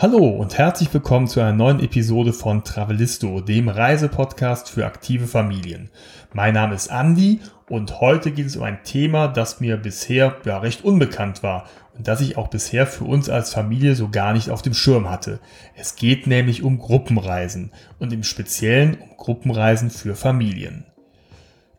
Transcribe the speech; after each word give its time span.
Hallo 0.00 0.28
und 0.28 0.56
herzlich 0.56 0.94
willkommen 0.94 1.26
zu 1.26 1.40
einer 1.40 1.52
neuen 1.52 1.80
Episode 1.80 2.32
von 2.32 2.62
Travelisto, 2.62 3.40
dem 3.40 3.68
Reisepodcast 3.68 4.70
für 4.70 4.86
aktive 4.86 5.26
Familien. 5.26 5.90
Mein 6.32 6.54
Name 6.54 6.76
ist 6.76 6.86
Andy 6.86 7.40
und 7.68 8.00
heute 8.00 8.30
geht 8.30 8.46
es 8.46 8.54
um 8.54 8.62
ein 8.62 8.84
Thema, 8.84 9.26
das 9.26 9.58
mir 9.58 9.76
bisher 9.76 10.36
ja 10.44 10.58
recht 10.58 10.84
unbekannt 10.84 11.42
war 11.42 11.64
und 11.96 12.06
das 12.06 12.20
ich 12.20 12.36
auch 12.36 12.46
bisher 12.46 12.86
für 12.86 13.06
uns 13.06 13.28
als 13.28 13.52
Familie 13.52 13.96
so 13.96 14.08
gar 14.08 14.34
nicht 14.34 14.50
auf 14.50 14.62
dem 14.62 14.72
Schirm 14.72 15.10
hatte. 15.10 15.40
Es 15.74 15.96
geht 15.96 16.28
nämlich 16.28 16.62
um 16.62 16.78
Gruppenreisen 16.78 17.72
und 17.98 18.12
im 18.12 18.22
Speziellen 18.22 18.98
um 19.00 19.16
Gruppenreisen 19.16 19.90
für 19.90 20.14
Familien. 20.14 20.86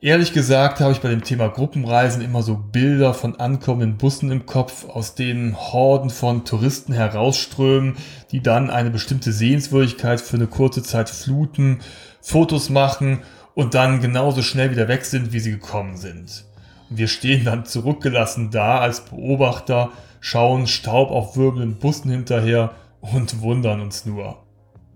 Ehrlich 0.01 0.31
gesagt 0.31 0.79
habe 0.79 0.93
ich 0.93 1.01
bei 1.01 1.09
dem 1.09 1.25
Thema 1.25 1.49
Gruppenreisen 1.49 2.21
immer 2.21 2.41
so 2.41 2.55
Bilder 2.55 3.13
von 3.13 3.37
ankommenden 3.37 3.97
Bussen 3.97 4.31
im 4.31 4.45
Kopf, 4.45 4.87
aus 4.87 5.13
denen 5.13 5.57
Horden 5.57 6.09
von 6.09 6.45
Touristen 6.45 6.93
herausströmen, 6.93 7.97
die 8.31 8.41
dann 8.41 8.69
eine 8.69 8.91
bestimmte 8.91 9.33
Sehenswürdigkeit 9.33 10.21
für 10.21 10.37
eine 10.37 10.47
kurze 10.47 10.83
Zeit 10.83 11.09
fluten, 11.09 11.79
Fotos 12.21 12.69
machen 12.69 13.23
und 13.55 13.73
dann 13.73 13.99
genauso 13.99 14.41
schnell 14.41 14.71
wieder 14.71 14.87
weg 14.87 15.03
sind, 15.03 15.33
wie 15.33 15.41
sie 15.41 15.51
gekommen 15.51 15.97
sind. 15.97 16.45
Und 16.89 16.97
wir 16.97 17.09
stehen 17.09 17.43
dann 17.43 17.65
zurückgelassen 17.65 18.51
da 18.51 18.79
als 18.79 19.01
Beobachter, 19.01 19.91
schauen 20.21 20.67
Staub 20.67 21.11
auf 21.11 21.35
wirbelnden 21.35 21.77
Bussen 21.77 22.09
hinterher 22.09 22.71
und 23.01 23.41
wundern 23.41 23.81
uns 23.81 24.05
nur. 24.05 24.45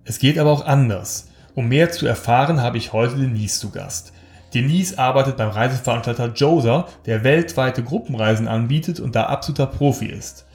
Es 0.06 0.20
geht 0.20 0.40
aber 0.40 0.52
auch 0.52 0.66
anders. 0.66 1.28
Um 1.56 1.68
mehr 1.68 1.92
zu 1.92 2.08
erfahren, 2.08 2.62
habe 2.62 2.78
ich 2.78 2.94
heute 2.94 3.18
Denise 3.18 3.60
zu 3.60 3.70
Gast. 3.70 4.14
Denise 4.54 4.98
arbeitet 4.98 5.38
beim 5.38 5.50
Reiseveranstalter 5.50 6.34
Joser, 6.34 6.88
der 7.06 7.24
weltweite 7.24 7.84
Gruppenreisen 7.84 8.48
anbietet 8.48 9.00
und 9.00 9.16
da 9.16 9.24
absoluter 9.26 9.68
Profi 9.68 10.06
ist. 10.06 10.46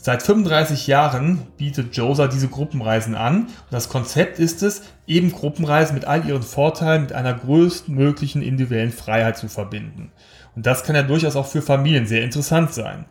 Seit 0.00 0.22
35 0.22 0.86
Jahren 0.86 1.38
bietet 1.56 1.96
Joser 1.96 2.28
diese 2.28 2.46
Gruppenreisen 2.46 3.16
an 3.16 3.42
und 3.42 3.72
das 3.72 3.88
Konzept 3.88 4.38
ist 4.38 4.62
es, 4.62 4.82
eben 5.08 5.32
Gruppenreisen 5.32 5.94
mit 5.94 6.04
all 6.04 6.24
ihren 6.24 6.44
Vorteilen 6.44 7.02
mit 7.02 7.12
einer 7.12 7.34
größtmöglichen 7.34 8.40
individuellen 8.40 8.92
Freiheit 8.92 9.36
zu 9.36 9.48
verbinden. 9.48 10.12
Und 10.54 10.66
das 10.66 10.84
kann 10.84 10.94
ja 10.94 11.02
durchaus 11.02 11.34
auch 11.34 11.46
für 11.46 11.62
Familien 11.62 12.06
sehr 12.06 12.22
interessant 12.22 12.72
sein. 12.72 13.06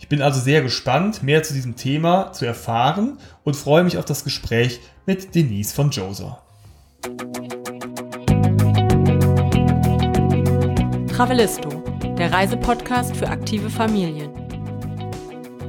Ich 0.00 0.08
bin 0.08 0.20
also 0.20 0.40
sehr 0.40 0.62
gespannt, 0.62 1.22
mehr 1.22 1.44
zu 1.44 1.54
diesem 1.54 1.76
Thema 1.76 2.32
zu 2.32 2.44
erfahren 2.44 3.18
und 3.44 3.54
freue 3.54 3.84
mich 3.84 3.98
auf 3.98 4.04
das 4.04 4.24
Gespräch 4.24 4.80
mit 5.06 5.36
Denise 5.36 5.72
von 5.72 5.90
Joser. 5.90 6.42
Travelisto, 11.12 11.68
der 12.16 12.32
Reisepodcast 12.32 13.14
für 13.14 13.28
aktive 13.28 13.68
Familien. 13.68 14.30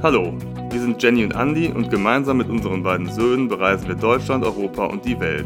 Hallo, 0.02 0.32
wir 0.70 0.80
sind 0.80 1.02
Jenny 1.02 1.22
und 1.22 1.32
Andy 1.32 1.68
und 1.68 1.90
gemeinsam 1.90 2.38
mit 2.38 2.48
unseren 2.48 2.82
beiden 2.82 3.12
Söhnen 3.12 3.46
bereisen 3.48 3.86
wir 3.86 3.94
Deutschland, 3.94 4.42
Europa 4.42 4.86
und 4.86 5.04
die 5.04 5.20
Welt. 5.20 5.44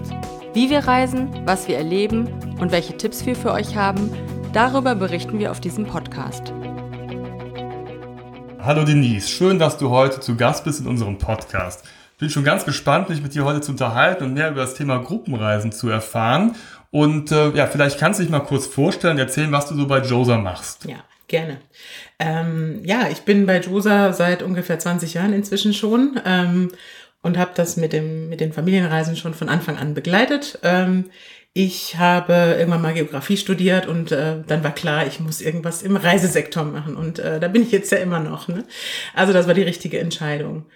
Wie 0.55 0.71
wir 0.71 0.87
reisen, 0.87 1.29
was 1.47 1.67
wir 1.67 1.77
erleben 1.77 2.29
und 2.61 2.71
welche 2.71 2.97
Tipps 2.97 3.27
wir 3.27 3.35
für 3.35 3.51
euch 3.51 3.75
haben, 3.75 4.09
darüber 4.53 4.95
berichten 4.95 5.41
wir 5.41 5.51
auf 5.51 5.59
diesem 5.59 5.85
Podcast. 5.85 6.53
Hallo 8.61 8.85
Denise, 8.85 9.29
schön, 9.29 9.59
dass 9.59 9.79
du 9.79 9.91
heute 9.91 10.21
zu 10.21 10.37
Gast 10.37 10.63
bist 10.63 10.81
in 10.81 10.87
unserem 10.87 11.19
Podcast. 11.19 11.85
Ich 12.13 12.21
bin 12.21 12.31
schon 12.31 12.43
ganz 12.43 12.65
gespannt, 12.65 13.09
mich 13.09 13.23
mit 13.23 13.35
dir 13.35 13.45
heute 13.45 13.61
zu 13.61 13.71
unterhalten 13.71 14.25
und 14.25 14.35
mehr 14.35 14.51
über 14.51 14.63
das 14.63 14.75
Thema 14.75 14.99
Gruppenreisen 14.99 15.71
zu 15.71 15.89
erfahren. 15.89 16.57
Und 16.91 17.33
äh, 17.33 17.51
ja, 17.51 17.67
vielleicht 17.67 17.99
kannst 17.99 18.19
du 18.19 18.23
dich 18.23 18.33
mal 18.33 18.41
kurz 18.41 18.67
vorstellen, 18.67 19.19
erzählen, 19.19 19.53
was 19.53 19.69
du 19.69 19.75
so 19.75 19.87
bei 19.87 20.01
Josa 20.01 20.39
machst. 20.39 20.87
Ja, 20.87 21.05
gerne. 21.27 21.59
Ähm, 22.19 22.81
ja, 22.85 23.09
ich 23.11 23.23
bin 23.23 23.47
bei 23.47 23.61
Josa 23.61 24.13
seit 24.13 24.43
ungefähr 24.43 24.79
20 24.79 25.15
Jahren 25.15 25.33
inzwischen 25.33 25.75
schon 25.75 26.21
ähm, 26.25 26.71
und 27.23 27.37
habe 27.37 27.51
das 27.55 27.77
mit, 27.77 27.93
dem, 27.93 28.29
mit 28.29 28.41
den 28.41 28.53
Familienreisen 28.53 29.17
schon 29.17 29.35
von 29.35 29.49
Anfang 29.49 29.77
an 29.77 29.95
begleitet. 29.95 30.59
Ähm, 30.63 31.11
ich 31.53 31.97
habe 31.97 32.57
irgendwann 32.59 32.83
mal 32.83 32.95
Geografie 32.95 33.37
studiert 33.37 33.87
und 33.87 34.13
äh, 34.13 34.37
dann 34.47 34.63
war 34.63 34.75
klar, 34.75 35.07
ich 35.07 35.19
muss 35.19 35.41
irgendwas 35.41 35.83
im 35.83 35.97
Reisesektor 35.97 36.65
machen 36.65 36.97
und 36.97 37.19
äh, 37.19 37.41
da 37.41 37.49
bin 37.49 37.63
ich 37.63 37.73
jetzt 37.73 37.91
ja 37.91 37.99
immer 37.99 38.21
noch. 38.21 38.49
Ne? 38.49 38.65
Also 39.15 39.33
das 39.33 39.47
war 39.47 39.55
die 39.55 39.63
richtige 39.63 39.99
Entscheidung. 39.99 40.67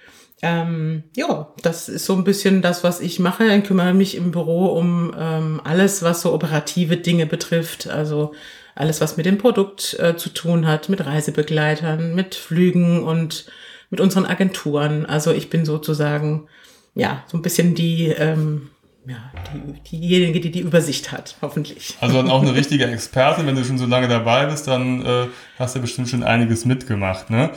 Ähm, 0.44 1.04
ja, 1.16 1.53
das 1.62 1.88
ist 1.88 2.04
so 2.04 2.14
ein 2.14 2.25
bisschen 2.25 2.62
das, 2.62 2.82
was 2.82 3.00
ich 3.00 3.20
mache. 3.20 3.47
Ich 3.47 3.64
kümmere 3.64 3.94
mich 3.94 4.16
im 4.16 4.32
Büro 4.32 4.66
um 4.66 5.14
ähm, 5.16 5.60
alles, 5.62 6.03
was 6.03 6.20
so 6.20 6.34
operative 6.34 6.97
Dinge 6.97 7.26
betrifft. 7.26 7.88
Also 7.88 8.32
alles, 8.75 9.00
was 9.00 9.16
mit 9.16 9.25
dem 9.25 9.38
Produkt 9.38 9.97
äh, 10.00 10.16
zu 10.16 10.31
tun 10.31 10.66
hat, 10.66 10.88
mit 10.88 11.06
Reisebegleitern, 11.06 12.16
mit 12.16 12.34
Flügen 12.34 13.04
und 13.04 13.47
mit 13.91 14.00
unseren 14.00 14.26
Agenturen. 14.26 15.06
Also 15.06 15.31
ich 15.31 15.48
bin 15.48 15.64
sozusagen, 15.64 16.48
ja, 16.97 17.22
so 17.28 17.38
ein 17.38 17.42
bisschen 17.42 17.76
die, 17.76 18.08
ähm, 18.08 18.70
ja, 19.06 19.32
die, 19.52 19.98
diejenige, 19.98 20.40
die 20.40 20.50
die 20.52 20.60
Übersicht 20.60 21.10
hat, 21.10 21.36
hoffentlich. 21.42 21.96
Also 22.00 22.16
dann 22.16 22.30
auch 22.30 22.42
eine 22.42 22.54
richtige 22.56 22.86
Expertin, 22.86 23.46
wenn 23.46 23.56
du 23.56 23.64
schon 23.64 23.78
so 23.78 23.86
lange 23.86 24.06
dabei 24.06 24.46
bist, 24.46 24.68
dann 24.68 25.04
äh, 25.04 25.26
hast 25.58 25.74
du 25.74 25.80
bestimmt 25.80 26.08
schon 26.08 26.22
einiges 26.22 26.64
mitgemacht, 26.64 27.30
ne? 27.30 27.50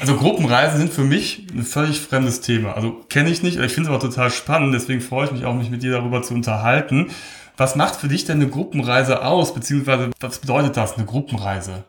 Also 0.00 0.16
Gruppenreisen 0.16 0.78
sind 0.78 0.92
für 0.92 1.02
mich 1.02 1.46
ein 1.52 1.64
völlig 1.64 2.00
fremdes 2.00 2.40
Thema. 2.40 2.74
Also 2.74 2.92
kenne 3.08 3.30
ich 3.30 3.42
nicht, 3.42 3.58
ich 3.58 3.72
finde 3.72 3.90
es 3.90 3.94
aber 3.94 4.00
total 4.00 4.30
spannend, 4.30 4.74
deswegen 4.74 5.00
freue 5.00 5.26
ich 5.26 5.32
mich 5.32 5.44
auch, 5.44 5.54
mich 5.54 5.70
mit 5.70 5.82
dir 5.82 5.90
darüber 5.90 6.22
zu 6.22 6.34
unterhalten. 6.34 7.10
Was 7.60 7.76
macht 7.76 7.96
für 7.96 8.08
dich 8.08 8.24
denn 8.24 8.40
eine 8.40 8.48
Gruppenreise 8.48 9.22
aus, 9.22 9.52
beziehungsweise 9.52 10.08
was 10.18 10.38
bedeutet 10.38 10.78
das, 10.78 10.96
eine 10.96 11.04
Gruppenreise? 11.04 11.84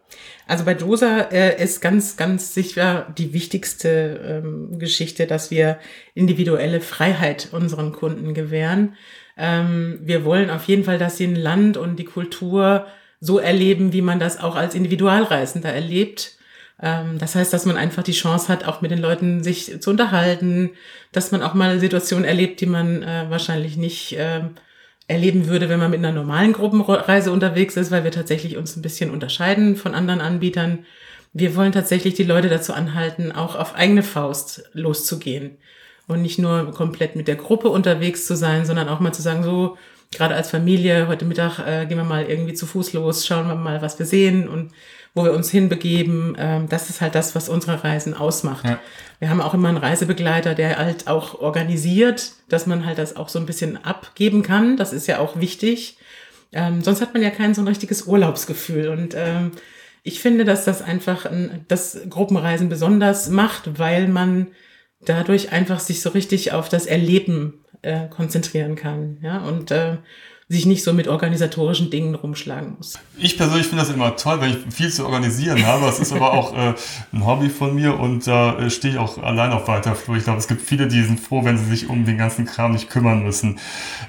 Also 0.45 0.65
bei 0.65 0.73
Dosa 0.73 1.29
äh, 1.31 1.63
ist 1.63 1.79
ganz, 1.79 2.17
ganz 2.17 2.53
sicher 2.53 3.07
die 3.17 3.31
wichtigste 3.31 4.19
ähm, 4.21 4.79
Geschichte, 4.79 5.27
dass 5.27 5.49
wir 5.49 5.79
individuelle 6.13 6.81
Freiheit 6.81 7.47
unseren 7.53 7.93
Kunden 7.93 8.33
gewähren. 8.33 8.97
Ähm, 9.37 10.01
wir 10.03 10.25
wollen 10.25 10.49
auf 10.49 10.65
jeden 10.65 10.83
Fall, 10.83 10.97
dass 10.97 11.15
sie 11.15 11.23
ein 11.27 11.37
Land 11.37 11.77
und 11.77 11.95
die 11.95 12.03
Kultur 12.03 12.85
so 13.21 13.39
erleben, 13.39 13.93
wie 13.93 14.01
man 14.01 14.19
das 14.19 14.41
auch 14.41 14.57
als 14.57 14.75
Individualreisender 14.75 15.71
erlebt 15.71 16.37
ähm, 16.83 17.17
das 17.17 17.35
heißt, 17.35 17.53
dass 17.53 17.65
man 17.65 17.77
einfach 17.77 18.03
die 18.03 18.11
Chance 18.11 18.49
hat, 18.49 18.65
auch 18.65 18.81
mit 18.81 18.91
den 18.91 18.99
Leuten 18.99 19.41
sich 19.43 19.79
zu 19.81 19.91
unterhalten, 19.91 20.71
dass 21.13 21.31
man 21.31 21.43
auch 21.43 21.53
mal 21.53 21.79
Situationen 21.79 22.25
erlebt, 22.25 22.59
die 22.59 22.65
man 22.65 23.03
äh, 23.03 23.29
wahrscheinlich 23.29 23.77
nicht 23.77 24.17
äh, 24.17 24.41
erleben 25.11 25.47
würde, 25.47 25.69
wenn 25.69 25.79
man 25.79 25.91
mit 25.91 25.99
einer 25.99 26.11
normalen 26.11 26.53
Gruppenreise 26.53 27.31
unterwegs 27.31 27.77
ist, 27.77 27.91
weil 27.91 28.03
wir 28.03 28.11
tatsächlich 28.11 28.57
uns 28.57 28.75
ein 28.75 28.81
bisschen 28.81 29.11
unterscheiden 29.11 29.75
von 29.75 29.93
anderen 29.93 30.21
Anbietern. 30.21 30.85
Wir 31.33 31.55
wollen 31.55 31.71
tatsächlich 31.71 32.13
die 32.13 32.23
Leute 32.23 32.49
dazu 32.49 32.73
anhalten, 32.73 33.31
auch 33.31 33.55
auf 33.55 33.75
eigene 33.75 34.03
Faust 34.03 34.63
loszugehen 34.73 35.57
und 36.07 36.21
nicht 36.21 36.39
nur 36.39 36.71
komplett 36.71 37.15
mit 37.15 37.27
der 37.27 37.35
Gruppe 37.35 37.69
unterwegs 37.69 38.25
zu 38.25 38.35
sein, 38.35 38.65
sondern 38.65 38.89
auch 38.89 38.99
mal 38.99 39.13
zu 39.13 39.21
sagen, 39.21 39.43
so, 39.43 39.77
gerade 40.11 40.35
als 40.35 40.49
Familie, 40.49 41.07
heute 41.07 41.25
Mittag 41.25 41.59
äh, 41.59 41.85
gehen 41.85 41.97
wir 41.97 42.03
mal 42.03 42.25
irgendwie 42.25 42.53
zu 42.53 42.65
Fuß 42.65 42.93
los, 42.93 43.25
schauen 43.25 43.47
wir 43.47 43.55
mal, 43.55 43.81
was 43.81 43.97
wir 43.97 44.05
sehen 44.05 44.47
und 44.47 44.71
wo 45.13 45.23
wir 45.23 45.33
uns 45.33 45.49
hinbegeben. 45.49 46.35
Ähm, 46.37 46.69
das 46.69 46.89
ist 46.89 47.01
halt 47.01 47.15
das, 47.15 47.35
was 47.35 47.49
unsere 47.49 47.83
Reisen 47.83 48.13
ausmacht. 48.13 48.65
Ja. 48.65 48.79
Wir 49.19 49.29
haben 49.29 49.41
auch 49.41 49.53
immer 49.53 49.69
einen 49.69 49.77
Reisebegleiter, 49.77 50.55
der 50.55 50.77
halt 50.77 51.07
auch 51.07 51.39
organisiert, 51.39 52.33
dass 52.49 52.65
man 52.65 52.85
halt 52.85 52.97
das 52.97 53.15
auch 53.15 53.29
so 53.29 53.39
ein 53.39 53.45
bisschen 53.45 53.83
abgeben 53.83 54.43
kann. 54.43 54.77
Das 54.77 54.93
ist 54.93 55.07
ja 55.07 55.19
auch 55.19 55.39
wichtig. 55.39 55.97
Ähm, 56.53 56.81
sonst 56.81 57.01
hat 57.01 57.13
man 57.13 57.23
ja 57.23 57.29
kein 57.29 57.53
so 57.53 57.61
ein 57.61 57.67
richtiges 57.67 58.03
Urlaubsgefühl. 58.03 58.89
Und 58.89 59.13
ähm, 59.15 59.51
ich 60.03 60.19
finde, 60.19 60.45
dass 60.45 60.65
das 60.65 60.81
einfach 60.81 61.25
ein, 61.25 61.65
das 61.67 61.99
Gruppenreisen 62.09 62.69
besonders 62.69 63.29
macht, 63.29 63.79
weil 63.79 64.07
man 64.07 64.47
dadurch 64.99 65.51
einfach 65.51 65.79
sich 65.79 66.01
so 66.01 66.09
richtig 66.09 66.51
auf 66.51 66.69
das 66.69 66.85
Erleben 66.85 67.61
äh, 67.81 68.07
konzentrieren 68.07 68.75
kann. 68.75 69.17
Ja, 69.21 69.39
und 69.39 69.71
äh, 69.71 69.97
sich 70.51 70.65
nicht 70.65 70.83
so 70.83 70.91
mit 70.91 71.07
organisatorischen 71.07 71.89
Dingen 71.89 72.13
rumschlagen 72.13 72.75
muss. 72.77 72.99
Ich 73.17 73.37
persönlich 73.37 73.67
finde 73.67 73.85
das 73.85 73.93
immer 73.93 74.17
toll, 74.17 74.41
weil 74.41 74.51
ich 74.51 74.75
viel 74.75 74.91
zu 74.91 75.05
organisieren 75.05 75.65
habe. 75.65 75.85
Es 75.85 75.99
ist 75.99 76.11
aber 76.11 76.33
auch 76.33 76.53
äh, 76.53 76.73
ein 77.13 77.25
Hobby 77.25 77.47
von 77.49 77.73
mir 77.73 77.97
und 77.97 78.27
da 78.27 78.59
äh, 78.59 78.69
stehe 78.69 78.95
ich 78.95 78.99
auch 78.99 79.17
allein 79.17 79.51
auf 79.51 79.69
weiter 79.69 79.95
Flur. 79.95 80.17
Ich 80.17 80.25
glaube, 80.25 80.39
es 80.39 80.49
gibt 80.49 80.61
viele, 80.61 80.87
die 80.87 81.03
sind 81.03 81.21
froh, 81.21 81.45
wenn 81.45 81.57
sie 81.57 81.65
sich 81.65 81.87
um 81.87 82.03
den 82.03 82.17
ganzen 82.17 82.45
Kram 82.45 82.73
nicht 82.73 82.89
kümmern 82.89 83.23
müssen. 83.23 83.59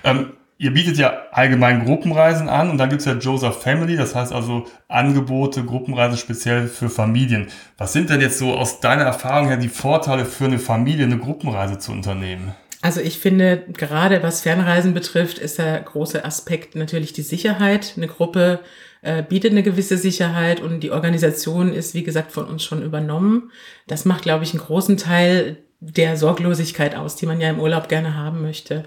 Ähm, 0.03 0.33
ihr 0.59 0.73
bietet 0.73 0.97
ja 0.97 1.13
allgemein 1.31 1.85
Gruppenreisen 1.85 2.49
an 2.49 2.71
und 2.71 2.79
dann 2.79 2.89
gibt 2.89 3.03
es 3.03 3.07
ja 3.07 3.15
Joseph 3.15 3.63
Family, 3.63 3.97
das 3.97 4.17
heißt 4.17 4.33
also 4.33 4.67
Angebote, 4.89 5.65
Gruppenreisen 5.65 6.19
speziell 6.19 6.67
für 6.67 6.89
Familien. 6.89 7.49
Was 7.79 7.93
sind 7.93 8.11
denn 8.11 8.21
jetzt 8.21 8.39
so 8.39 8.55
aus 8.55 8.81
deiner 8.81 9.05
Erfahrung 9.05 9.47
her 9.47 9.59
die 9.59 9.69
Vorteile 9.69 10.25
für 10.25 10.47
eine 10.47 10.59
Familie, 10.59 11.05
eine 11.05 11.19
Gruppenreise 11.19 11.79
zu 11.79 11.93
unternehmen? 11.93 12.53
Also 12.83 13.01
ich 13.01 13.19
finde, 13.21 13.65
gerade 13.73 14.23
was 14.23 14.43
Fernreisen 14.43 14.93
betrifft, 14.93 15.39
ist 15.39 15.59
der 15.59 15.81
große 15.81 16.25
Aspekt 16.25 16.75
natürlich 16.75 17.13
die 17.13 17.23
Sicherheit. 17.23 17.95
Eine 17.97 18.09
Gruppe 18.09 18.59
äh, 19.03 19.23
bietet 19.23 19.53
eine 19.53 19.63
gewisse 19.63 19.97
Sicherheit 19.97 20.61
und 20.61 20.81
die 20.81 20.91
Organisation 20.91 21.73
ist, 21.73 21.95
wie 21.95 22.03
gesagt, 22.03 22.33
von 22.33 22.45
uns 22.45 22.65
schon 22.65 22.83
übernommen. 22.83 23.53
Das 23.87 24.05
macht, 24.05 24.23
glaube 24.23 24.43
ich, 24.43 24.51
einen 24.51 24.65
großen 24.65 24.97
Teil 24.97 25.59
der 25.79 26.17
Sorglosigkeit 26.17 26.97
aus, 26.97 27.15
die 27.15 27.27
man 27.27 27.41
ja 27.41 27.51
im 27.51 27.61
Urlaub 27.61 27.89
gerne 27.89 28.17
haben 28.17 28.43
möchte. 28.43 28.85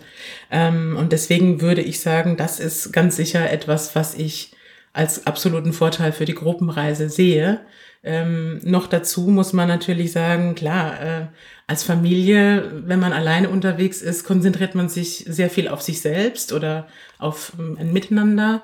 Ähm, 0.52 0.98
und 0.98 1.14
deswegen 1.14 1.62
würde 1.62 1.82
ich 1.82 2.02
sagen, 2.02 2.36
das 2.36 2.60
ist 2.60 2.92
ganz 2.92 3.16
sicher 3.16 3.50
etwas, 3.50 3.96
was 3.96 4.14
ich 4.14 4.52
als 4.92 5.26
absoluten 5.26 5.74
Vorteil 5.74 6.12
für 6.12 6.26
die 6.26 6.36
Gruppenreise 6.36 7.10
sehe. 7.10 7.62
Ähm, 8.06 8.60
noch 8.64 8.86
dazu 8.86 9.22
muss 9.22 9.52
man 9.52 9.68
natürlich 9.68 10.12
sagen, 10.12 10.54
klar, 10.54 11.02
äh, 11.02 11.26
als 11.66 11.82
Familie, 11.82 12.84
wenn 12.86 13.00
man 13.00 13.14
alleine 13.14 13.50
unterwegs 13.50 14.04
ist, 14.04 14.24
konzentriert 14.24 14.76
man 14.76 14.90
sich 14.90 15.26
sehr 15.28 15.50
viel 15.50 15.68
auf 15.68 15.82
sich 15.82 16.02
selbst 16.02 16.54
oder 16.54 16.88
auf 17.18 17.54
ähm, 17.58 17.78
ein 17.80 17.92
Miteinander. 17.92 18.62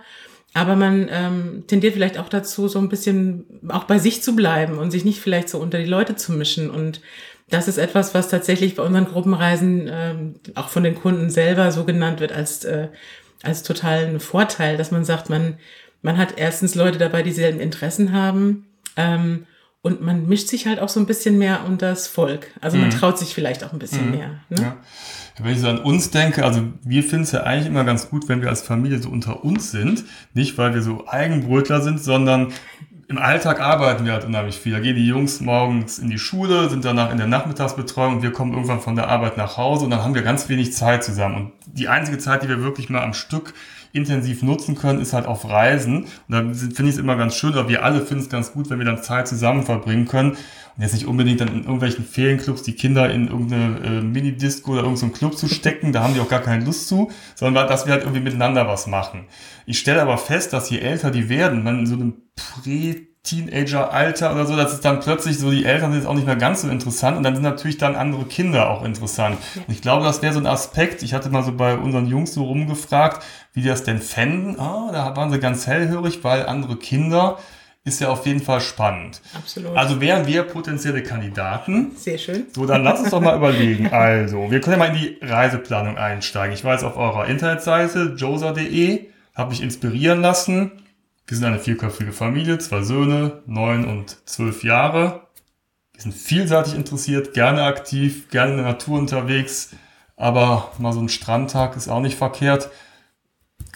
Aber 0.54 0.76
man 0.76 1.10
ähm, 1.10 1.64
tendiert 1.66 1.94
vielleicht 1.94 2.20
auch 2.20 2.30
dazu, 2.30 2.68
so 2.68 2.78
ein 2.78 2.90
bisschen 2.90 3.46
auch 3.70 3.86
bei 3.86 3.98
sich 3.98 4.22
zu 4.22 4.36
bleiben 4.36 4.78
und 4.78 4.92
sich 4.92 5.06
nicht 5.06 5.22
vielleicht 5.22 5.50
so 5.50 5.58
unter 5.58 5.80
die 5.80 5.86
Leute 5.86 6.16
zu 6.16 6.34
mischen. 6.34 6.70
Und 6.70 7.02
das 7.50 7.68
ist 7.68 7.78
etwas, 7.80 8.14
was 8.14 8.30
tatsächlich 8.30 8.76
bei 8.76 8.84
unseren 8.84 9.06
Gruppenreisen 9.06 9.90
ähm, 9.92 10.36
auch 10.54 10.70
von 10.70 10.84
den 10.84 10.96
Kunden 10.96 11.32
selber 11.32 11.72
so 11.72 11.84
genannt 11.84 12.20
wird 12.20 12.32
als, 12.32 12.64
äh, 12.66 12.90
als 13.42 13.64
totalen 13.64 14.20
Vorteil, 14.20 14.78
dass 14.78 14.92
man 14.92 15.04
sagt, 15.04 15.30
man, 15.30 15.58
man 16.04 16.18
hat 16.18 16.34
erstens 16.38 16.76
Leute 16.76 17.00
dabei, 17.00 17.24
die 17.24 17.30
dieselben 17.30 17.60
Interessen 17.60 18.12
haben. 18.12 18.68
Ähm, 18.96 19.46
und 19.84 20.02
man 20.02 20.28
mischt 20.28 20.48
sich 20.48 20.68
halt 20.68 20.80
auch 20.80 20.90
so 20.90 21.00
ein 21.00 21.08
bisschen 21.08 21.40
mehr 21.40 21.66
unter 21.66 21.90
das 21.90 22.08
Volk. 22.08 22.52
Also 22.62 22.78
man 22.78 22.88
mhm. 22.88 22.92
traut 22.92 23.18
sich 23.18 23.34
vielleicht 23.34 23.64
auch 23.64 23.74
ein 23.74 23.80
bisschen 23.80 24.12
mhm. 24.12 24.18
mehr. 24.18 24.30
Ne? 24.50 24.62
Ja. 24.62 24.78
Wenn 25.40 25.54
ich 25.54 25.60
so 25.60 25.68
an 25.70 25.80
uns 25.80 26.12
denke, 26.12 26.46
also 26.46 26.62
wir 26.84 27.02
finden 27.04 27.24
es 27.24 27.32
ja 27.32 27.44
eigentlich 27.44 27.66
immer 27.66 27.84
ganz 27.84 28.10
gut, 28.10 28.30
wenn 28.30 28.44
wir 28.44 28.50
als 28.50 28.62
Familie 28.62 29.00
so 29.00 29.10
unter 29.10 29.44
uns 29.44 29.72
sind. 29.72 30.04
Nicht, 30.36 30.58
weil 30.60 30.76
wir 30.76 30.84
so 30.84 31.08
Eigenbrötler 31.08 31.82
sind, 31.82 32.00
sondern 32.00 32.54
im 33.08 33.18
Alltag 33.18 33.60
arbeiten 33.60 34.06
wir 34.06 34.14
halt 34.14 34.24
unheimlich 34.24 34.58
viel. 34.58 34.72
Da 34.72 34.80
gehen 34.80 34.96
die 34.96 35.08
Jungs 35.08 35.42
morgens 35.42 36.00
in 36.00 36.10
die 36.10 36.20
Schule, 36.20 36.70
sind 36.70 36.86
danach 36.86 37.12
in 37.12 37.18
der 37.18 37.28
Nachmittagsbetreuung 37.28 38.18
und 38.18 38.22
wir 38.22 38.32
kommen 38.32 38.54
irgendwann 38.54 38.82
von 38.82 38.96
der 38.96 39.10
Arbeit 39.10 39.36
nach 39.36 39.58
Hause 39.58 39.86
und 39.86 39.92
dann 39.92 40.04
haben 40.04 40.16
wir 40.16 40.22
ganz 40.22 40.48
wenig 40.48 40.74
Zeit 40.74 41.04
zusammen. 41.04 41.36
Und 41.36 41.52
die 41.66 41.88
einzige 41.88 42.20
Zeit, 42.20 42.44
die 42.44 42.48
wir 42.48 42.62
wirklich 42.62 42.90
mal 42.90 43.02
am 43.02 43.14
Stück 43.14 43.54
intensiv 43.94 44.44
nutzen 44.44 44.76
können, 44.76 45.02
ist 45.02 45.14
halt 45.14 45.26
auf 45.26 45.50
Reisen. 45.50 46.04
Und 46.04 46.10
da 46.30 46.40
finde 46.40 46.84
ich 46.84 46.96
es 46.96 46.98
immer 46.98 47.16
ganz 47.16 47.36
schön, 47.36 47.52
oder 47.52 47.68
wir 47.70 47.84
alle 47.84 48.02
finden 48.02 48.24
es 48.24 48.30
ganz 48.30 48.54
gut, 48.54 48.70
wenn 48.70 48.80
wir 48.80 48.86
dann 48.86 49.04
Zeit 49.04 49.28
zusammen 49.28 49.64
verbringen 49.64 50.06
können. 50.06 50.32
Und 50.32 50.84
jetzt 50.84 50.94
nicht 50.94 51.06
unbedingt 51.06 51.42
dann 51.42 51.50
in 51.50 51.64
irgendwelchen 51.64 52.06
Ferienclubs 52.06 52.64
die 52.64 52.74
Kinder 52.74 53.12
in 53.12 53.28
irgendeine 53.28 53.80
äh, 53.84 54.02
Mini-Disco 54.02 54.72
oder 54.72 54.84
irgendeinen 54.84 55.14
Club 55.14 55.38
zu 55.38 55.48
stecken, 55.48 55.92
da 55.92 56.02
haben 56.02 56.14
die 56.14 56.22
auch 56.22 56.30
gar 56.30 56.40
keine 56.40 56.64
Lust 56.64 56.88
zu, 56.88 57.12
sondern 57.36 57.68
dass 57.68 57.86
wir 57.86 57.94
halt 57.94 58.04
irgendwie 58.04 58.22
miteinander 58.22 58.68
was 58.68 58.88
machen. 58.88 59.26
Ich 59.66 59.80
stelle 59.80 60.02
aber 60.02 60.18
fest, 60.18 60.54
dass 60.54 60.70
je 60.70 60.80
älter 60.80 61.12
die 61.12 61.28
werden, 61.28 61.64
man 61.64 61.80
in 61.80 61.86
so 61.86 61.96
einem 61.96 62.14
Prä- 62.36 63.11
Teenager-Alter 63.24 64.34
oder 64.34 64.46
so, 64.48 64.56
dass 64.56 64.74
es 64.74 64.82
dann 64.82 65.00
plötzlich 65.00 65.38
so, 65.38 65.52
die 65.52 65.64
Eltern 65.64 65.94
sind 65.94 66.08
auch 66.08 66.16
nicht 66.16 66.26
mehr 66.26 66.36
ganz 66.36 66.64
so 66.64 66.70
interessant 66.70 67.18
und 67.18 67.24
dann 67.24 67.36
sind 67.36 67.44
natürlich 67.44 67.78
dann 67.78 67.96
andere 67.96 68.26
Kinder 68.26 68.70
auch 68.70 68.84
interessant. 68.84 69.38
Und 69.56 69.72
ich 69.72 69.82
glaube, 69.82 70.04
das 70.04 70.24
wäre 70.24 70.34
so 70.34 70.40
ein 70.40 70.48
Aspekt, 70.48 71.04
ich 71.04 71.14
hatte 71.14 71.30
mal 71.30 71.44
so 71.44 71.52
bei 71.52 71.78
unseren 71.78 72.08
Jungs 72.08 72.34
so 72.34 72.44
rumgefragt, 72.44 73.24
wie 73.54 73.62
die 73.62 73.68
das 73.68 73.84
denn 73.84 74.00
fänden. 74.00 74.60
Ah, 74.60 74.90
da 74.92 75.16
waren 75.16 75.32
sie 75.32 75.40
ganz 75.40 75.68
hellhörig, 75.68 76.24
weil 76.24 76.48
andere 76.48 76.78
Kinder 76.78 77.38
ist 77.84 78.02
ja 78.02 78.10
auf 78.10 78.26
jeden 78.26 78.42
Fall 78.42 78.62
spannend. 78.62 79.22
Absolut. 79.36 79.76
Also 79.78 80.02
wären 80.02 80.26
wir 80.26 80.44
potenzielle 80.44 81.04
Kandidaten. 81.04 81.92
Sehr 81.96 82.18
schön. 82.18 82.48
So, 82.54 82.66
dann 82.66 82.84
lass 82.84 83.02
uns 83.02 83.12
doch 83.12 83.22
mal 83.22 83.36
überlegen. 83.36 83.88
Also, 83.92 84.50
wir 84.50 84.62
können 84.62 84.80
ja 84.80 84.88
mal 84.88 84.96
in 84.96 85.02
die 85.02 85.18
Reiseplanung 85.22 85.98
einsteigen. 85.98 86.54
Ich 86.54 86.64
war 86.64 86.74
jetzt 86.74 86.84
auf 86.84 86.98
eurer 86.98 87.28
Internetseite, 87.28 88.16
josa.de, 88.18 89.08
habe 89.36 89.50
mich 89.50 89.62
inspirieren 89.62 90.22
lassen 90.22 90.72
wir 91.28 91.38
sind 91.38 91.46
eine 91.46 91.60
vierköpfige 91.60 92.12
Familie, 92.12 92.58
zwei 92.60 92.82
Söhne, 92.82 93.42
neun 93.46 93.86
und 93.86 94.18
zwölf 94.28 94.64
Jahre. 94.64 95.28
Wir 95.94 96.02
sind 96.02 96.14
vielseitig 96.14 96.76
interessiert, 96.76 97.34
gerne 97.34 97.64
aktiv, 97.64 98.30
gerne 98.30 98.52
in 98.52 98.58
der 98.58 98.68
Natur 98.68 99.00
unterwegs, 99.00 99.72
aber 100.18 100.72
mal 100.78 100.94
so 100.94 101.00
ein 101.00 101.10
Strandtag 101.10 101.76
ist 101.76 101.88
auch 101.88 102.02
nicht 102.02 102.18
verkehrt. 102.18 102.70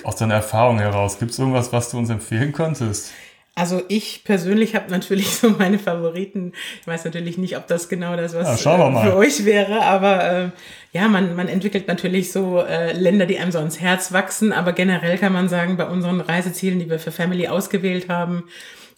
Aus 0.03 0.17
deiner 0.17 0.33
Erfahrung 0.35 0.79
heraus, 0.79 1.19
gibt 1.19 1.31
es 1.31 1.39
irgendwas, 1.39 1.71
was 1.71 1.89
du 1.89 1.97
uns 1.97 2.09
empfehlen 2.09 2.51
könntest? 2.51 3.11
Also 3.57 3.83
ich 3.87 4.25
persönlich 4.25 4.75
habe 4.75 4.91
natürlich 4.91 5.29
so 5.37 5.49
meine 5.49 5.79
Favoriten. 5.79 6.51
Ich 6.81 6.87
weiß 6.87 7.05
natürlich 7.05 7.37
nicht, 7.37 7.55
ob 7.55 7.67
das 7.67 7.87
genau 7.87 8.17
das 8.17 8.35
was 8.35 8.63
ja, 8.63 8.77
äh, 8.89 9.05
für 9.05 9.15
euch 9.15 9.45
wäre, 9.45 9.81
aber 9.81 10.29
äh, 10.29 10.49
ja, 10.91 11.07
man, 11.07 11.35
man 11.35 11.47
entwickelt 11.47 11.87
natürlich 11.87 12.33
so 12.33 12.61
äh, 12.61 12.91
Länder, 12.91 13.25
die 13.25 13.39
einem 13.39 13.53
so 13.53 13.59
ans 13.59 13.79
Herz 13.79 14.11
wachsen. 14.11 14.51
Aber 14.51 14.73
generell 14.73 15.17
kann 15.17 15.31
man 15.33 15.47
sagen, 15.47 15.77
bei 15.77 15.85
unseren 15.85 16.19
Reisezielen, 16.19 16.79
die 16.79 16.89
wir 16.89 16.99
für 16.99 17.11
Family 17.11 17.47
ausgewählt 17.47 18.09
haben, 18.09 18.43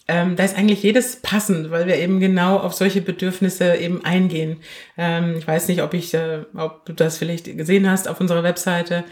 ähm, 0.08 0.36
da 0.36 0.44
ist 0.44 0.56
eigentlich 0.56 0.82
jedes 0.82 1.16
passend, 1.16 1.70
weil 1.70 1.86
wir 1.86 1.96
eben 1.96 2.18
genau 2.18 2.56
auf 2.56 2.72
solche 2.72 3.02
Bedürfnisse 3.02 3.76
eben 3.76 4.04
eingehen. 4.04 4.60
Ähm, 4.96 5.36
ich 5.36 5.46
weiß 5.46 5.68
nicht, 5.68 5.82
ob 5.82 5.92
ich, 5.92 6.14
äh, 6.14 6.44
ob 6.54 6.86
du 6.86 6.94
das 6.94 7.18
vielleicht 7.18 7.56
gesehen 7.56 7.88
hast 7.88 8.08
auf 8.08 8.20
unserer 8.20 8.42
Webseite. 8.42 9.04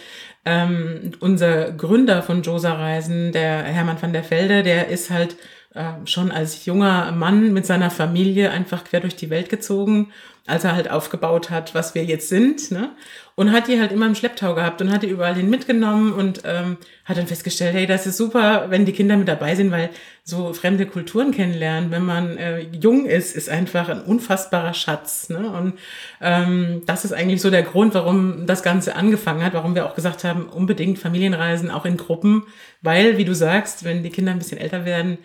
Ähm, 0.46 1.12
unser 1.20 1.72
Gründer 1.72 2.22
von 2.22 2.42
Josa 2.42 2.72
Reisen, 2.72 3.32
der 3.32 3.64
Hermann 3.64 4.00
van 4.00 4.12
der 4.14 4.28
Velde, 4.30 4.62
der 4.62 4.88
ist 4.88 5.10
halt 5.10 5.36
äh, 5.74 5.84
schon 6.06 6.32
als 6.32 6.64
junger 6.64 7.12
Mann 7.12 7.52
mit 7.52 7.66
seiner 7.66 7.90
Familie 7.90 8.50
einfach 8.50 8.84
quer 8.84 9.00
durch 9.00 9.16
die 9.16 9.30
Welt 9.30 9.50
gezogen 9.50 10.12
als 10.46 10.64
er 10.64 10.74
halt 10.74 10.90
aufgebaut 10.90 11.50
hat, 11.50 11.74
was 11.74 11.94
wir 11.94 12.04
jetzt 12.04 12.28
sind, 12.28 12.70
ne? 12.70 12.90
Und 13.36 13.52
hat 13.52 13.68
die 13.68 13.78
halt 13.78 13.92
immer 13.92 14.06
im 14.06 14.14
Schlepptau 14.14 14.54
gehabt 14.54 14.80
und 14.80 14.90
hat 14.90 15.02
die 15.02 15.08
überall 15.08 15.34
hin 15.34 15.50
mitgenommen 15.50 16.14
und 16.14 16.40
ähm, 16.46 16.78
hat 17.04 17.18
dann 17.18 17.26
festgestellt, 17.26 17.74
hey, 17.74 17.86
das 17.86 18.06
ist 18.06 18.16
super, 18.16 18.70
wenn 18.70 18.86
die 18.86 18.92
Kinder 18.92 19.14
mit 19.18 19.28
dabei 19.28 19.54
sind, 19.54 19.70
weil 19.70 19.90
so 20.24 20.54
fremde 20.54 20.86
Kulturen 20.86 21.32
kennenlernen, 21.32 21.90
wenn 21.90 22.02
man 22.02 22.38
äh, 22.38 22.60
jung 22.60 23.04
ist, 23.04 23.36
ist 23.36 23.50
einfach 23.50 23.90
ein 23.90 24.00
unfassbarer 24.00 24.72
Schatz. 24.72 25.28
Ne? 25.28 25.50
Und 25.50 25.74
ähm, 26.22 26.80
das 26.86 27.04
ist 27.04 27.12
eigentlich 27.12 27.42
so 27.42 27.50
der 27.50 27.62
Grund, 27.62 27.92
warum 27.92 28.46
das 28.46 28.62
Ganze 28.62 28.96
angefangen 28.96 29.44
hat, 29.44 29.52
warum 29.52 29.74
wir 29.74 29.84
auch 29.84 29.94
gesagt 29.94 30.24
haben, 30.24 30.46
unbedingt 30.46 30.98
Familienreisen 30.98 31.70
auch 31.70 31.84
in 31.84 31.98
Gruppen, 31.98 32.44
weil, 32.80 33.18
wie 33.18 33.26
du 33.26 33.34
sagst, 33.34 33.84
wenn 33.84 34.02
die 34.02 34.10
Kinder 34.10 34.32
ein 34.32 34.38
bisschen 34.38 34.58
älter 34.58 34.86
werden, 34.86 35.18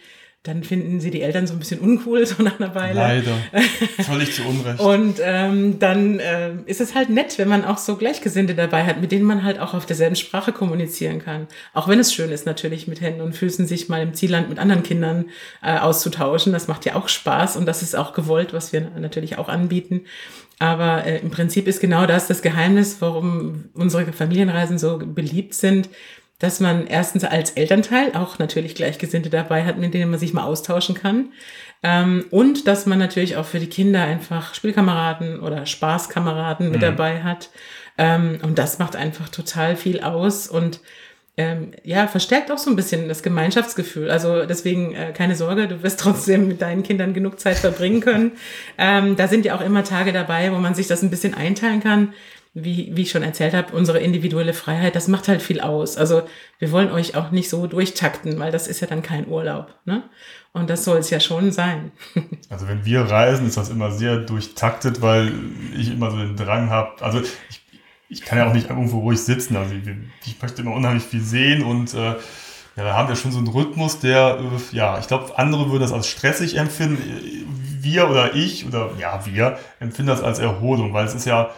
dann 0.44 0.64
finden 0.64 1.00
sie 1.00 1.12
die 1.12 1.22
Eltern 1.22 1.46
so 1.46 1.54
ein 1.54 1.60
bisschen 1.60 1.80
uncool, 1.80 2.26
so 2.26 2.42
nach 2.42 2.60
einer 2.60 2.74
Weile. 2.74 2.96
Leider. 2.96 3.38
Völlig 4.04 4.34
zu 4.34 4.44
Unrecht. 4.44 4.80
Und 4.80 5.18
ähm, 5.24 5.78
dann 5.78 6.20
äh, 6.20 6.54
ist 6.66 6.82
es 6.82 6.96
halt 6.96 7.10
nett, 7.10 7.38
wenn 7.38 7.48
man 7.48 7.64
auch 7.64 7.78
so 7.78 7.96
Gleichgesinnte 7.96 8.56
dabei 8.56 8.86
hat, 8.86 9.00
mit 9.02 9.12
denen 9.12 9.26
man 9.26 9.44
halt 9.44 9.60
auch 9.60 9.74
auf 9.74 9.86
derselben 9.86 10.16
Sprache 10.16 10.52
kommunizieren 10.52 11.20
kann. 11.20 11.48
Auch 11.74 11.88
wenn 11.88 12.00
es 12.00 12.14
schön 12.14 12.32
ist, 12.32 12.46
natürlich 12.46 12.88
mit 12.88 13.02
Händen 13.02 13.22
und 13.22 13.36
Füßen 13.36 13.68
sich 13.68 13.88
mal 13.88 14.02
im 14.02 14.14
Zielland 14.16 14.50
mit 14.50 14.58
anderen 14.58 14.84
Kindern 14.84 15.26
äh, 15.62 15.78
auszutauschen. 15.78 16.54
Das 16.54 16.68
macht 16.68 16.86
ja 16.86 16.96
auch 16.96 17.08
Spaß 17.08 17.58
und 17.58 17.68
das 17.68 17.84
ist 17.84 17.96
auch 17.96 18.14
gewollt, 18.14 18.52
was 18.52 18.74
wir 18.74 18.82
natürlich 19.00 19.38
auch 19.38 19.48
anbieten. 19.48 20.02
Aber 20.58 21.06
äh, 21.06 21.20
im 21.20 21.30
Prinzip 21.32 21.68
ist 21.68 21.82
genau 21.82 22.06
das 22.06 22.28
das 22.28 22.42
Geheimnis, 22.42 22.98
warum 23.00 23.66
unsere 23.74 24.12
Familienreisen 24.12 24.80
so 24.80 24.98
beliebt 24.98 25.54
sind 25.54 25.90
dass 26.42 26.60
man 26.60 26.88
erstens 26.88 27.24
als 27.24 27.52
Elternteil 27.52 28.14
auch 28.16 28.40
natürlich 28.40 28.76
Gleichgesinnte 28.76 29.30
dabei 29.30 29.64
hat, 29.64 29.78
mit 29.78 29.94
denen 29.94 30.10
man 30.10 30.20
sich 30.20 30.34
mal 30.34 30.44
austauschen 30.44 30.96
kann. 30.96 31.32
Ähm, 31.84 32.26
und 32.32 32.68
dass 32.68 32.86
man 32.86 33.00
natürlich 33.00 33.38
auch 33.38 33.46
für 33.46 33.60
die 33.60 33.70
Kinder 33.70 34.04
einfach 34.04 34.54
Spielkameraden 34.54 35.40
oder 35.40 35.66
Spaßkameraden 35.66 36.66
mhm. 36.68 36.71
mit 36.74 36.81
dabei 36.81 37.21
hat. 37.24 37.50
Ähm, 37.98 38.40
und 38.42 38.57
das 38.57 38.80
macht 38.80 38.95
einfach 38.95 39.30
total 39.30 39.76
viel 39.76 40.02
aus 40.02 40.48
und 40.48 40.81
ähm, 41.38 41.71
ja, 41.83 42.07
verstärkt 42.07 42.52
auch 42.52 42.57
so 42.57 42.69
ein 42.69 42.76
bisschen 42.76 43.07
das 43.07 43.24
Gemeinschaftsgefühl. 43.24 44.10
Also 44.10 44.45
deswegen 44.45 44.94
äh, 44.95 45.14
keine 45.14 45.36
Sorge, 45.36 45.68
du 45.68 45.83
wirst 45.83 46.00
trotzdem 46.02 46.48
mit 46.48 46.62
deinen 46.62 46.83
Kindern 46.83 47.14
genug 47.14 47.40
Zeit 47.40 47.57
verbringen 47.57 48.02
können. 48.02 48.31
Ähm, 48.78 49.16
da 49.16 49.28
sind 49.28 49.45
ja 49.45 49.56
auch 49.56 49.62
immer 49.62 49.83
Tage 49.83 50.12
dabei, 50.12 50.52
wo 50.52 50.57
man 50.57 50.74
sich 50.74 50.88
das 50.88 51.04
ein 51.04 51.12
bisschen 51.12 51.33
einteilen 51.36 51.81
kann 51.81 52.14
wie, 52.54 52.96
wie 52.96 53.04
ich 53.04 53.12
schon 53.12 53.24
erzählt 53.24 53.54
habe, 53.54 53.74
unsere 53.76 54.00
individuelle 54.00 54.54
Freiheit, 54.54 54.96
das 54.96 55.08
macht 55.08 55.30
halt 55.30 55.42
viel 55.42 55.62
aus. 55.62 55.96
Also 55.96 56.24
wir 56.60 56.72
wollen 56.72 56.92
euch 56.92 57.16
auch 57.16 57.31
nicht 57.31 57.50
so 57.50 57.66
durchtakten, 57.66 58.38
weil 58.40 58.52
das 58.52 58.68
ist 58.68 58.81
ja 58.81 58.88
dann 58.88 59.02
kein 59.02 59.28
Urlaub. 59.28 59.74
Ne? 59.86 60.04
Und 60.52 60.70
das 60.70 60.84
soll 60.84 60.98
es 60.98 61.10
ja 61.10 61.20
schon 61.20 61.52
sein. 61.52 61.92
Also 62.50 62.68
wenn 62.68 62.84
wir 62.84 63.04
reisen, 63.04 63.48
ist 63.48 63.56
das 63.56 63.70
immer 63.70 63.92
sehr 63.92 64.18
durchtaktet, 64.18 65.02
weil 65.02 65.31
ich 65.78 65.90
immer 65.90 66.12
so 66.12 66.18
den 66.18 66.36
Drang 66.36 66.70
habe. 66.70 67.02
Also 67.02 67.22
ich, 67.22 67.62
ich 68.10 68.22
kann 68.22 68.38
ja 68.38 68.50
auch 68.50 68.54
nicht 68.54 68.70
irgendwo 68.70 69.00
ruhig 69.00 69.22
sitzen. 69.24 69.56
Also 69.56 69.74
ich, 69.74 69.88
ich 70.28 70.42
möchte 70.42 70.62
immer 70.62 70.74
unheimlich 70.74 71.04
viel 71.04 71.22
sehen 71.22 71.64
und 71.64 71.94
äh, 71.94 72.16
ja, 72.76 72.84
da 72.84 72.94
haben 72.94 73.08
wir 73.08 73.16
schon 73.16 73.31
so 73.31 73.38
einen 73.38 73.48
Rhythmus, 73.48 74.00
der, 74.00 74.40
äh, 74.40 74.76
ja, 74.76 75.00
ich 75.00 75.08
glaube, 75.08 75.38
andere 75.38 75.70
würden 75.70 75.81
das 75.81 75.94
als 75.94 76.08
stressig 76.08 76.58
empfinden. 76.58 77.02
Wir 77.80 78.10
oder 78.10 78.36
ich 78.36 78.66
oder 78.68 78.92
ja, 79.00 79.26
wir 79.26 79.58
empfinden 79.80 80.10
das 80.10 80.22
als 80.22 80.40
Erholung, 80.40 80.94
weil 80.94 81.06
es 81.06 81.16
ist 81.16 81.26
ja 81.26 81.52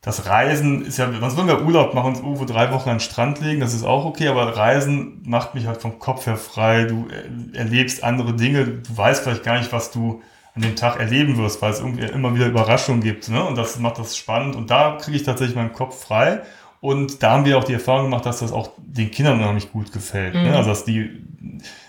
das 0.00 0.26
Reisen 0.26 0.84
ist 0.84 0.98
ja, 0.98 1.08
was 1.20 1.36
wollen 1.36 1.48
wir 1.48 1.62
Urlaub 1.62 1.92
machen, 1.92 2.10
uns 2.10 2.20
irgendwo 2.20 2.44
drei 2.44 2.70
Wochen 2.72 2.88
an 2.88 2.96
den 2.96 3.00
Strand 3.00 3.40
legen, 3.40 3.60
das 3.60 3.74
ist 3.74 3.84
auch 3.84 4.04
okay, 4.04 4.28
aber 4.28 4.56
Reisen 4.56 5.22
macht 5.24 5.54
mich 5.54 5.66
halt 5.66 5.82
vom 5.82 5.98
Kopf 5.98 6.26
her 6.26 6.36
frei. 6.36 6.84
Du 6.84 7.08
erlebst 7.52 8.04
andere 8.04 8.34
Dinge, 8.34 8.64
du 8.64 8.96
weißt 8.96 9.24
vielleicht 9.24 9.42
gar 9.42 9.58
nicht, 9.58 9.72
was 9.72 9.90
du 9.90 10.22
an 10.54 10.62
dem 10.62 10.76
Tag 10.76 10.98
erleben 10.98 11.36
wirst, 11.36 11.62
weil 11.62 11.72
es 11.72 11.80
irgendwie 11.80 12.04
immer 12.04 12.34
wieder 12.34 12.46
Überraschungen 12.46 13.00
gibt. 13.00 13.28
Ne? 13.28 13.44
Und 13.44 13.56
das 13.56 13.78
macht 13.78 13.98
das 13.98 14.16
spannend. 14.16 14.56
Und 14.56 14.70
da 14.70 14.98
kriege 15.00 15.16
ich 15.16 15.22
tatsächlich 15.22 15.56
meinen 15.56 15.72
Kopf 15.72 16.00
frei. 16.00 16.42
Und 16.80 17.22
da 17.22 17.32
haben 17.32 17.44
wir 17.44 17.58
auch 17.58 17.64
die 17.64 17.74
Erfahrung 17.74 18.04
gemacht, 18.04 18.26
dass 18.26 18.38
das 18.40 18.52
auch 18.52 18.70
den 18.78 19.10
Kindern 19.10 19.38
unheimlich 19.38 19.72
gut 19.72 19.92
gefällt. 19.92 20.34
Ne? 20.34 20.40
Mhm. 20.40 20.46
Ne? 20.48 20.56
Also 20.56 20.70
dass 20.70 20.84
die, 20.84 21.10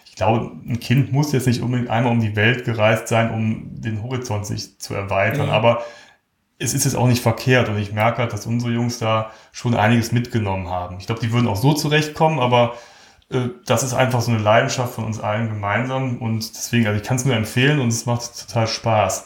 ich 0.06 0.16
glaube, 0.16 0.52
ein 0.68 0.80
Kind 0.80 1.12
muss 1.12 1.32
jetzt 1.32 1.48
nicht 1.48 1.62
unbedingt 1.62 1.90
einmal 1.90 2.12
um 2.12 2.20
die 2.20 2.36
Welt 2.36 2.66
gereist 2.66 3.08
sein, 3.08 3.32
um 3.32 3.82
den 3.82 4.04
Horizont 4.04 4.46
sich 4.46 4.80
zu 4.80 4.94
erweitern. 4.94 5.48
Mhm. 5.48 5.54
Aber 5.54 5.84
es 6.60 6.74
ist 6.74 6.84
jetzt 6.84 6.96
auch 6.96 7.08
nicht 7.08 7.24
verkehrt 7.24 7.70
und 7.70 7.78
ich 7.78 7.94
merke 7.94 8.20
halt, 8.20 8.34
dass 8.34 8.46
unsere 8.46 8.72
Jungs 8.72 9.00
da 9.00 9.32
schon 9.54 9.76
einiges 9.76 10.12
mitgenommen 10.12 10.70
haben. 10.70 10.98
Ich 11.00 11.06
glaube, 11.06 11.22
die 11.22 11.32
würden 11.32 11.48
auch 11.48 11.56
so 11.56 11.74
zurechtkommen, 11.74 12.40
aber 12.40 12.76
äh, 13.32 13.48
das 13.66 13.84
ist 13.84 13.94
einfach 13.94 14.22
so 14.22 14.32
eine 14.32 14.42
Leidenschaft 14.42 14.94
von 14.94 15.06
uns 15.06 15.20
allen 15.20 15.48
gemeinsam 15.48 16.18
und 16.18 16.56
deswegen, 16.56 16.86
also 16.86 17.00
ich 17.00 17.08
kann 17.08 17.18
es 17.18 17.26
nur 17.26 17.36
empfehlen 17.36 17.80
und 17.80 17.88
es 17.88 18.06
macht 18.06 18.48
total 18.48 18.68
Spaß. 18.68 19.26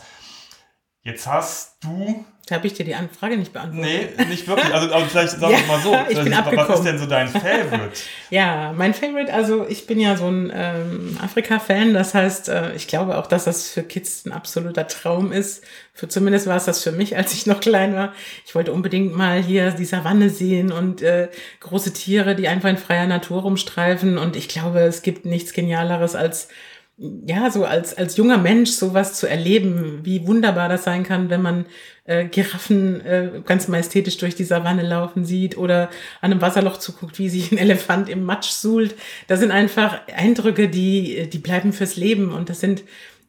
Jetzt 1.01 1.27
hast 1.27 1.83
du 1.83 2.23
da 2.45 2.55
habe 2.55 2.67
ich 2.67 2.73
dir 2.73 2.83
die 2.83 2.93
Frage 3.17 3.37
nicht 3.37 3.53
beantwortet. 3.53 4.17
Nee, 4.17 4.25
nicht 4.25 4.45
wirklich. 4.49 4.73
Also, 4.73 4.93
aber 4.93 5.05
vielleicht 5.05 5.39
sag 5.39 5.49
ja, 5.49 5.59
mal 5.65 5.79
so. 5.79 5.97
Ich 6.09 6.21
bin 6.21 6.33
abgekommen. 6.33 6.69
Was 6.69 6.79
ist 6.79 6.85
denn 6.85 6.99
so 6.99 7.05
dein 7.05 7.29
Favorite? 7.29 7.93
ja, 8.31 8.73
mein 8.75 8.93
Favorite, 8.93 9.33
also 9.33 9.65
ich 9.69 9.87
bin 9.87 9.97
ja 9.97 10.17
so 10.17 10.27
ein 10.27 10.51
ähm, 10.53 11.17
Afrika-Fan. 11.23 11.93
Das 11.93 12.13
heißt, 12.13 12.49
äh, 12.49 12.75
ich 12.75 12.87
glaube 12.87 13.17
auch, 13.17 13.27
dass 13.27 13.45
das 13.45 13.69
für 13.69 13.83
Kids 13.83 14.25
ein 14.25 14.33
absoluter 14.33 14.85
Traum 14.89 15.31
ist. 15.31 15.63
Für, 15.93 16.09
zumindest 16.09 16.47
war 16.47 16.57
es 16.57 16.65
das 16.65 16.83
für 16.83 16.91
mich, 16.91 17.15
als 17.15 17.33
ich 17.33 17.45
noch 17.45 17.61
klein 17.61 17.95
war. 17.95 18.13
Ich 18.45 18.53
wollte 18.55 18.73
unbedingt 18.73 19.15
mal 19.15 19.41
hier 19.41 19.71
die 19.71 19.85
Savanne 19.85 20.29
sehen 20.29 20.73
und 20.73 21.01
äh, 21.01 21.29
große 21.61 21.93
Tiere, 21.93 22.35
die 22.35 22.49
einfach 22.49 22.69
in 22.69 22.77
freier 22.77 23.07
Natur 23.07 23.43
rumstreifen. 23.43 24.17
Und 24.17 24.35
ich 24.35 24.49
glaube, 24.49 24.81
es 24.81 25.01
gibt 25.01 25.23
nichts 25.23 25.53
Genialeres 25.53 26.13
als 26.13 26.49
ja, 26.97 27.49
so 27.49 27.65
als, 27.65 27.97
als 27.97 28.17
junger 28.17 28.37
Mensch 28.37 28.69
sowas 28.69 29.15
zu 29.15 29.27
erleben, 29.27 30.01
wie 30.03 30.27
wunderbar 30.27 30.69
das 30.69 30.83
sein 30.83 31.03
kann, 31.03 31.29
wenn 31.31 31.41
man 31.41 31.65
äh, 32.05 32.25
Giraffen 32.25 33.01
äh, 33.01 33.41
ganz 33.45 33.67
majestätisch 33.67 34.17
durch 34.17 34.35
die 34.35 34.43
Savanne 34.43 34.83
laufen 34.83 35.25
sieht 35.25 35.57
oder 35.57 35.89
an 36.21 36.31
einem 36.31 36.41
Wasserloch 36.41 36.77
zuguckt, 36.77 37.17
wie 37.17 37.29
sich 37.29 37.51
ein 37.51 37.57
Elefant 37.59 38.09
im 38.09 38.23
Matsch 38.23 38.49
suhlt. 38.49 38.95
Das 39.27 39.39
sind 39.39 39.51
einfach 39.51 40.01
Eindrücke, 40.15 40.69
die, 40.69 41.29
die 41.29 41.39
bleiben 41.39 41.73
fürs 41.73 41.95
Leben 41.95 42.31
und 42.31 42.49
das 42.49 42.59
sind 42.59 42.83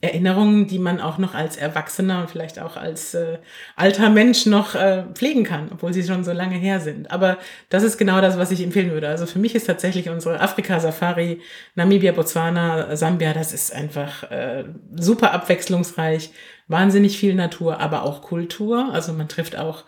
Erinnerungen, 0.05 0.67
die 0.67 0.79
man 0.79 1.01
auch 1.01 1.19
noch 1.19 1.35
als 1.35 1.57
Erwachsener 1.57 2.21
und 2.21 2.31
vielleicht 2.31 2.61
auch 2.61 2.77
als 2.77 3.15
äh, 3.15 3.39
alter 3.75 4.11
Mensch 4.11 4.47
noch 4.47 4.75
äh, 4.75 5.05
pflegen 5.15 5.43
kann, 5.43 5.71
obwohl 5.73 5.93
sie 5.93 6.05
schon 6.05 6.23
so 6.23 6.33
lange 6.33 6.57
her 6.57 6.81
sind. 6.81 7.11
Aber 7.11 7.39
das 7.71 7.83
ist 7.83 7.99
genau 7.99 8.21
das, 8.21 8.39
was 8.39 8.51
ich 8.51 8.63
empfehlen 8.63 8.93
würde. 8.93 9.09
Also 9.09 9.27
für 9.27 9.39
mich 9.39 9.55
ist 9.55 9.67
tatsächlich 9.67 10.09
unsere 10.09 10.41
Afrika-Safari, 10.41 11.41
Namibia, 11.75 12.13
Botswana, 12.13 12.95
Sambia, 12.97 13.33
das 13.33 13.53
ist 13.53 13.75
einfach 13.75 14.31
äh, 14.31 14.65
super 14.95 15.33
abwechslungsreich, 15.33 16.31
wahnsinnig 16.69 17.19
viel 17.19 17.35
Natur, 17.35 17.81
aber 17.81 18.05
auch 18.05 18.23
Kultur. 18.23 18.91
Also 18.93 19.13
man 19.13 19.29
trifft 19.29 19.57
auch 19.57 19.85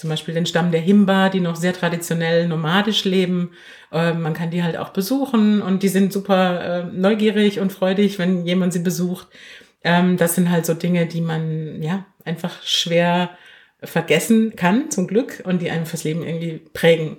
zum 0.00 0.10
Beispiel 0.10 0.34
den 0.34 0.46
Stamm 0.46 0.70
der 0.72 0.80
Himba, 0.80 1.28
die 1.28 1.40
noch 1.40 1.56
sehr 1.56 1.74
traditionell 1.74 2.48
nomadisch 2.48 3.04
leben. 3.04 3.50
Äh, 3.92 4.14
man 4.14 4.32
kann 4.34 4.50
die 4.50 4.62
halt 4.62 4.76
auch 4.78 4.90
besuchen 4.90 5.60
und 5.60 5.82
die 5.82 5.88
sind 5.88 6.12
super 6.12 6.64
äh, 6.64 6.84
neugierig 6.84 7.60
und 7.60 7.72
freudig, 7.72 8.18
wenn 8.18 8.46
jemand 8.46 8.72
sie 8.72 8.78
besucht. 8.78 9.28
Ähm, 9.84 10.16
das 10.16 10.34
sind 10.34 10.50
halt 10.50 10.64
so 10.64 10.74
Dinge, 10.74 11.06
die 11.06 11.20
man 11.20 11.82
ja 11.82 12.06
einfach 12.24 12.62
schwer 12.62 13.30
vergessen 13.82 14.56
kann, 14.56 14.90
zum 14.90 15.06
Glück, 15.06 15.42
und 15.44 15.62
die 15.62 15.70
einem 15.70 15.86
fürs 15.86 16.04
Leben 16.04 16.22
irgendwie 16.22 16.60
prägen. 16.72 17.16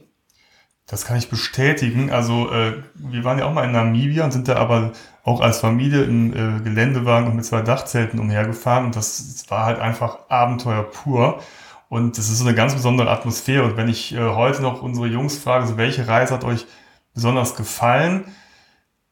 Das 0.88 1.06
kann 1.06 1.18
ich 1.18 1.30
bestätigen. 1.30 2.12
Also 2.12 2.52
äh, 2.52 2.74
wir 2.96 3.24
waren 3.24 3.40
ja 3.40 3.46
auch 3.46 3.54
mal 3.54 3.64
in 3.66 3.72
Namibia 3.72 4.26
und 4.26 4.32
sind 4.32 4.48
da 4.48 4.56
aber 4.56 4.92
auch 5.24 5.40
als 5.40 5.60
Familie 5.60 6.04
im 6.04 6.34
äh, 6.34 6.62
Geländewagen 6.62 7.30
und 7.30 7.36
mit 7.36 7.46
zwei 7.46 7.62
Dachzelten 7.62 8.20
umhergefahren 8.20 8.86
und 8.86 8.96
das, 8.96 9.18
das 9.18 9.50
war 9.50 9.66
halt 9.66 9.80
einfach 9.80 10.30
Abenteuer 10.30 10.84
pur. 10.84 11.42
Und 11.92 12.18
das 12.18 12.30
ist 12.30 12.38
so 12.38 12.48
eine 12.48 12.56
ganz 12.56 12.74
besondere 12.74 13.12
Atmosphäre. 13.12 13.66
Und 13.66 13.76
wenn 13.76 13.90
ich 13.90 14.16
äh, 14.16 14.18
heute 14.18 14.62
noch 14.62 14.82
unsere 14.82 15.08
Jungs 15.08 15.38
frage, 15.38 15.68
so 15.68 15.76
welche 15.76 16.08
Reise 16.08 16.34
hat 16.34 16.46
euch 16.46 16.66
besonders 17.14 17.58
gefallen, 17.58 18.24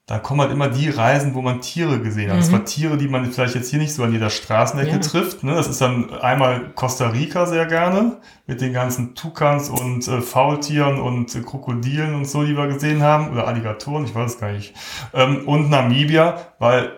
da 0.05 0.17
kommen 0.17 0.39
halt 0.39 0.51
immer 0.53 0.69
die 0.69 0.89
Reisen, 0.89 1.35
wo 1.35 1.41
man 1.41 1.59
Tiere 1.59 1.99
gesehen 1.99 2.29
hat. 2.29 2.37
Mhm. 2.37 2.39
Das 2.39 2.51
war 2.53 2.63
Tiere, 2.63 2.97
die 2.97 3.09
man 3.09 3.29
vielleicht 3.33 3.55
jetzt 3.55 3.69
hier 3.69 3.79
nicht 3.79 3.93
so 3.93 4.01
an 4.01 4.13
jeder 4.13 4.29
Straßenecke 4.29 4.91
ja. 4.91 4.97
trifft. 4.99 5.43
Ne? 5.43 5.55
Das 5.55 5.67
ist 5.67 5.81
dann 5.81 6.09
einmal 6.21 6.69
Costa 6.73 7.09
Rica 7.09 7.47
sehr 7.47 7.65
gerne 7.65 8.21
mit 8.47 8.61
den 8.61 8.71
ganzen 8.71 9.13
Tukans 9.13 9.67
und 9.67 10.07
äh, 10.07 10.21
Faultieren 10.21 11.01
und 11.01 11.35
äh, 11.35 11.41
Krokodilen 11.41 12.15
und 12.15 12.29
so, 12.29 12.45
die 12.45 12.55
wir 12.55 12.67
gesehen 12.67 13.03
haben. 13.03 13.29
Oder 13.31 13.45
Alligatoren, 13.45 14.05
ich 14.05 14.15
weiß 14.15 14.35
es 14.35 14.39
gar 14.39 14.53
nicht. 14.53 14.73
Ähm, 15.13 15.45
und 15.49 15.69
Namibia, 15.69 16.53
weil 16.59 16.93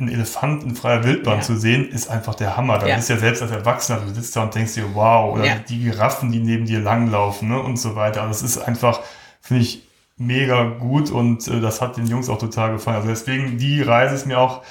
ein 0.00 0.08
Elefant 0.08 0.62
in 0.62 0.74
freier 0.74 1.04
Wildbahn 1.04 1.38
ja. 1.38 1.42
zu 1.42 1.56
sehen, 1.56 1.88
ist 1.88 2.08
einfach 2.08 2.34
der 2.34 2.56
Hammer. 2.56 2.78
Da 2.78 2.86
ja. 2.86 2.96
bist 2.96 3.10
ja 3.10 3.16
selbst 3.16 3.42
als 3.42 3.50
Erwachsener, 3.50 4.00
du 4.00 4.12
sitzt 4.14 4.34
da 4.34 4.42
und 4.42 4.54
denkst 4.54 4.74
dir, 4.74 4.94
wow, 4.94 5.34
oder 5.34 5.44
ja. 5.44 5.54
die 5.56 5.82
Giraffen, 5.82 6.32
die 6.32 6.40
neben 6.40 6.66
dir 6.66 6.80
langlaufen 6.80 7.48
ne? 7.48 7.60
und 7.60 7.78
so 7.78 7.96
weiter. 7.96 8.22
Also 8.22 8.44
es 8.44 8.56
ist 8.56 8.58
einfach, 8.58 9.00
finde 9.40 9.62
ich, 9.64 9.82
mega 10.16 10.64
gut 10.64 11.10
und 11.10 11.48
äh, 11.48 11.60
das 11.60 11.80
hat 11.80 11.96
den 11.96 12.06
Jungs 12.06 12.28
auch 12.28 12.38
total 12.38 12.72
gefallen. 12.72 12.96
Also 12.96 13.08
deswegen, 13.08 13.58
die 13.58 13.82
Reise 13.82 14.14
ist 14.14 14.26
mir 14.26 14.38
auch 14.38 14.62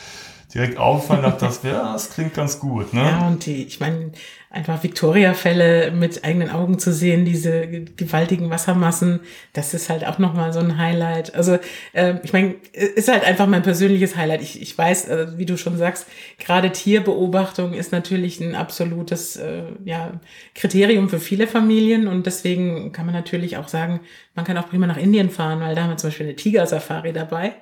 direkt 0.53 0.77
aufgefallen, 0.77 1.23
dachte, 1.23 1.45
das, 1.45 1.61
ja, 1.63 1.93
das 1.93 2.09
klingt 2.11 2.33
ganz 2.33 2.59
gut. 2.59 2.93
Ne? 2.93 3.03
Ja, 3.03 3.27
und 3.27 3.45
die, 3.45 3.63
ich 3.63 3.79
meine, 3.79 4.11
einfach 4.51 4.81
Victoria-Fälle 4.81 5.91
mit 5.91 6.25
eigenen 6.25 6.49
Augen 6.49 6.79
zu 6.79 6.91
sehen, 6.91 7.23
diese 7.23 7.67
gewaltigen 7.67 8.49
Wassermassen, 8.49 9.19
das 9.53 9.75
ist 9.75 9.89
halt 9.89 10.07
auch 10.07 10.17
nochmal 10.17 10.53
so 10.53 10.59
ein 10.59 10.79
Highlight. 10.79 11.35
Also 11.35 11.59
äh, 11.93 12.15
ich 12.23 12.33
meine, 12.33 12.55
ist 12.73 13.09
halt 13.09 13.23
einfach 13.23 13.45
mein 13.45 13.61
persönliches 13.61 14.15
Highlight. 14.15 14.41
Ich, 14.41 14.59
ich 14.59 14.75
weiß, 14.75 15.07
äh, 15.07 15.37
wie 15.37 15.45
du 15.45 15.55
schon 15.55 15.77
sagst, 15.77 16.07
gerade 16.39 16.71
Tierbeobachtung 16.71 17.73
ist 17.73 17.91
natürlich 17.91 18.39
ein 18.39 18.55
absolutes 18.55 19.35
äh, 19.35 19.65
ja, 19.85 20.19
Kriterium 20.55 21.09
für 21.09 21.19
viele 21.19 21.45
Familien 21.45 22.07
und 22.07 22.25
deswegen 22.25 22.91
kann 22.91 23.05
man 23.05 23.13
natürlich 23.13 23.57
auch 23.57 23.67
sagen, 23.67 23.99
man 24.33 24.45
kann 24.45 24.57
auch 24.57 24.69
prima 24.69 24.87
nach 24.87 24.97
Indien 24.97 25.29
fahren, 25.29 25.59
weil 25.59 25.75
da 25.75 25.83
haben 25.83 25.91
wir 25.91 25.97
zum 25.97 26.09
Beispiel 26.09 26.25
eine 26.25 26.35
Tiger-Safari 26.35 27.13
dabei. 27.13 27.53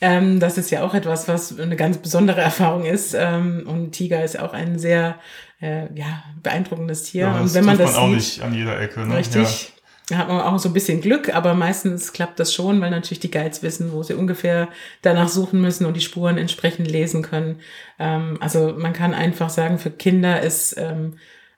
Ähm, 0.00 0.40
das 0.40 0.58
ist 0.58 0.70
ja 0.70 0.82
auch 0.82 0.94
etwas, 0.94 1.28
was 1.28 1.58
eine 1.58 1.76
ganz 1.76 1.98
besondere 1.98 2.40
Erfahrung 2.42 2.84
ist. 2.84 3.14
Ähm, 3.16 3.64
und 3.66 3.92
Tiger 3.92 4.24
ist 4.24 4.38
auch 4.38 4.52
ein 4.52 4.78
sehr 4.78 5.18
äh, 5.64 5.88
ja, 5.94 6.22
beeindruckendes 6.42 7.04
Tier. 7.04 7.22
Ja, 7.22 7.40
und 7.40 7.54
wenn 7.54 7.64
man 7.64 7.78
das 7.78 7.94
man 7.94 8.00
auch 8.00 8.08
sieht, 8.08 8.16
nicht 8.16 8.42
an 8.42 8.54
jeder 8.54 8.78
Ecke. 8.78 9.00
Ne? 9.00 9.16
Richtig. 9.16 9.42
Ja. 9.42 9.70
Da 10.10 10.18
hat 10.18 10.28
man 10.28 10.42
auch 10.42 10.58
so 10.58 10.68
ein 10.68 10.74
bisschen 10.74 11.00
Glück, 11.00 11.34
aber 11.34 11.54
meistens 11.54 12.12
klappt 12.12 12.38
das 12.38 12.52
schon, 12.52 12.82
weil 12.82 12.90
natürlich 12.90 13.20
die 13.20 13.30
Guides 13.30 13.62
wissen, 13.62 13.90
wo 13.92 14.02
sie 14.02 14.12
ungefähr 14.12 14.68
danach 15.00 15.28
suchen 15.28 15.62
müssen 15.62 15.86
und 15.86 15.96
die 15.96 16.02
Spuren 16.02 16.36
entsprechend 16.36 16.90
lesen 16.90 17.22
können. 17.22 17.60
Ähm, 17.98 18.36
also 18.40 18.74
man 18.76 18.92
kann 18.92 19.14
einfach 19.14 19.48
sagen, 19.48 19.78
für 19.78 19.90
Kinder 19.90 20.42
ist 20.42 20.76
ähm, 20.76 21.14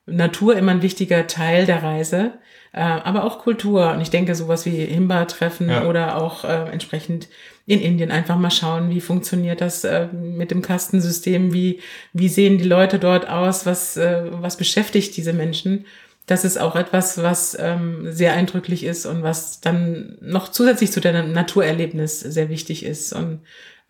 Natur 0.07 0.57
immer 0.57 0.71
ein 0.71 0.83
wichtiger 0.83 1.27
Teil 1.27 1.67
der 1.67 1.83
Reise, 1.83 2.35
äh, 2.73 2.83
aber 2.83 3.25
auch 3.25 3.41
Kultur. 3.41 3.91
Und 3.91 4.01
ich 4.01 4.11
denke, 4.11 4.37
sowas 4.37 4.65
wie 4.65 4.85
Himba-Treffen 4.85 5.69
ja. 5.69 5.85
oder 5.87 6.17
auch 6.17 6.45
äh, 6.45 6.71
entsprechend 6.71 7.29
in 7.67 7.81
Indien 7.81 8.13
einfach 8.13 8.39
mal 8.39 8.51
schauen, 8.51 8.91
wie 8.91 9.01
funktioniert 9.01 9.61
das 9.61 9.85
äh, 9.85 10.07
mit 10.07 10.53
dem 10.53 10.63
Kastensystem, 10.63 11.53
wie, 11.53 11.81
wie 12.13 12.29
sehen 12.29 12.59
die 12.59 12.65
Leute 12.65 12.99
dort 12.99 13.29
aus, 13.29 13.67
was, 13.67 13.97
äh, 13.97 14.23
was 14.31 14.57
beschäftigt 14.57 15.17
diese 15.17 15.33
Menschen. 15.33 15.85
Das 16.27 16.45
ist 16.45 16.59
auch 16.59 16.77
etwas, 16.77 17.23
was 17.23 17.57
ähm, 17.61 18.13
sehr 18.13 18.33
eindrücklich 18.33 18.85
ist 18.85 19.07
und 19.07 19.23
was 19.23 19.61
dann 19.61 20.17
noch 20.21 20.49
zusätzlich 20.49 20.93
zu 20.93 21.01
der 21.01 21.25
Naturerlebnis 21.25 22.21
sehr 22.21 22.49
wichtig 22.49 22.85
ist 22.85 23.13
und 23.13 23.41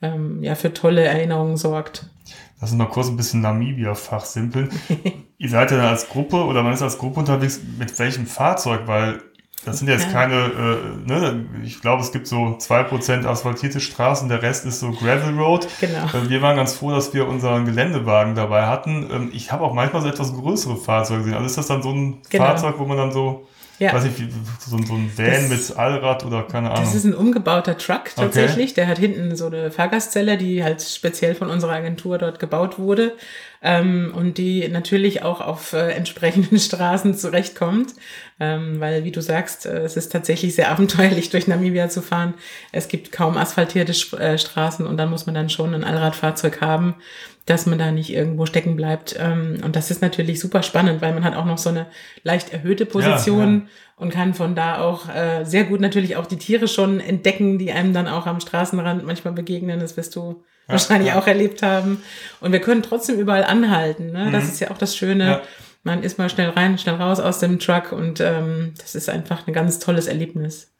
ähm, 0.02 0.42
ja 0.42 0.54
für 0.54 0.72
tolle 0.72 1.02
Erinnerungen 1.02 1.56
sorgt. 1.56 2.10
Lass 2.60 2.70
uns 2.70 2.78
mal 2.78 2.88
kurz 2.88 3.08
ein 3.08 3.16
bisschen 3.16 3.42
Namibia-Fachsimpeln. 3.42 4.70
Ihr 5.38 5.48
seid 5.48 5.70
ja 5.70 5.90
als 5.90 6.08
Gruppe 6.08 6.44
oder 6.44 6.62
man 6.62 6.72
ist 6.72 6.82
als 6.82 6.98
Gruppe 6.98 7.20
unterwegs 7.20 7.60
mit 7.78 7.98
welchem 7.98 8.26
Fahrzeug? 8.26 8.82
Weil 8.86 9.22
das 9.64 9.78
sind 9.78 9.88
jetzt 9.88 10.12
keine, 10.12 10.34
äh, 10.34 11.08
ne, 11.08 11.44
ich 11.64 11.80
glaube, 11.80 12.02
es 12.02 12.12
gibt 12.12 12.28
so 12.28 12.56
zwei 12.58 12.84
Prozent 12.84 13.26
asphaltierte 13.26 13.80
Straßen, 13.80 14.28
der 14.28 14.42
Rest 14.42 14.64
ist 14.64 14.78
so 14.78 14.92
Gravel 14.92 15.36
Road. 15.36 15.66
Genau. 15.80 16.04
Äh, 16.06 16.28
wir 16.28 16.40
waren 16.42 16.56
ganz 16.56 16.74
froh, 16.74 16.92
dass 16.92 17.12
wir 17.14 17.26
unseren 17.26 17.64
Geländewagen 17.64 18.34
dabei 18.34 18.66
hatten. 18.66 19.08
Ähm, 19.10 19.30
ich 19.32 19.50
habe 19.50 19.64
auch 19.64 19.74
manchmal 19.74 20.02
so 20.02 20.08
etwas 20.08 20.32
größere 20.34 20.76
Fahrzeuge 20.76 21.22
gesehen. 21.22 21.34
Also 21.34 21.46
ist 21.46 21.58
das 21.58 21.66
dann 21.66 21.82
so 21.82 21.90
ein 21.90 22.18
genau. 22.30 22.44
Fahrzeug, 22.44 22.76
wo 22.78 22.84
man 22.84 22.96
dann 22.96 23.12
so 23.12 23.46
ja. 23.78 23.92
Weiß 23.92 24.04
nicht, 24.04 24.16
so, 24.60 24.70
so 24.70 24.76
ein 24.76 24.88
Van 24.88 25.10
das, 25.16 25.48
mit 25.50 25.76
Allrad 25.76 26.24
oder 26.24 26.44
keine 26.44 26.70
Ahnung. 26.70 26.84
Das 26.84 26.94
ist 26.94 27.04
ein 27.04 27.14
umgebauter 27.14 27.76
Truck 27.76 28.14
tatsächlich. 28.14 28.70
Okay. 28.70 28.74
Der 28.76 28.86
hat 28.88 28.98
hinten 28.98 29.36
so 29.36 29.46
eine 29.46 29.70
Fahrgastzelle, 29.70 30.38
die 30.38 30.64
halt 30.64 30.80
speziell 30.80 31.34
von 31.34 31.50
unserer 31.50 31.72
Agentur 31.72 32.16
dort 32.16 32.38
gebaut 32.38 32.78
wurde 32.78 33.12
ähm, 33.62 34.12
und 34.16 34.38
die 34.38 34.66
natürlich 34.68 35.22
auch 35.22 35.42
auf 35.42 35.74
äh, 35.74 35.90
entsprechenden 35.90 36.58
Straßen 36.58 37.14
zurechtkommt. 37.14 37.92
Ähm, 38.38 38.80
weil, 38.80 39.04
wie 39.04 39.12
du 39.12 39.22
sagst, 39.22 39.66
äh, 39.66 39.80
es 39.80 39.96
ist 39.96 40.12
tatsächlich 40.12 40.54
sehr 40.54 40.70
abenteuerlich, 40.72 41.30
durch 41.30 41.46
Namibia 41.46 41.88
zu 41.88 42.02
fahren. 42.02 42.34
Es 42.72 42.88
gibt 42.88 43.12
kaum 43.12 43.36
asphaltierte 43.36 43.92
Sp 43.96 44.16
äh, 44.18 44.38
Straßen 44.38 44.86
und 44.86 44.96
dann 44.96 45.10
muss 45.10 45.26
man 45.26 45.34
dann 45.34 45.48
schon 45.48 45.74
ein 45.74 45.84
Allradfahrzeug 45.84 46.60
haben 46.60 46.96
dass 47.46 47.64
man 47.64 47.78
da 47.78 47.92
nicht 47.92 48.12
irgendwo 48.12 48.44
stecken 48.44 48.74
bleibt. 48.76 49.16
Ähm, 49.18 49.58
und 49.64 49.76
das 49.76 49.90
ist 49.90 50.02
natürlich 50.02 50.40
super 50.40 50.62
spannend, 50.62 51.00
weil 51.00 51.14
man 51.14 51.24
hat 51.24 51.36
auch 51.36 51.44
noch 51.44 51.58
so 51.58 51.70
eine 51.70 51.86
leicht 52.24 52.52
erhöhte 52.52 52.86
Position 52.86 53.52
ja, 53.52 53.58
ja. 53.58 53.62
und 53.96 54.10
kann 54.10 54.34
von 54.34 54.56
da 54.56 54.80
auch 54.80 55.08
äh, 55.08 55.44
sehr 55.44 55.64
gut 55.64 55.80
natürlich 55.80 56.16
auch 56.16 56.26
die 56.26 56.38
Tiere 56.38 56.66
schon 56.66 56.98
entdecken, 56.98 57.58
die 57.58 57.70
einem 57.72 57.92
dann 57.92 58.08
auch 58.08 58.26
am 58.26 58.40
Straßenrand 58.40 59.06
manchmal 59.06 59.32
begegnen. 59.32 59.78
Das 59.78 59.96
wirst 59.96 60.16
du 60.16 60.42
ja, 60.66 60.72
wahrscheinlich 60.72 61.12
auch 61.12 61.28
erlebt 61.28 61.62
haben. 61.62 62.02
Und 62.40 62.50
wir 62.50 62.60
können 62.60 62.82
trotzdem 62.82 63.16
überall 63.16 63.44
anhalten. 63.44 64.10
Ne? 64.10 64.26
Mhm. 64.26 64.32
Das 64.32 64.44
ist 64.44 64.58
ja 64.58 64.72
auch 64.72 64.78
das 64.78 64.96
Schöne. 64.96 65.40
Man 65.86 66.02
ist 66.02 66.18
mal 66.18 66.28
schnell 66.28 66.50
rein, 66.50 66.78
schnell 66.78 66.96
raus 66.96 67.20
aus 67.20 67.38
dem 67.38 67.60
Truck 67.60 67.92
und 67.92 68.18
ähm, 68.18 68.74
das 68.76 68.96
ist 68.96 69.08
einfach 69.08 69.46
ein 69.46 69.52
ganz 69.52 69.78
tolles 69.78 70.08
Erlebnis. 70.08 70.74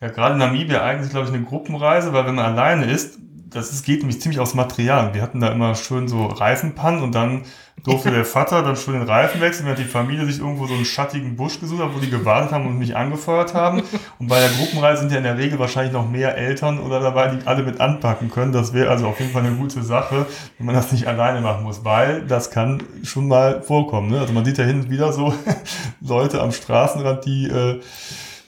Ja, 0.00 0.08
gerade 0.08 0.32
in 0.32 0.38
Namibia 0.38 0.82
eigentlich, 0.82 1.10
glaube 1.10 1.28
ich, 1.28 1.34
eine 1.34 1.44
Gruppenreise, 1.44 2.14
weil 2.14 2.24
wenn 2.24 2.36
man 2.36 2.46
alleine 2.46 2.90
ist, 2.90 3.18
das 3.50 3.72
ist, 3.72 3.84
geht 3.84 4.00
nämlich 4.00 4.20
ziemlich 4.20 4.40
aufs 4.40 4.54
Material. 4.54 5.14
Wir 5.14 5.22
hatten 5.22 5.40
da 5.40 5.48
immer 5.48 5.74
schön 5.74 6.08
so 6.08 6.26
Reifenpannen 6.26 7.02
und 7.02 7.14
dann 7.14 7.42
durfte 7.82 8.10
der 8.12 8.24
Vater 8.24 8.62
dann 8.62 8.76
schon 8.76 8.94
den 8.94 9.04
Reifen 9.04 9.40
wechseln, 9.40 9.66
während 9.66 9.80
die 9.80 9.84
Familie 9.84 10.26
sich 10.26 10.40
irgendwo 10.40 10.66
so 10.66 10.74
einen 10.74 10.84
schattigen 10.84 11.36
Busch 11.36 11.60
gesucht 11.60 11.82
hat, 11.82 11.94
wo 11.94 11.98
die 11.98 12.10
gewartet 12.10 12.52
haben 12.52 12.66
und 12.66 12.78
mich 12.78 12.96
angefeuert 12.96 13.54
haben. 13.54 13.82
Und 14.18 14.28
bei 14.28 14.40
der 14.40 14.50
Gruppenreise 14.50 15.00
sind 15.00 15.12
ja 15.12 15.18
in 15.18 15.24
der 15.24 15.38
Regel 15.38 15.58
wahrscheinlich 15.58 15.92
noch 15.92 16.08
mehr 16.08 16.36
Eltern 16.36 16.78
oder 16.78 17.00
dabei, 17.00 17.28
die 17.28 17.46
alle 17.46 17.62
mit 17.62 17.80
anpacken 17.80 18.30
können. 18.30 18.52
Das 18.52 18.72
wäre 18.72 18.90
also 18.90 19.06
auf 19.06 19.18
jeden 19.18 19.32
Fall 19.32 19.44
eine 19.44 19.56
gute 19.56 19.82
Sache, 19.82 20.26
wenn 20.58 20.66
man 20.66 20.74
das 20.74 20.92
nicht 20.92 21.06
alleine 21.06 21.40
machen 21.40 21.64
muss, 21.64 21.84
weil 21.84 22.22
das 22.26 22.50
kann 22.50 22.82
schon 23.02 23.28
mal 23.28 23.62
vorkommen. 23.62 24.10
Ne? 24.10 24.20
Also 24.20 24.32
man 24.32 24.44
sieht 24.44 24.58
ja 24.58 24.64
hin 24.64 24.80
und 24.80 24.90
wieder 24.90 25.12
so 25.12 25.32
Leute 26.00 26.42
am 26.42 26.52
Straßenrand, 26.52 27.24
die 27.24 27.46
äh, 27.46 27.80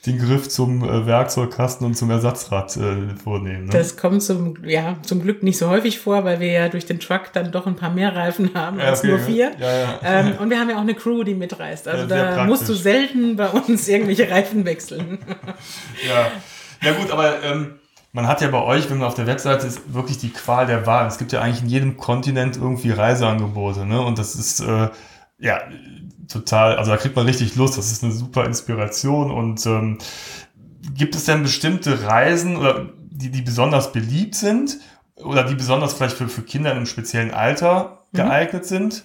den 0.07 0.19
Griff 0.19 0.49
zum 0.49 0.83
äh, 0.83 1.07
Werkzeugkasten 1.07 1.87
und 1.87 1.95
zum 1.95 2.11
Ersatzrad 2.11 2.75
äh, 2.77 3.15
vornehmen. 3.23 3.67
Ne? 3.67 3.71
Das 3.71 3.99
kommt 3.99 4.23
zum, 4.23 4.57
ja, 4.65 4.97
zum 5.03 5.23
Glück 5.23 5.43
nicht 5.43 5.59
so 5.59 5.69
häufig 5.69 5.99
vor, 5.99 6.25
weil 6.25 6.41
wir 6.41 6.51
ja 6.51 6.69
durch 6.71 6.87
den 6.87 7.01
Truck 7.01 7.33
dann 7.35 7.53
doch 7.53 7.67
ein 7.67 7.77
paar 7.77 7.91
mehr 7.91 8.17
Reifen 8.17 8.55
haben 8.55 8.79
ja, 8.79 8.87
als 8.87 9.01
okay, 9.01 9.09
nur 9.09 9.19
vier. 9.19 9.53
Ja, 9.59 9.73
ja. 9.73 10.01
Ähm, 10.03 10.35
und 10.39 10.49
wir 10.49 10.59
haben 10.59 10.71
ja 10.71 10.77
auch 10.77 10.83
eine 10.83 10.95
Crew, 10.95 11.23
die 11.23 11.35
mitreist. 11.35 11.87
Also 11.87 12.07
da 12.07 12.45
musst 12.45 12.67
du 12.69 12.75
selten 12.75 13.37
bei 13.37 13.49
uns 13.49 13.89
irgendwelche 13.89 14.31
Reifen 14.31 14.65
wechseln. 14.65 15.19
ja. 16.09 16.31
ja 16.83 16.93
gut, 16.95 17.11
aber 17.11 17.43
ähm, 17.43 17.75
man 18.13 18.27
hat 18.27 18.41
ja 18.41 18.49
bei 18.49 18.63
euch, 18.63 18.89
wenn 18.89 18.99
man 18.99 19.07
auf 19.07 19.15
der 19.15 19.27
Webseite 19.27 19.67
ist, 19.67 19.93
wirklich 19.93 20.17
die 20.17 20.31
Qual 20.31 20.67
der 20.67 20.87
Wahl. 20.87 21.07
Es 21.07 21.19
gibt 21.19 21.33
ja 21.33 21.43
eigentlich 21.43 21.63
in 21.63 21.69
jedem 21.69 21.97
Kontinent 21.99 22.57
irgendwie 22.57 22.91
Reiseangebote. 22.91 23.85
Ne? 23.85 24.01
Und 24.01 24.19
das 24.19 24.35
ist 24.35 24.61
äh, 24.61 24.89
ja 25.39 25.61
total, 26.31 26.77
also 26.77 26.91
da 26.91 26.97
kriegt 26.97 27.17
man 27.17 27.27
richtig 27.27 27.57
Lust, 27.57 27.77
das 27.77 27.93
ist 27.93 28.05
eine 28.05 28.13
super 28.13 28.45
Inspiration 28.45 29.31
und 29.31 29.65
ähm, 29.67 29.99
gibt 30.95 31.15
es 31.15 31.25
denn 31.25 31.43
bestimmte 31.43 32.05
Reisen 32.05 32.57
oder 32.57 32.89
die, 33.11 33.31
die 33.31 33.43
besonders 33.43 33.93
beliebt 33.93 34.35
sind 34.35 34.79
oder 35.17 35.45
die 35.45 35.55
besonders 35.55 35.93
vielleicht 35.93 36.17
für, 36.17 36.29
für 36.29 36.43
Kinder 36.43 36.71
in 36.71 36.79
einem 36.79 36.87
speziellen 36.87 37.33
Alter 37.33 38.05
mhm. 38.13 38.17
geeignet 38.17 38.63
mhm. 38.63 38.69
sind? 38.69 39.05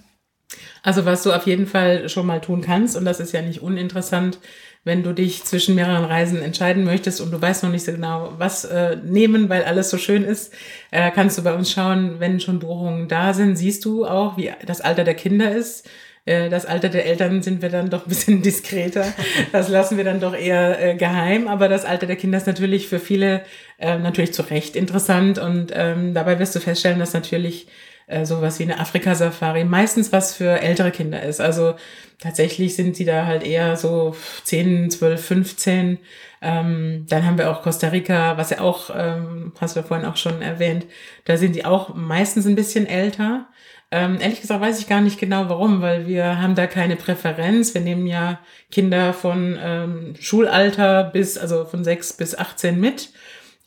Also 0.84 1.06
was 1.06 1.24
du 1.24 1.34
auf 1.34 1.48
jeden 1.48 1.66
Fall 1.66 2.08
schon 2.10 2.28
mal 2.28 2.40
tun 2.40 2.62
kannst, 2.62 2.96
und 2.96 3.06
das 3.06 3.20
ist 3.20 3.34
ja 3.34 3.42
nicht 3.42 3.62
uninteressant, 3.62 4.40
wenn 4.84 5.02
du 5.02 5.14
dich 5.14 5.44
zwischen 5.44 5.74
mehreren 5.74 6.06
Reisen 6.06 6.44
entscheiden 6.44 6.84
möchtest 6.84 7.20
und 7.20 7.32
du 7.32 7.42
weißt 7.42 7.64
noch 7.64 7.72
nicht 7.72 7.84
so 7.84 7.92
genau, 7.92 8.34
was 8.38 8.66
äh, 8.66 8.98
nehmen, 9.04 9.50
weil 9.50 9.64
alles 9.64 9.90
so 9.90 9.98
schön 9.98 10.24
ist, 10.24 10.54
äh, 10.92 11.10
kannst 11.10 11.40
du 11.40 11.42
bei 11.42 11.56
uns 11.56 11.72
schauen, 11.72 12.20
wenn 12.20 12.40
schon 12.40 12.60
Buchungen 12.60 13.08
da 13.08 13.34
sind, 13.34 13.56
siehst 13.56 13.84
du 13.84 14.06
auch, 14.06 14.38
wie 14.38 14.52
das 14.64 14.82
Alter 14.82 15.04
der 15.04 15.16
Kinder 15.16 15.52
ist. 15.52 15.90
Äh, 16.26 16.50
das 16.50 16.66
Alter 16.66 16.90
der 16.90 17.06
Eltern 17.06 17.42
sind 17.42 17.62
wir 17.62 17.70
dann 17.70 17.90
doch 17.90 18.06
ein 18.06 18.10
bisschen 18.10 18.42
diskreter. 18.44 19.06
Das 19.52 19.70
lassen 19.70 19.98
wir 19.98 20.04
dann 20.04 20.20
doch 20.20 20.36
eher 20.36 20.82
äh, 20.82 20.96
geheim. 20.96 21.48
Aber 21.48 21.68
das 21.70 21.86
Alter 21.86 22.08
der 22.08 22.16
Kinder 22.16 22.38
ist 22.38 22.48
natürlich 22.48 22.88
für 22.88 23.00
viele 23.00 23.44
äh, 23.80 23.98
natürlich 23.98 24.34
zu 24.34 24.42
Recht 24.44 24.76
interessant. 24.76 25.38
Und 25.38 25.72
ähm, 25.74 26.14
dabei 26.14 26.40
wirst 26.40 26.56
du 26.56 26.60
feststellen, 26.60 27.00
dass 27.00 27.14
natürlich 27.14 27.68
äh, 28.08 28.26
sowas 28.26 28.60
wie 28.60 28.64
eine 28.64 28.80
Afrika-Safari 28.80 29.64
meistens 29.64 30.12
was 30.12 30.36
für 30.36 30.62
ältere 30.62 30.92
Kinder 30.92 31.24
ist. 31.24 31.42
Also 31.42 31.76
tatsächlich 32.20 32.76
sind 32.76 32.96
sie 32.96 33.06
da 33.06 33.26
halt 33.26 33.44
eher 33.44 33.78
so 33.78 34.16
10, 34.44 34.92
12, 34.92 35.26
15. 35.26 36.00
Ähm, 36.42 37.06
dann 37.10 37.26
haben 37.26 37.38
wir 37.38 37.50
auch 37.50 37.64
Costa 37.64 37.88
Rica, 37.88 38.38
was 38.38 38.52
ja 38.52 38.62
auch, 38.62 38.92
ähm, 38.96 39.54
hast 39.60 39.76
du 39.76 39.80
ja 39.80 39.86
vorhin 39.86 40.06
auch 40.06 40.18
schon 40.18 40.42
erwähnt, 40.42 40.86
da 41.26 41.38
sind 41.38 41.56
die 41.56 41.66
auch 41.66 41.96
meistens 41.96 42.46
ein 42.46 42.56
bisschen 42.56 42.86
älter. 42.86 43.48
Ähm, 43.92 44.18
ehrlich 44.20 44.42
gesagt 44.42 44.62
weiß 44.62 44.80
ich 44.80 44.88
gar 44.88 45.02
nicht 45.02 45.20
genau 45.20 45.48
warum, 45.48 45.82
weil 45.82 46.08
wir 46.08 46.42
haben 46.42 46.56
da 46.56 46.68
keine 46.68 46.96
Präferenz. 46.96 47.74
Wir 47.74 47.82
nehmen 47.82 48.08
ja 48.08 48.40
Kinder 48.72 49.14
von 49.14 49.58
ähm, 49.62 50.16
Schulalter 50.20 51.04
bis, 51.04 51.38
also 51.38 51.66
von 51.66 51.84
6 51.84 52.14
bis 52.14 52.36
18 52.36 52.80
mit. 52.80 53.12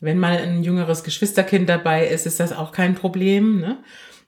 Wenn 0.01 0.19
mal 0.19 0.37
ein 0.37 0.63
jüngeres 0.63 1.03
Geschwisterkind 1.03 1.67
dabei 1.67 2.07
ist, 2.07 2.25
ist 2.25 2.39
das 2.39 2.53
auch 2.53 2.71
kein 2.71 2.95
Problem. 2.95 3.59
Ne? 3.59 3.77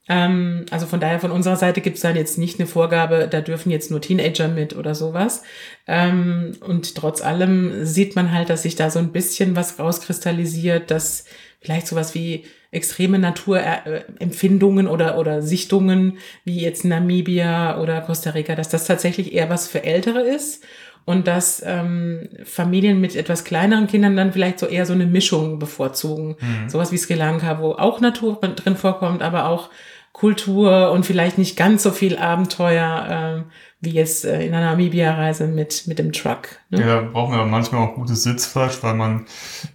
Ähm, 0.10 0.66
also 0.72 0.88
von 0.88 1.00
daher 1.00 1.20
von 1.20 1.32
unserer 1.32 1.56
Seite 1.56 1.82
gibt 1.82 1.98
es 1.98 2.02
dann 2.02 2.16
jetzt 2.16 2.38
nicht 2.38 2.60
eine 2.60 2.68
Vorgabe, 2.68 3.28
da 3.30 3.40
dürfen 3.42 3.72
jetzt 3.72 3.92
nur 3.92 4.02
Teenager 4.02 4.48
mit 4.48 4.76
oder 4.76 4.96
sowas. 4.96 5.44
Ähm, 5.88 6.54
und 6.62 6.96
trotz 6.96 7.22
allem 7.22 7.86
sieht 7.86 8.16
man 8.16 8.32
halt, 8.32 8.50
dass 8.50 8.64
sich 8.64 8.76
da 8.76 8.90
so 8.90 9.00
ein 9.00 9.12
bisschen 9.12 9.56
was 9.56 9.80
rauskristallisiert, 9.80 10.90
dass 10.92 11.26
vielleicht 11.62 11.88
sowas 11.88 12.16
wie 12.16 12.46
extreme 12.72 13.20
Naturempfindungen 13.20 14.88
oder, 14.88 15.18
oder 15.18 15.42
Sichtungen, 15.42 16.18
wie 16.44 16.60
jetzt 16.60 16.86
Namibia 16.86 17.80
oder 17.80 18.02
Costa 18.02 18.32
Rica, 18.32 18.56
dass 18.56 18.70
das 18.70 18.86
tatsächlich 18.86 19.34
eher 19.34 19.50
was 19.50 19.68
für 19.68 19.84
Ältere 19.84 20.22
ist 20.22 20.64
und 21.06 21.28
dass 21.28 21.62
ähm, 21.66 22.30
Familien 22.44 23.02
mit 23.02 23.16
etwas 23.16 23.44
kleineren 23.44 23.88
Kindern 23.88 24.16
dann 24.16 24.34
vielleicht 24.34 24.60
so 24.60 24.68
eher 24.68 24.86
so 24.86 24.94
eine 24.94 25.06
Mischung 25.06 25.60
bevorzugen. 25.60 26.36
Mhm. 26.40 26.70
Sowas 26.70 26.92
wie 26.92 26.98
Sri 26.98 27.16
Lanka, 27.16 27.60
wo 27.60 27.74
auch 27.74 28.00
Natur 28.00 28.40
drin 28.40 28.78
vorkommt, 28.78 29.22
aber 29.22 29.48
auch 29.48 29.70
Kultur 30.14 30.92
und 30.92 31.06
vielleicht 31.06 31.38
nicht 31.38 31.56
ganz 31.56 31.84
so 31.84 31.92
viel 31.92 32.18
Abenteuer 32.18 33.08
ähm, 33.10 33.46
wie 33.80 33.92
jetzt 33.92 34.26
äh, 34.26 34.46
in 34.46 34.54
einer 34.54 34.72
Namibia-Reise 34.72 35.48
mit, 35.48 35.88
mit 35.88 36.00
dem 36.00 36.12
Truck. 36.12 36.60
Ne? 36.70 36.86
Ja, 36.86 37.02
brauchen 37.02 37.36
wir 37.36 37.46
manchmal 37.46 37.88
auch 37.88 37.96
gutes 37.96 38.24
Sitzfleisch, 38.24 38.84
weil 38.84 38.94
man 38.94 39.26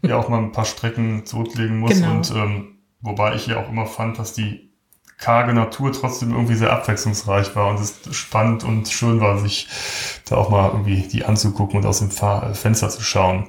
ja 0.03 0.17
auch 0.17 0.29
mal 0.29 0.39
ein 0.39 0.53
paar 0.53 0.65
Strecken 0.65 1.25
zurücklegen 1.25 1.79
muss 1.79 1.95
genau. 1.95 2.13
und 2.13 2.31
ähm, 2.31 2.77
Wobei 3.07 3.37
ich 3.37 3.47
ja 3.47 3.59
auch 3.59 3.69
immer 3.69 3.87
fand, 3.87 4.19
dass 4.19 4.33
die 4.33 4.73
karge 5.19 5.55
Natur 5.55 5.93
trotzdem 5.93 6.33
irgendwie 6.33 6.57
sehr 6.57 6.73
abwechslungsreich 6.73 7.55
war 7.55 7.69
und 7.69 7.81
es 7.81 8.01
spannend 8.11 8.65
und 8.65 8.89
schön 8.89 9.21
war, 9.21 9.39
sich 9.39 9.69
da 10.29 10.37
auch 10.37 10.51
mal 10.51 10.71
irgendwie 10.71 11.03
die 11.03 11.25
anzugucken 11.25 11.79
und 11.79 11.87
aus 11.87 12.01
dem 12.01 12.11
Fahr 12.11 12.55
Fenster 12.55 12.91
zu 12.91 13.03
schauen. 13.03 13.49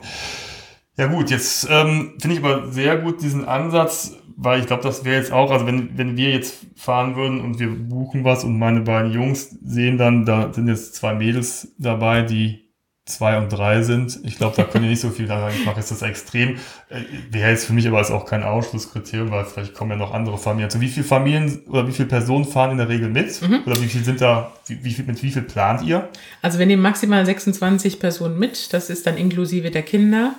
Ja 0.95 1.07
gut, 1.07 1.29
jetzt 1.29 1.67
ähm, 1.69 2.13
finde 2.19 2.37
ich 2.37 2.43
aber 2.43 2.71
sehr 2.71 2.97
gut 2.97 3.21
diesen 3.21 3.45
Ansatz, 3.45 4.13
weil 4.37 4.59
ich 4.59 4.67
glaube, 4.67 4.83
das 4.83 5.03
wäre 5.03 5.17
jetzt 5.17 5.31
auch, 5.31 5.49
also 5.51 5.65
wenn, 5.65 5.97
wenn 5.97 6.15
wir 6.15 6.29
jetzt 6.29 6.67
fahren 6.75 7.15
würden 7.15 7.41
und 7.41 7.59
wir 7.59 7.69
buchen 7.69 8.23
was 8.23 8.43
und 8.43 8.57
meine 8.57 8.81
beiden 8.81 9.11
Jungs 9.11 9.57
sehen 9.63 9.97
dann, 9.97 10.25
da 10.25 10.53
sind 10.53 10.67
jetzt 10.67 10.95
zwei 10.95 11.15
Mädels 11.15 11.73
dabei, 11.79 12.21
die 12.21 12.67
zwei 13.05 13.37
und 13.37 13.49
drei 13.49 13.81
sind. 13.81 14.19
Ich 14.23 14.37
glaube, 14.37 14.55
da 14.55 14.63
können 14.63 14.83
wir 14.83 14.91
nicht 14.91 14.99
so 14.99 15.09
viel 15.09 15.27
daran 15.27 15.53
machen. 15.65 15.79
Ist 15.79 15.91
das 15.91 16.01
extrem. 16.01 16.57
Äh, 16.89 17.01
wäre 17.31 17.49
jetzt 17.49 17.65
für 17.65 17.73
mich 17.73 17.87
aber 17.87 17.99
ist 18.01 18.11
auch 18.11 18.25
kein 18.25 18.43
Ausschlusskriterium, 18.43 19.31
weil 19.31 19.45
vielleicht 19.45 19.73
kommen 19.73 19.91
ja 19.91 19.97
noch 19.97 20.13
andere 20.13 20.37
Familien. 20.37 20.65
Also 20.65 20.81
wie 20.81 20.89
viele 20.89 21.05
Familien 21.05 21.63
oder 21.67 21.87
wie 21.87 21.93
viele 21.93 22.09
Personen 22.09 22.45
fahren 22.45 22.71
in 22.71 22.77
der 22.77 22.89
Regel 22.89 23.09
mit? 23.09 23.41
Mhm. 23.41 23.61
Oder 23.65 23.81
wie 23.81 23.87
viel 23.87 24.03
sind 24.03 24.21
da, 24.21 24.51
wie, 24.67 24.83
wie, 24.83 25.03
mit 25.03 25.23
wie 25.23 25.31
viel 25.31 25.41
plant 25.41 25.83
ihr? 25.83 26.09
Also 26.41 26.59
wir 26.59 26.65
nehmen 26.65 26.81
maximal 26.81 27.25
26 27.25 27.99
Personen 27.99 28.37
mit. 28.37 28.73
Das 28.73 28.89
ist 28.89 29.07
dann 29.07 29.17
inklusive 29.17 29.71
der 29.71 29.83
Kinder. 29.83 30.35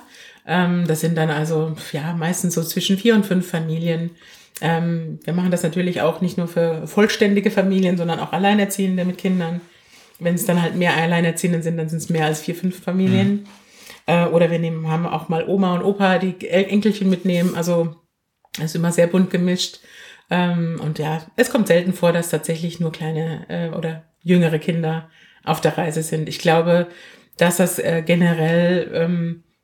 Ähm, 0.49 0.85
das 0.85 0.99
sind 0.99 1.17
dann 1.17 1.29
also 1.29 1.75
ja 1.93 2.13
meistens 2.13 2.55
so 2.55 2.63
zwischen 2.63 2.97
vier 2.97 3.15
und 3.15 3.25
fünf 3.25 3.49
Familien. 3.49 4.11
Ähm, 4.59 5.19
wir 5.23 5.31
machen 5.33 5.51
das 5.51 5.63
natürlich 5.63 6.01
auch 6.01 6.19
nicht 6.19 6.37
nur 6.37 6.49
für 6.49 6.85
vollständige 6.87 7.51
Familien, 7.51 7.95
sondern 7.95 8.19
auch 8.19 8.33
Alleinerziehende 8.33 9.05
mit 9.05 9.17
Kindern 9.17 9.61
wenn 10.19 10.35
es 10.35 10.45
dann 10.45 10.61
halt 10.61 10.75
mehr 10.75 10.95
Alleinerziehende 10.95 11.63
sind, 11.63 11.77
dann 11.77 11.89
sind 11.89 11.99
es 11.99 12.09
mehr 12.09 12.25
als 12.25 12.41
vier, 12.41 12.55
fünf 12.55 12.81
Familien. 12.83 13.31
Mhm. 13.31 13.45
Äh, 14.05 14.25
oder 14.25 14.51
wir 14.51 14.59
nehmen, 14.59 14.87
haben 14.89 15.07
auch 15.07 15.29
mal 15.29 15.47
Oma 15.47 15.75
und 15.75 15.83
Opa, 15.83 16.19
die 16.19 16.47
Enkelchen 16.47 17.09
mitnehmen. 17.09 17.55
Also 17.55 17.95
ist 18.61 18.75
immer 18.75 18.91
sehr 18.91 19.07
bunt 19.07 19.31
gemischt. 19.31 19.79
Ähm, 20.29 20.79
und 20.83 20.99
ja, 20.99 21.21
es 21.37 21.49
kommt 21.49 21.67
selten 21.67 21.93
vor, 21.93 22.11
dass 22.11 22.29
tatsächlich 22.29 22.79
nur 22.79 22.91
kleine 22.91 23.45
äh, 23.49 23.75
oder 23.75 24.03
jüngere 24.21 24.59
Kinder 24.59 25.09
auf 25.43 25.61
der 25.61 25.77
Reise 25.77 26.03
sind. 26.03 26.27
Ich 26.27 26.39
glaube, 26.39 26.87
dass 27.37 27.57
das 27.57 27.79
äh, 27.79 28.03
generell 28.05 28.89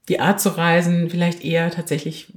die 0.10 0.20
Art 0.20 0.40
zu 0.40 0.50
reisen 0.50 1.10
vielleicht 1.10 1.44
eher 1.44 1.72
tatsächlich 1.72 2.32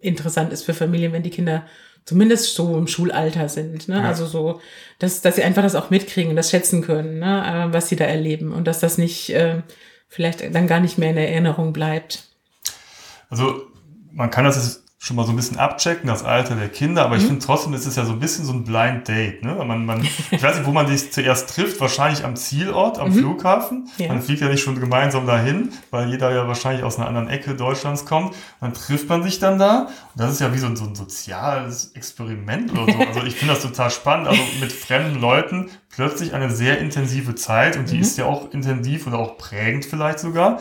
interessant 0.00 0.52
ist 0.52 0.64
für 0.64 0.74
Familien, 0.74 1.12
wenn 1.12 1.22
die 1.22 1.30
Kinder 1.30 1.64
zumindest 2.04 2.54
so 2.54 2.76
im 2.76 2.88
Schulalter 2.88 3.48
sind. 3.48 3.88
Ne? 3.88 3.98
Ja. 3.98 4.08
Also 4.08 4.26
so, 4.26 4.60
dass, 4.98 5.20
dass 5.20 5.36
sie 5.36 5.44
einfach 5.44 5.62
das 5.62 5.76
auch 5.76 5.90
mitkriegen, 5.90 6.34
das 6.34 6.50
schätzen 6.50 6.82
können, 6.82 7.20
ne? 7.20 7.68
Äh, 7.70 7.72
was 7.72 7.88
sie 7.88 7.96
da 7.96 8.04
erleben 8.04 8.52
und 8.52 8.66
dass 8.66 8.80
das 8.80 8.98
nicht 8.98 9.30
äh, 9.30 9.62
vielleicht 10.08 10.54
dann 10.54 10.66
gar 10.66 10.80
nicht 10.80 10.98
mehr 10.98 11.10
in 11.10 11.16
Erinnerung 11.16 11.72
bleibt. 11.72 12.24
Also 13.30 13.62
man 14.10 14.30
kann 14.30 14.44
das 14.44 14.84
schon 15.02 15.16
mal 15.16 15.26
so 15.26 15.32
ein 15.32 15.36
bisschen 15.36 15.58
abchecken, 15.58 16.06
das 16.06 16.24
Alter 16.24 16.54
der 16.54 16.68
Kinder, 16.68 17.04
aber 17.04 17.16
mhm. 17.16 17.20
ich 17.20 17.26
finde 17.26 17.44
trotzdem, 17.44 17.74
es 17.74 17.86
ist 17.86 17.96
ja 17.96 18.04
so 18.04 18.12
ein 18.12 18.20
bisschen 18.20 18.44
so 18.44 18.52
ein 18.52 18.62
Blind 18.62 19.08
Date. 19.08 19.42
Ne? 19.42 19.52
Man, 19.64 19.84
man, 19.84 20.04
ich 20.30 20.40
weiß 20.40 20.58
nicht, 20.58 20.64
wo 20.64 20.70
man 20.70 20.86
sich 20.86 21.10
zuerst 21.10 21.52
trifft, 21.52 21.80
wahrscheinlich 21.80 22.24
am 22.24 22.36
Zielort, 22.36 23.00
am 23.00 23.08
mhm. 23.08 23.14
Flughafen. 23.14 23.88
Ja. 23.98 24.06
Man 24.06 24.22
fliegt 24.22 24.42
ja 24.42 24.48
nicht 24.48 24.62
schon 24.62 24.78
gemeinsam 24.78 25.26
dahin, 25.26 25.72
weil 25.90 26.08
jeder 26.08 26.32
ja 26.32 26.46
wahrscheinlich 26.46 26.84
aus 26.84 26.98
einer 26.98 27.08
anderen 27.08 27.28
Ecke 27.28 27.56
Deutschlands 27.56 28.04
kommt. 28.04 28.36
Dann 28.60 28.74
trifft 28.74 29.08
man 29.08 29.24
sich 29.24 29.40
dann 29.40 29.58
da. 29.58 29.88
Und 29.88 29.90
das 30.14 30.34
ist 30.34 30.40
ja 30.40 30.54
wie 30.54 30.58
so 30.58 30.66
ein, 30.66 30.76
so 30.76 30.84
ein 30.84 30.94
soziales 30.94 31.96
Experiment 31.96 32.70
oder 32.70 32.92
so. 32.92 33.00
Also 33.00 33.24
ich 33.24 33.34
finde 33.34 33.54
das 33.54 33.62
total 33.64 33.90
spannend, 33.90 34.28
also 34.28 34.40
mit 34.60 34.70
fremden 34.70 35.20
Leuten 35.20 35.68
plötzlich 35.88 36.32
eine 36.32 36.48
sehr 36.48 36.78
intensive 36.78 37.34
Zeit 37.34 37.76
und 37.76 37.90
die 37.90 37.96
mhm. 37.96 38.02
ist 38.02 38.18
ja 38.18 38.26
auch 38.26 38.52
intensiv 38.52 39.08
oder 39.08 39.18
auch 39.18 39.36
prägend 39.36 39.84
vielleicht 39.84 40.20
sogar 40.20 40.60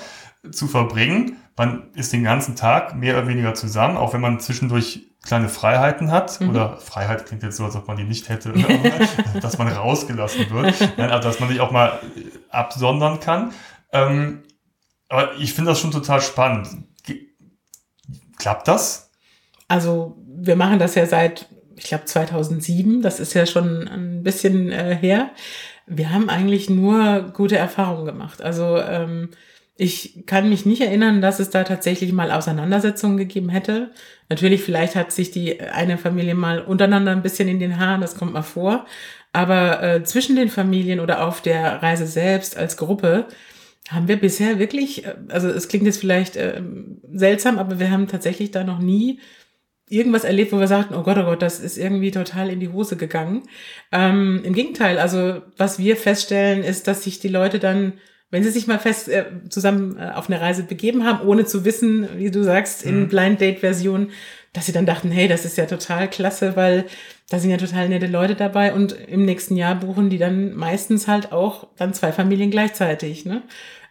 zu 0.51 0.67
verbringen 0.67 1.37
man 1.61 1.91
ist 1.93 2.11
den 2.13 2.23
ganzen 2.23 2.55
Tag 2.55 2.95
mehr 2.95 3.17
oder 3.17 3.27
weniger 3.27 3.53
zusammen, 3.53 3.97
auch 3.97 4.13
wenn 4.13 4.21
man 4.21 4.39
zwischendurch 4.39 5.01
kleine 5.23 5.49
Freiheiten 5.49 6.11
hat, 6.11 6.41
mhm. 6.41 6.49
oder 6.49 6.77
Freiheit 6.77 7.25
klingt 7.25 7.43
jetzt 7.43 7.57
so, 7.57 7.65
als 7.65 7.75
ob 7.75 7.87
man 7.87 7.97
die 7.97 8.03
nicht 8.03 8.29
hätte, 8.29 8.53
dass 9.41 9.57
man 9.57 9.67
rausgelassen 9.67 10.49
wird, 10.49 10.97
Nein, 10.97 11.11
also 11.11 11.27
dass 11.27 11.39
man 11.39 11.49
sich 11.49 11.59
auch 11.59 11.71
mal 11.71 11.99
absondern 12.49 13.19
kann. 13.19 13.51
Ähm, 13.91 14.43
aber 15.09 15.35
ich 15.37 15.53
finde 15.53 15.71
das 15.71 15.79
schon 15.79 15.91
total 15.91 16.21
spannend. 16.21 16.69
Klappt 18.37 18.67
das? 18.67 19.11
also 19.71 20.17
wir 20.27 20.57
machen 20.57 20.79
das 20.79 20.95
ja 20.95 21.05
seit, 21.05 21.47
ich 21.77 21.85
glaube, 21.85 22.03
2007. 22.03 23.01
Das 23.01 23.21
ist 23.21 23.33
ja 23.33 23.45
schon 23.45 23.87
ein 23.87 24.21
bisschen 24.21 24.69
äh, 24.69 24.95
her. 24.95 25.29
Wir 25.87 26.09
haben 26.09 26.29
eigentlich 26.29 26.69
nur 26.69 27.31
gute 27.33 27.57
Erfahrungen 27.57 28.05
gemacht. 28.05 28.41
Also 28.41 28.77
ähm, 28.77 29.29
ich 29.75 30.25
kann 30.25 30.49
mich 30.49 30.65
nicht 30.65 30.81
erinnern, 30.81 31.21
dass 31.21 31.39
es 31.39 31.49
da 31.49 31.63
tatsächlich 31.63 32.11
mal 32.11 32.31
Auseinandersetzungen 32.31 33.17
gegeben 33.17 33.49
hätte. 33.49 33.91
Natürlich, 34.29 34.63
vielleicht 34.63 34.95
hat 34.95 35.11
sich 35.11 35.31
die 35.31 35.61
eine 35.61 35.97
Familie 35.97 36.35
mal 36.35 36.61
untereinander 36.61 37.11
ein 37.11 37.23
bisschen 37.23 37.47
in 37.47 37.59
den 37.59 37.79
Haaren, 37.79 38.01
das 38.01 38.15
kommt 38.15 38.33
mal 38.33 38.41
vor. 38.43 38.85
Aber 39.33 39.81
äh, 39.81 40.03
zwischen 40.03 40.35
den 40.35 40.49
Familien 40.49 40.99
oder 40.99 41.25
auf 41.25 41.41
der 41.41 41.81
Reise 41.81 42.05
selbst 42.05 42.57
als 42.57 42.77
Gruppe 42.77 43.27
haben 43.89 44.07
wir 44.07 44.17
bisher 44.17 44.59
wirklich, 44.59 45.05
äh, 45.05 45.15
also 45.29 45.49
es 45.49 45.67
klingt 45.67 45.85
jetzt 45.85 45.99
vielleicht 45.99 46.35
äh, 46.35 46.61
seltsam, 47.13 47.57
aber 47.57 47.79
wir 47.79 47.91
haben 47.91 48.07
tatsächlich 48.07 48.51
da 48.51 48.63
noch 48.63 48.79
nie 48.79 49.19
irgendwas 49.89 50.23
erlebt, 50.23 50.53
wo 50.53 50.59
wir 50.59 50.67
sagten, 50.67 50.95
oh 50.95 51.03
Gott, 51.03 51.17
oh 51.17 51.25
Gott, 51.25 51.41
das 51.41 51.59
ist 51.59 51.77
irgendwie 51.77 52.11
total 52.11 52.49
in 52.49 52.61
die 52.61 52.69
Hose 52.69 52.95
gegangen. 52.95 53.43
Ähm, 53.91 54.41
Im 54.43 54.53
Gegenteil, 54.53 54.97
also 54.97 55.41
was 55.57 55.79
wir 55.79 55.97
feststellen, 55.97 56.63
ist, 56.63 56.87
dass 56.87 57.03
sich 57.03 57.19
die 57.19 57.27
Leute 57.27 57.59
dann, 57.59 57.93
wenn 58.31 58.43
sie 58.43 58.49
sich 58.49 58.65
mal 58.65 58.79
fest 58.79 59.09
äh, 59.09 59.25
zusammen 59.49 59.97
äh, 59.97 60.11
auf 60.15 60.29
eine 60.29 60.41
Reise 60.41 60.63
begeben 60.63 61.05
haben, 61.05 61.27
ohne 61.27 61.45
zu 61.45 61.63
wissen, 61.65 62.07
wie 62.17 62.31
du 62.31 62.43
sagst, 62.43 62.83
in 62.83 63.01
mhm. 63.01 63.07
Blind 63.09 63.41
Date 63.41 63.59
Version, 63.59 64.09
dass 64.53 64.65
sie 64.65 64.71
dann 64.71 64.85
dachten, 64.85 65.11
hey, 65.11 65.27
das 65.27 65.45
ist 65.45 65.57
ja 65.57 65.65
total 65.65 66.09
klasse, 66.09 66.55
weil 66.55 66.85
da 67.29 67.39
sind 67.39 67.51
ja 67.51 67.57
total 67.57 67.87
nette 67.87 68.07
Leute 68.07 68.35
dabei 68.35 68.73
und 68.73 68.93
im 68.93 69.23
nächsten 69.23 69.55
Jahr 69.55 69.75
buchen 69.75 70.09
die 70.09 70.17
dann 70.17 70.53
meistens 70.53 71.07
halt 71.07 71.31
auch 71.31 71.67
dann 71.77 71.93
zwei 71.93 72.11
Familien 72.11 72.51
gleichzeitig. 72.51 73.25
Ne? 73.25 73.43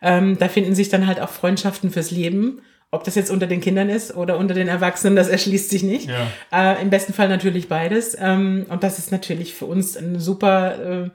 Ähm, 0.02 0.38
da 0.38 0.48
finden 0.48 0.74
sich 0.74 0.90
dann 0.90 1.06
halt 1.06 1.20
auch 1.20 1.30
Freundschaften 1.30 1.90
fürs 1.90 2.10
Leben. 2.10 2.60
Ob 2.90 3.04
das 3.04 3.14
jetzt 3.14 3.30
unter 3.30 3.46
den 3.46 3.60
Kindern 3.60 3.88
ist 3.88 4.16
oder 4.16 4.36
unter 4.36 4.52
den 4.52 4.68
Erwachsenen, 4.68 5.16
das 5.16 5.28
erschließt 5.30 5.70
sich 5.70 5.82
nicht. 5.82 6.10
Ja. 6.10 6.74
Äh, 6.74 6.82
Im 6.82 6.90
besten 6.90 7.14
Fall 7.14 7.28
natürlich 7.28 7.68
beides. 7.68 8.16
Ähm, 8.20 8.66
und 8.68 8.82
das 8.82 8.98
ist 8.98 9.12
natürlich 9.12 9.54
für 9.54 9.66
uns 9.66 9.96
ein 9.96 10.18
super, 10.18 11.04
äh, 11.06 11.10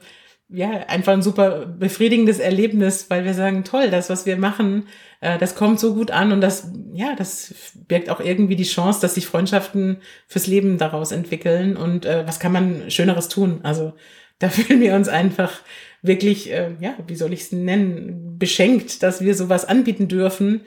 ja, 0.48 0.70
einfach 0.86 1.12
ein 1.12 1.22
super 1.22 1.66
befriedigendes 1.66 2.38
Erlebnis, 2.38 3.10
weil 3.10 3.24
wir 3.24 3.34
sagen, 3.34 3.64
toll, 3.64 3.90
das, 3.90 4.10
was 4.10 4.26
wir 4.26 4.36
machen, 4.36 4.86
äh, 5.20 5.38
das 5.38 5.56
kommt 5.56 5.80
so 5.80 5.94
gut 5.94 6.12
an 6.12 6.30
und 6.30 6.40
das, 6.40 6.70
ja, 6.92 7.16
das 7.16 7.54
birgt 7.88 8.10
auch 8.10 8.20
irgendwie 8.20 8.54
die 8.54 8.64
Chance, 8.64 9.00
dass 9.00 9.16
sich 9.16 9.26
Freundschaften 9.26 9.98
fürs 10.28 10.46
Leben 10.46 10.78
daraus 10.78 11.10
entwickeln. 11.10 11.76
Und 11.76 12.06
äh, 12.06 12.24
was 12.26 12.38
kann 12.38 12.52
man 12.52 12.90
Schöneres 12.90 13.28
tun? 13.28 13.60
Also 13.64 13.94
da 14.38 14.48
fühlen 14.48 14.80
wir 14.80 14.94
uns 14.94 15.08
einfach 15.08 15.52
wirklich, 16.02 16.52
äh, 16.52 16.72
ja, 16.78 16.94
wie 17.06 17.16
soll 17.16 17.32
ich 17.32 17.40
es 17.40 17.52
nennen, 17.52 18.38
beschenkt, 18.38 19.02
dass 19.02 19.20
wir 19.20 19.34
sowas 19.34 19.64
anbieten 19.64 20.08
dürfen 20.08 20.60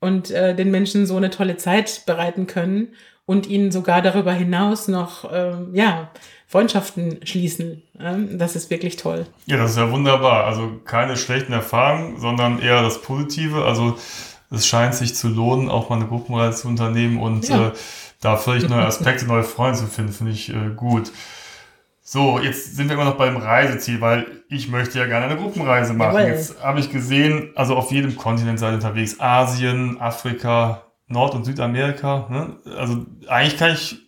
und 0.00 0.30
äh, 0.30 0.54
den 0.54 0.70
Menschen 0.70 1.06
so 1.06 1.16
eine 1.16 1.30
tolle 1.30 1.56
Zeit 1.56 2.02
bereiten 2.06 2.46
können 2.46 2.88
und 3.26 3.48
ihnen 3.48 3.72
sogar 3.72 4.02
darüber 4.02 4.32
hinaus 4.32 4.86
noch, 4.88 5.32
äh, 5.32 5.56
ja, 5.72 6.10
Freundschaften 6.54 7.18
schließen. 7.24 7.82
Ähm, 7.98 8.38
das 8.38 8.54
ist 8.54 8.70
wirklich 8.70 8.94
toll. 8.94 9.26
Ja, 9.46 9.56
das 9.56 9.72
ist 9.72 9.76
ja 9.76 9.90
wunderbar. 9.90 10.44
Also 10.44 10.70
keine 10.84 11.16
schlechten 11.16 11.52
Erfahrungen, 11.52 12.20
sondern 12.20 12.60
eher 12.60 12.80
das 12.80 13.02
Positive. 13.02 13.64
Also 13.64 13.98
es 14.52 14.64
scheint 14.64 14.94
sich 14.94 15.16
zu 15.16 15.26
lohnen, 15.26 15.68
auch 15.68 15.90
mal 15.90 15.96
eine 15.96 16.06
Gruppenreise 16.06 16.62
zu 16.62 16.68
unternehmen 16.68 17.18
und 17.18 17.48
ja. 17.48 17.70
äh, 17.70 17.72
da 18.20 18.36
völlig 18.36 18.68
neue 18.68 18.86
Aspekte, 18.86 19.26
neue 19.26 19.42
Freunde 19.42 19.80
zu 19.80 19.86
finden, 19.88 20.12
finde 20.12 20.30
ich 20.30 20.50
äh, 20.50 20.70
gut. 20.76 21.10
So, 22.02 22.38
jetzt 22.38 22.76
sind 22.76 22.86
wir 22.86 22.94
immer 22.94 23.06
noch 23.06 23.16
beim 23.16 23.36
Reiseziel, 23.36 24.00
weil 24.00 24.24
ich 24.48 24.68
möchte 24.68 25.00
ja 25.00 25.06
gerne 25.06 25.24
eine 25.24 25.36
Gruppenreise 25.36 25.92
machen. 25.92 26.14
Jawohl. 26.14 26.30
Jetzt 26.30 26.62
habe 26.62 26.78
ich 26.78 26.88
gesehen, 26.88 27.50
also 27.56 27.74
auf 27.74 27.90
jedem 27.90 28.14
Kontinent 28.14 28.60
seid 28.60 28.70
ihr 28.70 28.74
unterwegs. 28.74 29.18
Asien, 29.18 30.00
Afrika, 30.00 30.82
Nord- 31.08 31.34
und 31.34 31.42
Südamerika. 31.42 32.28
Ne? 32.30 32.56
Also 32.78 33.06
eigentlich 33.26 33.56
kann 33.56 33.72
ich, 33.72 34.03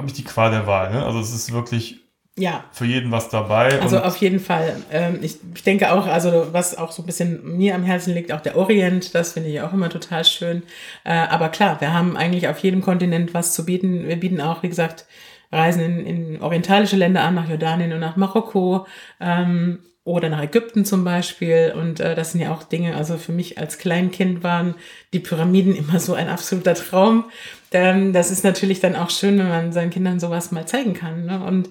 habe 0.00 0.08
ich 0.08 0.14
die 0.14 0.24
Qual 0.24 0.50
der 0.50 0.66
Wahl. 0.66 0.90
Ne? 0.92 1.04
Also 1.04 1.20
es 1.20 1.32
ist 1.34 1.52
wirklich 1.52 2.00
ja. 2.36 2.64
für 2.72 2.86
jeden 2.86 3.10
was 3.10 3.28
dabei. 3.28 3.80
Also 3.80 4.00
auf 4.00 4.16
jeden 4.16 4.40
Fall. 4.40 4.76
Ähm, 4.90 5.18
ich, 5.22 5.38
denke 5.64 5.92
auch, 5.92 6.06
also 6.06 6.48
was 6.52 6.76
auch 6.76 6.90
so 6.90 7.02
ein 7.02 7.06
bisschen 7.06 7.58
mir 7.58 7.74
am 7.74 7.84
Herzen 7.84 8.14
liegt, 8.14 8.32
auch 8.32 8.40
der 8.40 8.56
Orient, 8.56 9.14
das 9.14 9.34
finde 9.34 9.50
ich 9.50 9.60
auch 9.60 9.72
immer 9.72 9.90
total 9.90 10.24
schön. 10.24 10.62
Äh, 11.04 11.12
aber 11.12 11.50
klar, 11.50 11.80
wir 11.80 11.92
haben 11.92 12.16
eigentlich 12.16 12.48
auf 12.48 12.58
jedem 12.60 12.80
Kontinent 12.80 13.34
was 13.34 13.52
zu 13.52 13.66
bieten. 13.66 14.08
Wir 14.08 14.16
bieten 14.16 14.40
auch, 14.40 14.62
wie 14.62 14.68
gesagt, 14.68 15.06
Reisen 15.52 15.82
in, 15.82 16.06
in 16.06 16.42
orientalische 16.42 16.96
Länder 16.96 17.22
an, 17.22 17.34
nach 17.34 17.48
Jordanien 17.48 17.92
und 17.92 18.00
nach 18.00 18.16
Marokko 18.16 18.86
ähm, 19.20 19.80
oder 20.04 20.28
nach 20.28 20.42
Ägypten 20.42 20.84
zum 20.84 21.04
Beispiel. 21.04 21.74
Und 21.76 22.00
äh, 22.00 22.14
das 22.14 22.32
sind 22.32 22.40
ja 22.40 22.52
auch 22.52 22.62
Dinge, 22.62 22.96
also 22.96 23.18
für 23.18 23.32
mich 23.32 23.58
als 23.58 23.78
Kleinkind 23.78 24.42
waren 24.42 24.76
die 25.12 25.20
Pyramiden 25.20 25.74
immer 25.76 26.00
so 26.00 26.14
ein 26.14 26.28
absoluter 26.28 26.74
Traum. 26.74 27.24
Ähm, 27.72 28.12
das 28.12 28.30
ist 28.30 28.44
natürlich 28.44 28.80
dann 28.80 28.96
auch 28.96 29.10
schön, 29.10 29.38
wenn 29.38 29.48
man 29.48 29.72
seinen 29.72 29.90
Kindern 29.90 30.20
sowas 30.20 30.52
mal 30.52 30.66
zeigen 30.66 30.94
kann. 30.94 31.26
Ne? 31.26 31.44
Und 31.44 31.70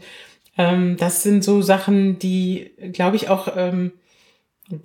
ähm, 0.57 0.97
das 0.97 1.23
sind 1.23 1.43
so 1.43 1.61
Sachen, 1.61 2.19
die, 2.19 2.71
glaube 2.91 3.15
ich, 3.15 3.29
auch 3.29 3.49
ähm, 3.55 3.93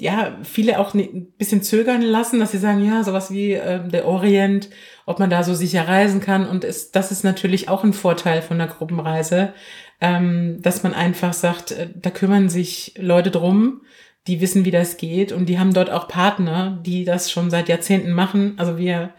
ja, 0.01 0.39
viele 0.43 0.79
auch 0.79 0.95
ein 0.95 1.27
bisschen 1.37 1.63
zögern 1.63 2.01
lassen, 2.01 2.41
dass 2.41 2.53
sie 2.53 2.59
sagen, 2.59 2.85
ja, 2.85 3.05
sowas 3.05 3.31
wie 3.31 3.53
äh, 3.53 3.87
der 3.87 4.07
Orient, 4.07 4.71
ob 5.05 5.19
man 5.19 5.31
da 5.31 5.43
so 5.43 5.55
sicher 5.55 5.87
reisen 5.87 6.21
kann. 6.21 6.49
Und 6.49 6.65
ist, 6.65 6.97
das 6.97 7.13
ist 7.13 7.23
natürlich 7.23 7.69
auch 7.69 7.85
ein 7.85 7.93
Vorteil 7.93 8.41
von 8.41 8.59
der 8.59 8.69
Gruppenreise, 8.69 9.53
ähm, 10.01 10.59
dass 10.63 10.83
man 10.83 10.95
einfach 10.95 11.35
sagt, 11.35 11.73
äh, 11.73 11.89
da 11.95 12.11
kümmern 12.11 12.49
sich 12.49 12.95
Leute 12.97 13.31
drum, 13.31 13.83
die 14.27 14.41
wissen, 14.41 14.65
wie 14.65 14.71
das 14.71 14.97
geht 14.97 15.33
und 15.33 15.47
die 15.47 15.59
haben 15.59 15.75
dort 15.75 15.91
auch 15.91 16.09
Partner, 16.09 16.81
die 16.85 17.05
das 17.05 17.31
schon 17.31 17.51
seit 17.51 17.69
Jahrzehnten 17.69 18.13
machen. 18.13 18.55
Also 18.57 18.79
wir 18.79 19.11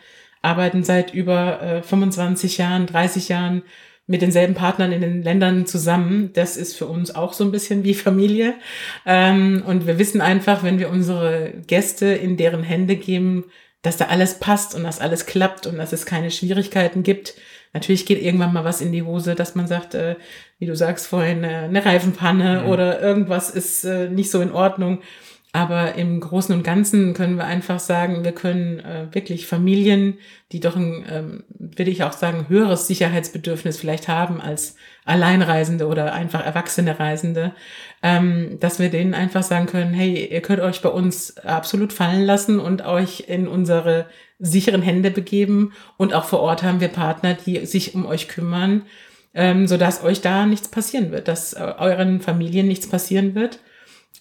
arbeiten 0.46 0.84
seit 0.84 1.14
über 1.14 1.62
äh, 1.62 1.82
25 1.82 2.58
Jahren, 2.58 2.86
30 2.86 3.30
Jahren 3.30 3.64
mit 4.08 4.22
denselben 4.22 4.54
Partnern 4.54 4.92
in 4.92 5.02
den 5.02 5.24
Ländern 5.24 5.66
zusammen. 5.66 6.32
Das 6.34 6.58
ist 6.58 6.78
für 6.78 6.86
uns 6.86 7.16
auch 7.16 7.34
so 7.34 7.44
ein 7.44 7.52
bisschen 7.52 7.84
wie 7.84 7.96
Familie. 7.96 8.54
Ähm, 9.06 9.64
und 9.66 9.88
wir 9.88 9.98
wissen 9.98 10.22
einfach, 10.22 10.64
wenn 10.64 10.80
wir 10.80 10.90
unsere 10.90 11.54
Gäste 11.66 12.08
in 12.08 12.38
deren 12.38 12.64
Hände 12.64 12.96
geben, 12.96 13.46
dass 13.82 13.98
da 13.98 14.06
alles 14.06 14.40
passt 14.40 14.76
und 14.76 14.84
dass 14.84 15.02
alles 15.02 15.26
klappt 15.26 15.68
und 15.68 15.78
dass 15.78 15.94
es 15.94 16.06
keine 16.06 16.32
Schwierigkeiten 16.32 17.04
gibt. 17.04 17.36
Natürlich 17.74 18.06
geht 18.06 18.22
irgendwann 18.22 18.54
mal 18.54 18.64
was 18.64 18.82
in 18.82 18.92
die 18.92 19.04
Hose, 19.04 19.36
dass 19.36 19.56
man 19.56 19.68
sagt, 19.68 19.96
äh, 19.96 20.16
wie 20.60 20.66
du 20.66 20.76
sagst 20.76 21.08
vorhin, 21.08 21.44
äh, 21.44 21.66
eine 21.66 21.84
Reifenpanne 21.84 22.62
mhm. 22.62 22.70
oder 22.70 23.02
irgendwas 23.02 23.50
ist 23.50 23.84
äh, 23.84 24.10
nicht 24.10 24.32
so 24.32 24.42
in 24.42 24.52
Ordnung. 24.52 25.02
Aber 25.56 25.96
im 25.96 26.20
Großen 26.20 26.54
und 26.54 26.64
Ganzen 26.64 27.14
können 27.14 27.38
wir 27.38 27.46
einfach 27.46 27.80
sagen, 27.80 28.26
wir 28.26 28.34
können 28.34 28.82
äh, 28.82 29.08
wirklich 29.14 29.48
Familien, 29.48 30.18
die 30.52 30.60
doch 30.60 30.76
ein, 30.76 31.06
ähm, 31.10 31.44
würde 31.48 31.92
ich 31.92 32.04
auch 32.04 32.12
sagen, 32.12 32.48
höheres 32.50 32.88
Sicherheitsbedürfnis 32.88 33.78
vielleicht 33.78 34.10
haben 34.10 34.42
als 34.42 34.76
Alleinreisende 35.06 35.88
oder 35.88 36.14
einfach 36.14 36.46
erwachsene 36.46 37.00
Reisende, 37.00 37.54
ähm, 38.04 38.58
dass 38.60 38.80
wir 38.80 38.90
denen 38.90 39.14
einfach 39.14 39.44
sagen 39.44 39.68
können, 39.68 39.94
hey, 39.94 40.28
ihr 40.30 40.42
könnt 40.42 40.60
euch 40.60 40.82
bei 40.82 40.90
uns 40.90 41.38
absolut 41.38 41.94
fallen 41.94 42.26
lassen 42.26 42.60
und 42.60 42.86
euch 42.86 43.24
in 43.30 43.48
unsere 43.48 44.08
sicheren 44.40 44.82
Hände 44.82 45.10
begeben. 45.10 45.72
Und 45.96 46.14
auch 46.14 46.26
vor 46.26 46.42
Ort 46.42 46.64
haben 46.64 46.82
wir 46.82 46.90
Partner, 46.90 47.34
die 47.34 47.66
sich 47.66 47.96
um 47.96 48.06
euch 48.06 48.28
kümmern, 48.28 48.82
ähm, 49.34 49.68
sodass 49.68 50.04
euch 50.04 50.20
da 50.20 50.46
nichts 50.46 50.68
passieren 50.68 51.14
wird, 51.14 51.30
dass 51.30 51.54
äh, 51.54 51.76
euren 51.78 52.20
Familien 52.20 52.68
nichts 52.68 52.90
passieren 52.90 53.36
wird. 53.36 53.60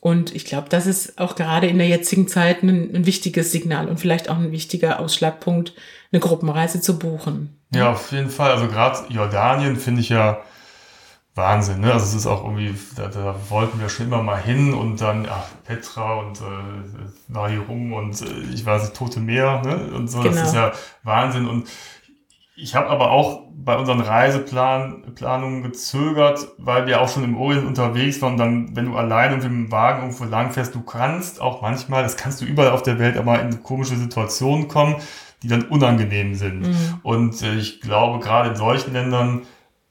Und 0.01 0.35
ich 0.35 0.45
glaube, 0.45 0.69
das 0.69 0.87
ist 0.87 1.19
auch 1.19 1.35
gerade 1.35 1.67
in 1.67 1.79
der 1.79 1.89
jetzigen 1.89 2.29
Zeit 2.29 2.63
ein, 2.63 2.95
ein, 2.95 3.07
wichtiges 3.07 3.53
Signal 3.53 3.89
und 3.89 3.99
vielleicht 3.99 4.29
auch 4.29 4.37
ein 4.37 4.53
wichtiger 4.53 5.01
Ausschlagpunkt, 5.01 5.73
eine 6.13 6.21
Gruppenreise 6.21 6.81
zu 6.81 6.99
buchen. 6.99 7.59
Ja, 7.75 7.93
auf 7.93 8.13
jeden 8.13 8.31
Fall. 8.31 8.53
Also 8.53 8.69
gerade 8.69 8.99
Jordanien 9.09 9.77
finde 9.77 10.03
ich 10.03 10.11
ja 10.11 10.43
Wahnsinn. 11.35 11.81
Ne? 11.81 11.93
Also 11.93 12.07
es 12.07 12.15
ist 12.15 12.27
auch 12.27 12.45
irgendwie, 12.45 12.75
da, 12.97 13.09
da 13.09 13.35
wollten 13.49 13.81
wir 13.81 13.89
schon 13.89 14.07
immer 14.07 14.23
mal 14.23 14.41
hin 14.41 14.73
und 14.73 15.01
dann 15.01 15.27
ach, 15.29 15.47
Petra 15.65 16.21
und 16.21 16.41
äh, 16.41 16.45
Wadi 17.29 17.57
Rum 17.57 17.93
und 17.93 18.21
äh, 18.23 18.55
ich 18.55 18.65
weiß 18.65 18.83
nicht, 18.83 18.95
Tote 18.95 19.21
Meer 19.21 19.63
ne? 19.65 19.91
und 19.95 20.09
so. 20.09 20.21
Genau. 20.21 20.35
Das 20.35 20.49
ist 20.49 20.55
ja 20.55 20.73
Wahnsinn. 21.03 21.49
Und 21.49 21.69
ich 22.57 22.75
habe 22.75 22.89
aber 22.89 23.11
auch 23.11 23.43
bei 23.53 23.77
unseren 23.77 24.01
Reiseplanungen 24.01 25.63
gezögert, 25.63 26.49
weil 26.59 26.87
wir 26.87 27.01
auch 27.01 27.09
schon 27.09 27.25
im 27.25 27.37
Orient 27.37 27.67
unterwegs 27.67 28.21
waren. 28.23 28.33
Und 28.33 28.39
dann, 28.39 28.77
wenn 28.77 28.87
du 28.87 28.97
alleine 28.97 29.37
mit 29.37 29.45
dem 29.45 29.73
Wagen 29.73 30.03
irgendwo 30.03 30.25
langfährst, 30.25 30.75
du 30.75 30.83
kannst 30.83 31.41
auch 31.41 31.63
manchmal, 31.63 32.03
das 32.03 32.17
kannst 32.17 32.41
du 32.41 32.45
überall 32.45 32.71
auf 32.71 32.83
der 32.83 32.99
Welt, 32.99 33.17
aber 33.17 33.41
in 33.41 33.63
komische 33.63 33.97
Situationen 33.97 34.69
kommen, 34.69 34.97
die 35.43 35.49
dann 35.49 35.63
unangenehm 35.63 36.35
sind. 36.35 36.61
Mhm. 36.61 37.01
Und 37.03 37.43
äh, 37.43 37.55
ich 37.55 37.81
glaube, 37.81 38.23
gerade 38.23 38.51
in 38.51 38.57
solchen 38.57 38.93
Ländern 38.93 39.43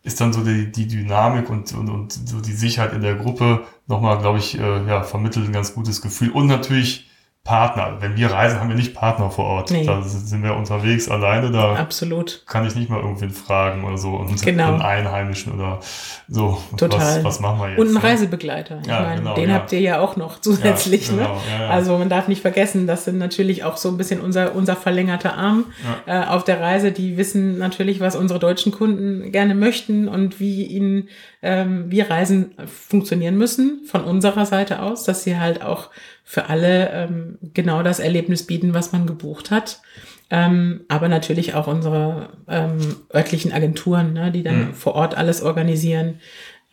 ist 0.03 0.21
dann 0.21 0.33
so 0.33 0.43
die, 0.43 0.71
die 0.71 0.87
Dynamik 0.87 1.49
und, 1.49 1.73
und, 1.73 1.89
und 1.89 2.11
so 2.13 2.39
die 2.41 2.51
Sicherheit 2.51 2.93
in 2.93 3.01
der 3.01 3.15
Gruppe 3.15 3.63
nochmal, 3.87 4.19
glaube 4.19 4.39
ich, 4.39 4.57
äh, 4.57 4.85
ja, 4.85 5.03
vermittelt 5.03 5.47
ein 5.47 5.53
ganz 5.53 5.73
gutes 5.73 6.01
Gefühl. 6.01 6.31
Und 6.31 6.47
natürlich 6.47 7.09
Partner. 7.43 7.97
Wenn 7.99 8.15
wir 8.15 8.31
reisen, 8.31 8.61
haben 8.61 8.69
wir 8.69 8.75
nicht 8.77 8.93
Partner 8.93 9.29
vor 9.29 9.43
Ort. 9.43 9.69
Nee. 9.69 9.85
Da 9.85 10.01
sind 10.01 10.43
wir 10.43 10.55
unterwegs 10.55 11.09
alleine. 11.09 11.51
Da 11.51 11.75
Absolut. 11.75 12.41
kann 12.47 12.65
ich 12.65 12.73
nicht 12.73 12.89
mal 12.89 13.01
irgendwen 13.01 13.31
fragen 13.31 13.83
oder 13.83 13.97
so. 13.97 14.11
Und 14.11 14.41
genau. 14.41 14.69
einen 14.69 14.81
Einheimischen 14.81 15.51
oder 15.51 15.81
so. 16.29 16.57
Total. 16.77 17.17
Was, 17.17 17.23
was 17.25 17.39
machen 17.41 17.59
wir 17.59 17.69
jetzt? 17.71 17.79
Und 17.79 17.87
einen 17.87 17.95
ne? 17.95 18.03
Reisebegleiter. 18.03 18.79
Ich 18.81 18.87
ja, 18.87 19.01
meine, 19.01 19.19
genau, 19.19 19.35
den 19.35 19.49
ja. 19.49 19.55
habt 19.55 19.73
ihr 19.73 19.81
ja 19.81 19.99
auch 19.99 20.15
noch 20.15 20.39
zusätzlich. 20.39 21.09
Ja, 21.09 21.15
genau, 21.15 21.41
ne? 21.59 21.69
Also 21.69 21.97
man 21.97 22.07
darf 22.07 22.29
nicht 22.29 22.41
vergessen, 22.41 22.87
das 22.87 23.03
sind 23.03 23.17
natürlich 23.17 23.65
auch 23.65 23.75
so 23.75 23.89
ein 23.89 23.97
bisschen 23.97 24.21
unser, 24.21 24.55
unser 24.55 24.77
verlängerter 24.77 25.33
Arm 25.35 25.65
äh, 26.05 26.23
auf 26.23 26.45
der 26.45 26.61
Reise. 26.61 26.93
Die 26.93 27.17
wissen 27.17 27.57
natürlich, 27.57 27.99
was 27.99 28.15
unsere 28.15 28.39
deutschen 28.39 28.71
Kunden 28.71 29.33
gerne 29.33 29.53
möchten 29.53 30.07
und 30.07 30.39
wie 30.39 30.63
ihnen 30.63 31.09
ähm, 31.41 31.91
wie 31.91 31.99
Reisen 31.99 32.55
funktionieren 32.65 33.37
müssen 33.37 33.81
von 33.85 34.05
unserer 34.05 34.45
Seite 34.45 34.81
aus, 34.81 35.03
dass 35.03 35.23
sie 35.23 35.37
halt 35.37 35.61
auch 35.61 35.89
für 36.23 36.49
alle 36.49 36.89
ähm, 36.91 37.37
genau 37.53 37.83
das 37.83 37.99
Erlebnis 37.99 38.47
bieten, 38.47 38.73
was 38.73 38.91
man 38.91 39.05
gebucht 39.05 39.51
hat. 39.51 39.81
Ähm, 40.29 40.81
aber 40.87 41.09
natürlich 41.09 41.53
auch 41.53 41.67
unsere 41.67 42.29
ähm, 42.47 42.95
örtlichen 43.13 43.51
Agenturen, 43.51 44.13
ne, 44.13 44.31
die 44.31 44.41
dann 44.41 44.69
mhm. 44.69 44.73
vor 44.73 44.95
Ort 44.95 45.15
alles 45.15 45.43
organisieren 45.43 46.19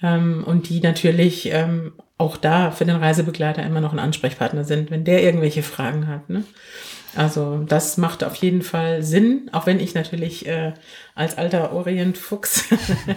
ähm, 0.02 0.44
und 0.44 0.68
die 0.68 0.80
natürlich 0.80 1.50
ähm, 1.52 1.92
auch 2.16 2.36
da 2.36 2.70
für 2.70 2.84
den 2.84 2.96
Reisebegleiter 2.96 3.62
immer 3.62 3.80
noch 3.80 3.92
ein 3.92 3.98
Ansprechpartner 3.98 4.64
sind, 4.64 4.90
wenn 4.90 5.04
der 5.04 5.22
irgendwelche 5.22 5.62
Fragen 5.62 6.06
hat. 6.06 6.30
Ne? 6.30 6.44
Also 7.16 7.64
das 7.66 7.96
macht 7.96 8.22
auf 8.22 8.36
jeden 8.36 8.62
Fall 8.62 9.02
Sinn, 9.02 9.50
auch 9.52 9.66
wenn 9.66 9.80
ich 9.80 9.94
natürlich 9.94 10.46
äh, 10.46 10.72
als 11.14 11.36
alter 11.38 11.72
Orientfuchs, 11.72 12.66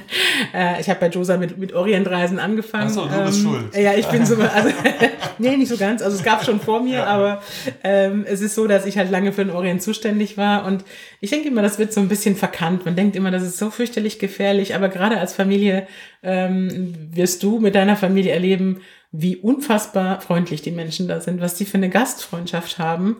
äh, 0.53 0.81
ich 0.81 0.89
habe 0.89 0.99
bei 0.99 1.09
Josa 1.09 1.37
mit, 1.37 1.57
mit 1.57 1.73
Orientreisen 1.73 2.39
angefangen. 2.39 2.87
Achso, 2.87 3.05
du 3.05 3.25
bist 3.25 3.39
ähm, 3.39 3.43
schuld. 3.43 3.75
Ja, 3.77 3.93
ich 3.93 4.07
bin 4.07 4.25
so, 4.25 4.35
also, 4.35 4.69
nee, 5.37 5.55
nicht 5.57 5.69
so 5.69 5.77
ganz, 5.77 6.01
also 6.01 6.17
es 6.17 6.23
gab 6.23 6.43
schon 6.43 6.59
vor 6.59 6.81
mir, 6.81 6.99
ja. 6.99 7.05
aber 7.05 7.41
ähm, 7.83 8.25
es 8.27 8.41
ist 8.41 8.55
so, 8.55 8.65
dass 8.67 8.85
ich 8.85 8.97
halt 8.97 9.11
lange 9.11 9.31
für 9.31 9.45
den 9.45 9.53
Orient 9.53 9.83
zuständig 9.83 10.37
war 10.37 10.65
und 10.65 10.83
ich 11.21 11.29
denke 11.29 11.47
immer, 11.47 11.61
das 11.61 11.77
wird 11.77 11.93
so 11.93 12.01
ein 12.01 12.09
bisschen 12.09 12.35
verkannt. 12.35 12.85
Man 12.85 12.95
denkt 12.95 13.15
immer, 13.15 13.29
das 13.29 13.43
ist 13.43 13.57
so 13.57 13.69
fürchterlich 13.69 14.17
gefährlich, 14.17 14.75
aber 14.75 14.89
gerade 14.89 15.17
als 15.19 15.33
Familie 15.33 15.87
ähm, 16.23 16.95
wirst 17.11 17.43
du 17.43 17.59
mit 17.59 17.75
deiner 17.75 17.95
Familie 17.95 18.33
erleben, 18.33 18.81
wie 19.11 19.37
unfassbar 19.37 20.19
freundlich 20.21 20.63
die 20.63 20.71
Menschen 20.71 21.07
da 21.07 21.21
sind, 21.21 21.39
was 21.39 21.53
die 21.53 21.65
für 21.65 21.77
eine 21.77 21.89
Gastfreundschaft 21.89 22.79
haben. 22.79 23.17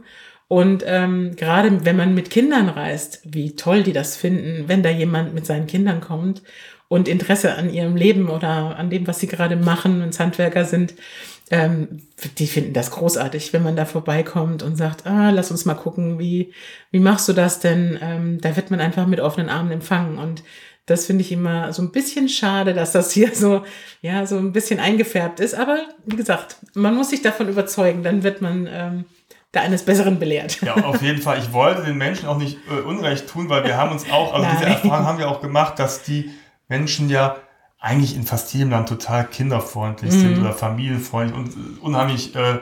Und 0.54 0.84
ähm, 0.86 1.36
gerade 1.36 1.84
wenn 1.84 1.96
man 1.96 2.14
mit 2.14 2.30
Kindern 2.30 2.70
reist, 2.70 3.22
wie 3.24 3.56
toll 3.56 3.82
die 3.82 3.92
das 3.92 4.16
finden, 4.16 4.66
wenn 4.68 4.84
da 4.84 4.92
jemand 4.92 5.34
mit 5.34 5.48
seinen 5.48 5.66
Kindern 5.66 6.00
kommt 6.00 6.44
und 6.88 7.08
Interesse 7.08 7.56
an 7.56 7.74
ihrem 7.74 7.96
Leben 7.96 8.30
oder 8.30 8.78
an 8.78 8.92
dem, 8.92 9.08
was 9.08 9.20
sie 9.20 9.26
gerade 9.26 9.56
machen, 9.56 10.00
wenn 10.00 10.10
es 10.10 10.20
Handwerker 10.20 10.66
sind, 10.66 10.94
ähm, 11.50 12.04
die 12.38 12.46
finden 12.46 12.74
das 12.74 12.92
großartig, 12.92 13.52
wenn 13.52 13.64
man 13.64 13.76
da 13.76 13.86
vorbeikommt 13.86 14.62
und 14.62 14.76
sagt, 14.76 15.08
ah, 15.08 15.32
lass 15.32 15.50
uns 15.50 15.66
mal 15.66 15.74
gucken, 15.74 16.20
wie, 16.20 16.54
wie 16.92 17.00
machst 17.00 17.28
du 17.28 17.34
das 17.34 17.60
denn? 17.60 17.98
Ähm, 18.00 18.40
da 18.40 18.56
wird 18.56 18.70
man 18.70 18.80
einfach 18.80 19.08
mit 19.08 19.22
offenen 19.22 19.50
Armen 19.50 19.72
empfangen 19.72 20.20
und 20.20 20.44
das 20.86 21.08
finde 21.08 21.24
ich 21.24 21.32
immer 21.32 21.74
so 21.74 21.82
ein 21.82 21.92
bisschen 21.92 22.30
schade, 22.30 22.76
dass 22.76 22.92
das 22.92 23.12
hier 23.12 23.34
so, 23.34 23.64
ja, 24.04 24.28
so 24.28 24.38
ein 24.38 24.52
bisschen 24.52 24.80
eingefärbt 24.80 25.40
ist. 25.40 25.56
Aber 25.56 25.80
wie 26.06 26.18
gesagt, 26.18 26.58
man 26.76 26.94
muss 26.94 27.10
sich 27.10 27.24
davon 27.24 27.50
überzeugen, 27.50 28.04
dann 28.04 28.22
wird 28.22 28.42
man 28.42 28.68
ähm, 28.70 29.06
da 29.54 29.62
eines 29.62 29.86
Besseren 29.86 30.20
belehrt. 30.20 30.62
Ja, 30.62 30.76
auf 30.76 31.02
jeden 31.02 31.22
Fall. 31.22 31.38
Ich 31.38 31.54
wollte 31.54 31.84
den 31.84 31.98
Menschen 31.98 32.28
auch 32.28 32.38
nicht 32.38 32.58
äh, 32.70 32.82
Unrecht 32.82 33.30
tun, 33.30 33.48
weil 33.50 33.64
wir 33.64 33.78
haben 33.78 33.92
uns 33.92 34.10
auch, 34.12 34.34
also 34.34 34.46
Nein. 34.46 34.58
diese 34.58 34.70
Erfahrung 34.70 35.06
haben 35.06 35.20
wir 35.20 35.30
auch 35.30 35.40
gemacht, 35.40 35.80
dass 35.80 36.04
die 36.04 36.32
Menschen 36.68 37.08
ja 37.08 37.38
eigentlich 37.80 38.16
in 38.16 38.24
fast 38.24 38.54
jedem 38.54 38.72
Land 38.72 38.90
total 38.90 39.28
kinderfreundlich 39.28 40.12
mhm. 40.14 40.20
sind 40.20 40.40
oder 40.40 40.54
familienfreundlich 40.54 41.38
und 41.38 41.50
äh, 41.52 41.80
unheimlich 41.82 42.36
äh, 42.36 42.60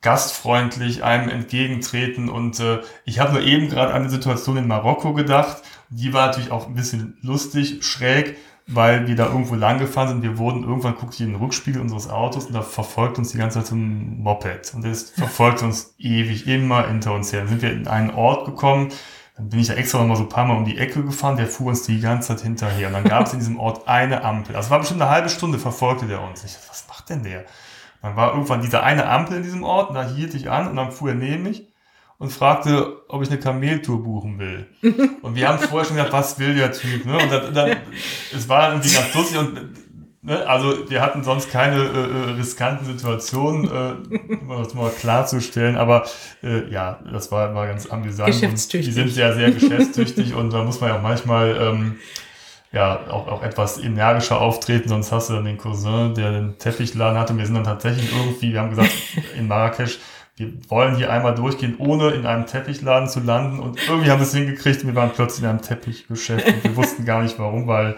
gastfreundlich 0.00 1.04
einem 1.04 1.28
entgegentreten. 1.28 2.30
Und 2.30 2.60
äh, 2.60 2.80
ich 3.04 3.20
habe 3.20 3.34
nur 3.34 3.42
eben 3.42 3.68
gerade 3.68 3.92
an 3.92 4.04
die 4.04 4.10
Situation 4.10 4.56
in 4.56 4.66
Marokko 4.66 5.12
gedacht. 5.12 5.58
Die 5.90 6.14
war 6.14 6.28
natürlich 6.28 6.50
auch 6.50 6.66
ein 6.66 6.74
bisschen 6.74 7.18
lustig, 7.20 7.84
schräg 7.84 8.38
weil 8.74 9.06
wir 9.06 9.16
da 9.16 9.26
irgendwo 9.26 9.54
lang 9.54 9.78
gefahren 9.78 10.08
sind. 10.08 10.22
Wir 10.22 10.38
wurden 10.38 10.64
irgendwann 10.64 10.96
guckt 10.96 11.18
in 11.20 11.32
den 11.32 11.36
Rückspiegel 11.36 11.80
unseres 11.80 12.08
Autos 12.08 12.46
und 12.46 12.54
da 12.54 12.62
verfolgt 12.62 13.18
uns 13.18 13.32
die 13.32 13.38
ganze 13.38 13.58
Zeit 13.58 13.68
so 13.68 13.74
ein 13.74 14.22
Moped. 14.22 14.74
Und 14.74 14.84
das 14.84 15.10
verfolgt 15.10 15.62
uns 15.62 15.94
ewig, 15.98 16.46
immer 16.46 16.86
hinter 16.86 17.14
uns 17.14 17.32
her. 17.32 17.40
Dann 17.40 17.48
sind 17.48 17.62
wir 17.62 17.72
in 17.72 17.86
einen 17.88 18.10
Ort 18.10 18.44
gekommen, 18.46 18.88
dann 19.36 19.48
bin 19.48 19.60
ich 19.60 19.68
da 19.68 19.74
extra 19.74 19.98
noch 19.98 20.06
mal 20.06 20.16
so 20.16 20.24
ein 20.24 20.28
paar 20.28 20.44
Mal 20.44 20.56
um 20.56 20.64
die 20.64 20.78
Ecke 20.78 21.02
gefahren, 21.02 21.36
der 21.36 21.46
fuhr 21.46 21.68
uns 21.68 21.82
die 21.82 22.00
ganze 22.00 22.28
Zeit 22.28 22.40
hinterher. 22.40 22.88
Und 22.88 22.94
dann 22.94 23.04
gab 23.04 23.26
es 23.26 23.32
in 23.32 23.38
diesem 23.38 23.58
Ort 23.58 23.88
eine 23.88 24.24
Ampel. 24.24 24.56
Also 24.56 24.70
war 24.70 24.78
bestimmt 24.78 25.00
eine 25.00 25.10
halbe 25.10 25.28
Stunde, 25.28 25.58
verfolgte 25.58 26.06
der 26.06 26.22
uns. 26.22 26.44
Ich 26.44 26.52
dachte, 26.52 26.68
was 26.68 26.86
macht 26.88 27.10
denn 27.10 27.22
der? 27.22 27.44
dann 28.02 28.16
war 28.16 28.32
irgendwann 28.32 28.60
diese 28.60 28.82
eine 28.82 29.08
Ampel 29.08 29.38
in 29.38 29.42
diesem 29.44 29.62
Ort 29.62 29.90
und 29.90 29.94
da 29.94 30.04
hielt 30.04 30.34
ich 30.34 30.50
an 30.50 30.68
und 30.68 30.76
dann 30.76 30.90
fuhr 30.90 31.10
er 31.10 31.14
neben 31.14 31.44
mich 31.44 31.71
und 32.22 32.30
fragte, 32.30 33.02
ob 33.08 33.20
ich 33.22 33.30
eine 33.30 33.40
Kameltour 33.40 34.00
buchen 34.00 34.38
will. 34.38 34.68
Und 35.22 35.34
wir 35.34 35.48
haben 35.48 35.58
vorher 35.58 35.84
schon 35.84 35.96
gedacht, 35.96 36.12
was 36.12 36.38
will 36.38 36.54
der 36.54 36.70
Typ? 36.70 37.04
Ne? 37.04 37.18
Und 37.18 37.32
dann, 37.32 37.52
dann, 37.52 37.76
es 38.32 38.48
war 38.48 38.70
irgendwie 38.70 38.94
ganz 38.94 39.12
lustig 39.12 39.38
und 39.38 39.54
ne, 40.22 40.46
also 40.46 40.88
wir 40.88 41.02
hatten 41.02 41.24
sonst 41.24 41.50
keine 41.50 41.78
äh, 41.78 42.30
äh 42.30 42.30
riskanten 42.36 42.86
Situationen, 42.86 43.64
äh, 43.64 44.36
um 44.40 44.62
das 44.62 44.72
mal 44.74 44.90
klarzustellen, 44.90 45.76
aber 45.76 46.04
äh, 46.44 46.70
ja, 46.70 47.00
das 47.12 47.32
war, 47.32 47.52
war 47.56 47.66
ganz 47.66 47.86
amüsant. 47.86 48.28
Geschäftstüchtig. 48.28 48.94
die 48.94 49.00
sind 49.00 49.08
sehr, 49.08 49.34
sehr 49.34 49.50
geschäftstüchtig 49.50 50.34
und 50.34 50.52
da 50.52 50.62
muss 50.62 50.80
man 50.80 50.90
ja 50.90 50.98
auch 50.98 51.02
manchmal 51.02 51.56
ähm, 51.60 51.98
ja, 52.72 53.00
auch, 53.08 53.26
auch 53.26 53.42
etwas 53.42 53.78
energischer 53.78 54.40
auftreten, 54.40 54.88
sonst 54.88 55.10
hast 55.10 55.28
du 55.28 55.34
dann 55.34 55.44
den 55.44 55.58
Cousin, 55.58 56.14
der 56.14 56.30
den 56.30 56.56
Teppichladen 56.56 57.18
hatte. 57.18 57.32
Und 57.32 57.40
wir 57.40 57.46
sind 57.46 57.56
dann 57.56 57.64
tatsächlich 57.64 58.10
irgendwie, 58.12 58.52
wir 58.52 58.60
haben 58.60 58.70
gesagt, 58.70 58.92
in 59.36 59.48
Marrakesch, 59.48 59.98
wir 60.36 60.52
wollen 60.68 60.96
hier 60.96 61.12
einmal 61.12 61.34
durchgehen, 61.34 61.76
ohne 61.78 62.10
in 62.10 62.24
einem 62.24 62.46
Teppichladen 62.46 63.08
zu 63.08 63.20
landen. 63.20 63.60
Und 63.60 63.78
irgendwie 63.86 64.10
haben 64.10 64.20
wir 64.20 64.26
es 64.26 64.34
hingekriegt. 64.34 64.86
Wir 64.86 64.94
waren 64.94 65.10
plötzlich 65.12 65.42
in 65.42 65.50
einem 65.50 65.62
Teppichgeschäft 65.62 66.46
und 66.46 66.64
wir 66.64 66.76
wussten 66.76 67.04
gar 67.04 67.22
nicht 67.22 67.38
warum, 67.38 67.66
weil 67.66 67.96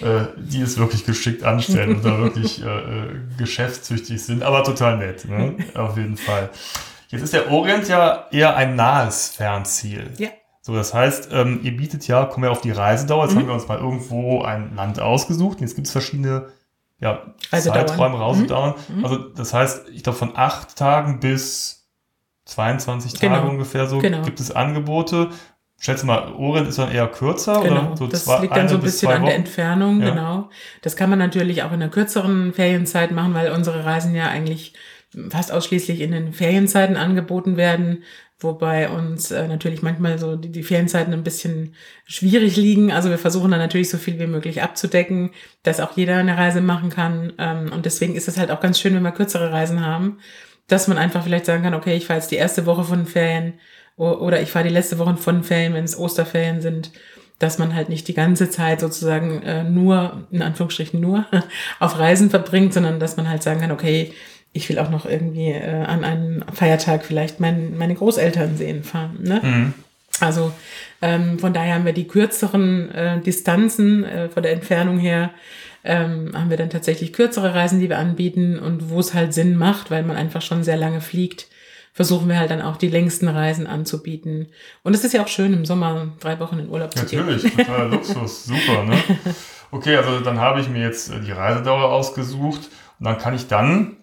äh, 0.00 0.26
die 0.36 0.62
es 0.62 0.78
wirklich 0.78 1.04
geschickt 1.04 1.44
anstellen 1.44 1.96
und 1.96 2.04
da 2.04 2.18
wirklich 2.18 2.64
äh, 2.64 2.66
äh, 2.66 3.20
geschäftstüchtig 3.36 4.22
sind. 4.22 4.42
Aber 4.42 4.64
total 4.64 4.96
nett, 4.96 5.26
ne? 5.26 5.56
auf 5.74 5.96
jeden 5.96 6.16
Fall. 6.16 6.50
Jetzt 7.08 7.22
ist 7.22 7.34
der 7.34 7.50
Orient 7.50 7.86
ja 7.88 8.26
eher 8.30 8.56
ein 8.56 8.74
nahes 8.74 9.28
Fernziel. 9.28 10.10
Ja. 10.16 10.30
So, 10.62 10.74
das 10.74 10.94
heißt, 10.94 11.28
ähm, 11.32 11.60
ihr 11.62 11.76
bietet 11.76 12.06
ja, 12.06 12.24
kommen 12.24 12.44
wir 12.44 12.50
auf 12.50 12.62
die 12.62 12.70
Reisedauer. 12.70 13.24
Jetzt 13.24 13.34
mhm. 13.34 13.40
haben 13.40 13.46
wir 13.48 13.54
uns 13.54 13.68
mal 13.68 13.78
irgendwo 13.78 14.42
ein 14.42 14.74
Land 14.74 15.00
ausgesucht. 15.00 15.60
Jetzt 15.60 15.74
gibt 15.74 15.88
es 15.88 15.92
verschiedene 15.92 16.46
ja, 17.02 17.34
also 17.50 17.70
Zeiträume 17.70 18.16
rausdauern. 18.16 18.74
Mhm. 18.88 18.98
mhm. 18.98 19.04
Also 19.04 19.18
das 19.18 19.52
heißt, 19.52 19.88
ich 19.92 20.04
glaube 20.04 20.18
von 20.18 20.36
acht 20.36 20.76
Tagen 20.76 21.18
bis 21.18 21.88
22 22.44 23.14
Tage 23.14 23.34
genau. 23.34 23.48
ungefähr 23.48 23.86
so 23.86 23.98
genau. 23.98 24.22
gibt 24.22 24.38
es 24.40 24.52
Angebote. 24.52 25.30
Schätze 25.80 26.06
mal, 26.06 26.32
Orient 26.32 26.68
ist 26.68 26.78
dann 26.78 26.92
eher 26.92 27.08
kürzer 27.08 27.60
genau. 27.60 27.88
oder 27.88 27.96
so 27.96 28.06
Das 28.06 28.24
zwei, 28.24 28.42
liegt 28.42 28.56
dann 28.56 28.68
so 28.68 28.76
ein 28.76 28.82
bisschen 28.82 29.10
an 29.10 29.24
der 29.24 29.34
Entfernung, 29.34 30.00
ja. 30.00 30.10
genau. 30.10 30.50
Das 30.82 30.94
kann 30.94 31.10
man 31.10 31.18
natürlich 31.18 31.64
auch 31.64 31.72
in 31.72 31.82
einer 31.82 31.88
kürzeren 31.88 32.52
Ferienzeit 32.52 33.10
machen, 33.10 33.34
weil 33.34 33.50
unsere 33.50 33.84
Reisen 33.84 34.14
ja 34.14 34.28
eigentlich 34.28 34.74
fast 35.28 35.50
ausschließlich 35.50 36.00
in 36.00 36.12
den 36.12 36.32
Ferienzeiten 36.32 36.96
angeboten 36.96 37.56
werden 37.56 38.04
wobei 38.44 38.88
uns 38.88 39.30
äh, 39.30 39.48
natürlich 39.48 39.82
manchmal 39.82 40.18
so 40.18 40.36
die, 40.36 40.50
die 40.50 40.62
Ferienzeiten 40.62 41.12
ein 41.12 41.24
bisschen 41.24 41.74
schwierig 42.04 42.56
liegen. 42.56 42.92
Also 42.92 43.10
wir 43.10 43.18
versuchen 43.18 43.50
dann 43.50 43.60
natürlich 43.60 43.90
so 43.90 43.98
viel 43.98 44.18
wie 44.18 44.26
möglich 44.26 44.62
abzudecken, 44.62 45.30
dass 45.62 45.80
auch 45.80 45.96
jeder 45.96 46.16
eine 46.16 46.36
Reise 46.36 46.60
machen 46.60 46.90
kann. 46.90 47.32
Ähm, 47.38 47.72
und 47.72 47.86
deswegen 47.86 48.14
ist 48.14 48.28
es 48.28 48.38
halt 48.38 48.50
auch 48.50 48.60
ganz 48.60 48.80
schön, 48.80 48.94
wenn 48.94 49.02
wir 49.02 49.12
kürzere 49.12 49.52
Reisen 49.52 49.84
haben, 49.84 50.18
dass 50.68 50.88
man 50.88 50.98
einfach 50.98 51.24
vielleicht 51.24 51.46
sagen 51.46 51.62
kann, 51.62 51.74
okay, 51.74 51.96
ich 51.96 52.06
fahre 52.06 52.20
jetzt 52.20 52.30
die 52.30 52.36
erste 52.36 52.66
Woche 52.66 52.84
von 52.84 53.06
Ferien 53.06 53.54
oder 53.96 54.40
ich 54.40 54.50
fahre 54.50 54.66
die 54.66 54.74
letzte 54.74 54.98
Woche 54.98 55.16
von 55.16 55.44
Ferien, 55.44 55.74
wenn 55.74 55.84
es 55.84 55.98
Osterferien 55.98 56.60
sind 56.60 56.92
dass 57.42 57.58
man 57.58 57.74
halt 57.74 57.88
nicht 57.88 58.06
die 58.06 58.14
ganze 58.14 58.50
Zeit 58.50 58.78
sozusagen 58.78 59.42
äh, 59.42 59.64
nur, 59.64 60.28
in 60.30 60.42
Anführungsstrichen 60.42 61.00
nur, 61.00 61.26
auf 61.80 61.98
Reisen 61.98 62.30
verbringt, 62.30 62.72
sondern 62.72 63.00
dass 63.00 63.16
man 63.16 63.28
halt 63.28 63.42
sagen 63.42 63.60
kann, 63.60 63.72
okay, 63.72 64.12
ich 64.52 64.68
will 64.68 64.78
auch 64.78 64.90
noch 64.90 65.06
irgendwie 65.06 65.50
äh, 65.50 65.84
an 65.84 66.04
einem 66.04 66.44
Feiertag 66.52 67.04
vielleicht 67.04 67.40
mein, 67.40 67.76
meine 67.76 67.94
Großeltern 67.94 68.56
sehen 68.56 68.84
fahren. 68.84 69.18
Ne? 69.22 69.40
Mhm. 69.42 69.74
Also 70.20 70.52
ähm, 71.00 71.38
von 71.38 71.52
daher 71.52 71.74
haben 71.74 71.86
wir 71.86 71.94
die 71.94 72.06
kürzeren 72.06 72.90
äh, 72.90 73.20
Distanzen 73.20 74.04
äh, 74.04 74.28
von 74.28 74.42
der 74.42 74.52
Entfernung 74.52 74.98
her, 74.98 75.30
ähm, 75.84 76.30
haben 76.34 76.50
wir 76.50 76.56
dann 76.56 76.70
tatsächlich 76.70 77.12
kürzere 77.12 77.54
Reisen, 77.54 77.80
die 77.80 77.88
wir 77.88 77.98
anbieten 77.98 78.58
und 78.58 78.90
wo 78.90 79.00
es 79.00 79.14
halt 79.14 79.34
Sinn 79.34 79.56
macht, 79.56 79.90
weil 79.90 80.04
man 80.04 80.16
einfach 80.16 80.42
schon 80.42 80.62
sehr 80.62 80.76
lange 80.76 81.00
fliegt, 81.00 81.48
versuchen 81.92 82.28
wir 82.28 82.38
halt 82.38 82.50
dann 82.50 82.62
auch 82.62 82.76
die 82.76 82.88
längsten 82.88 83.26
Reisen 83.26 83.66
anzubieten. 83.66 84.48
Und 84.82 84.94
es 84.94 85.02
ist 85.02 85.12
ja 85.12 85.22
auch 85.22 85.28
schön, 85.28 85.52
im 85.52 85.64
Sommer 85.64 86.12
drei 86.20 86.38
Wochen 86.38 86.58
in 86.58 86.68
Urlaub 86.68 86.94
zu 86.96 87.04
gehen. 87.06 87.26
Natürlich, 87.26 87.54
totaler 87.54 87.88
Luxus, 87.88 88.44
super. 88.44 88.84
Ne? 88.84 88.96
Okay, 89.70 89.96
also 89.96 90.20
dann 90.20 90.38
habe 90.38 90.60
ich 90.60 90.68
mir 90.68 90.82
jetzt 90.82 91.10
die 91.26 91.32
Reisedauer 91.32 91.90
ausgesucht 91.90 92.68
und 93.00 93.06
dann 93.06 93.18
kann 93.18 93.34
ich 93.34 93.48
dann 93.48 93.96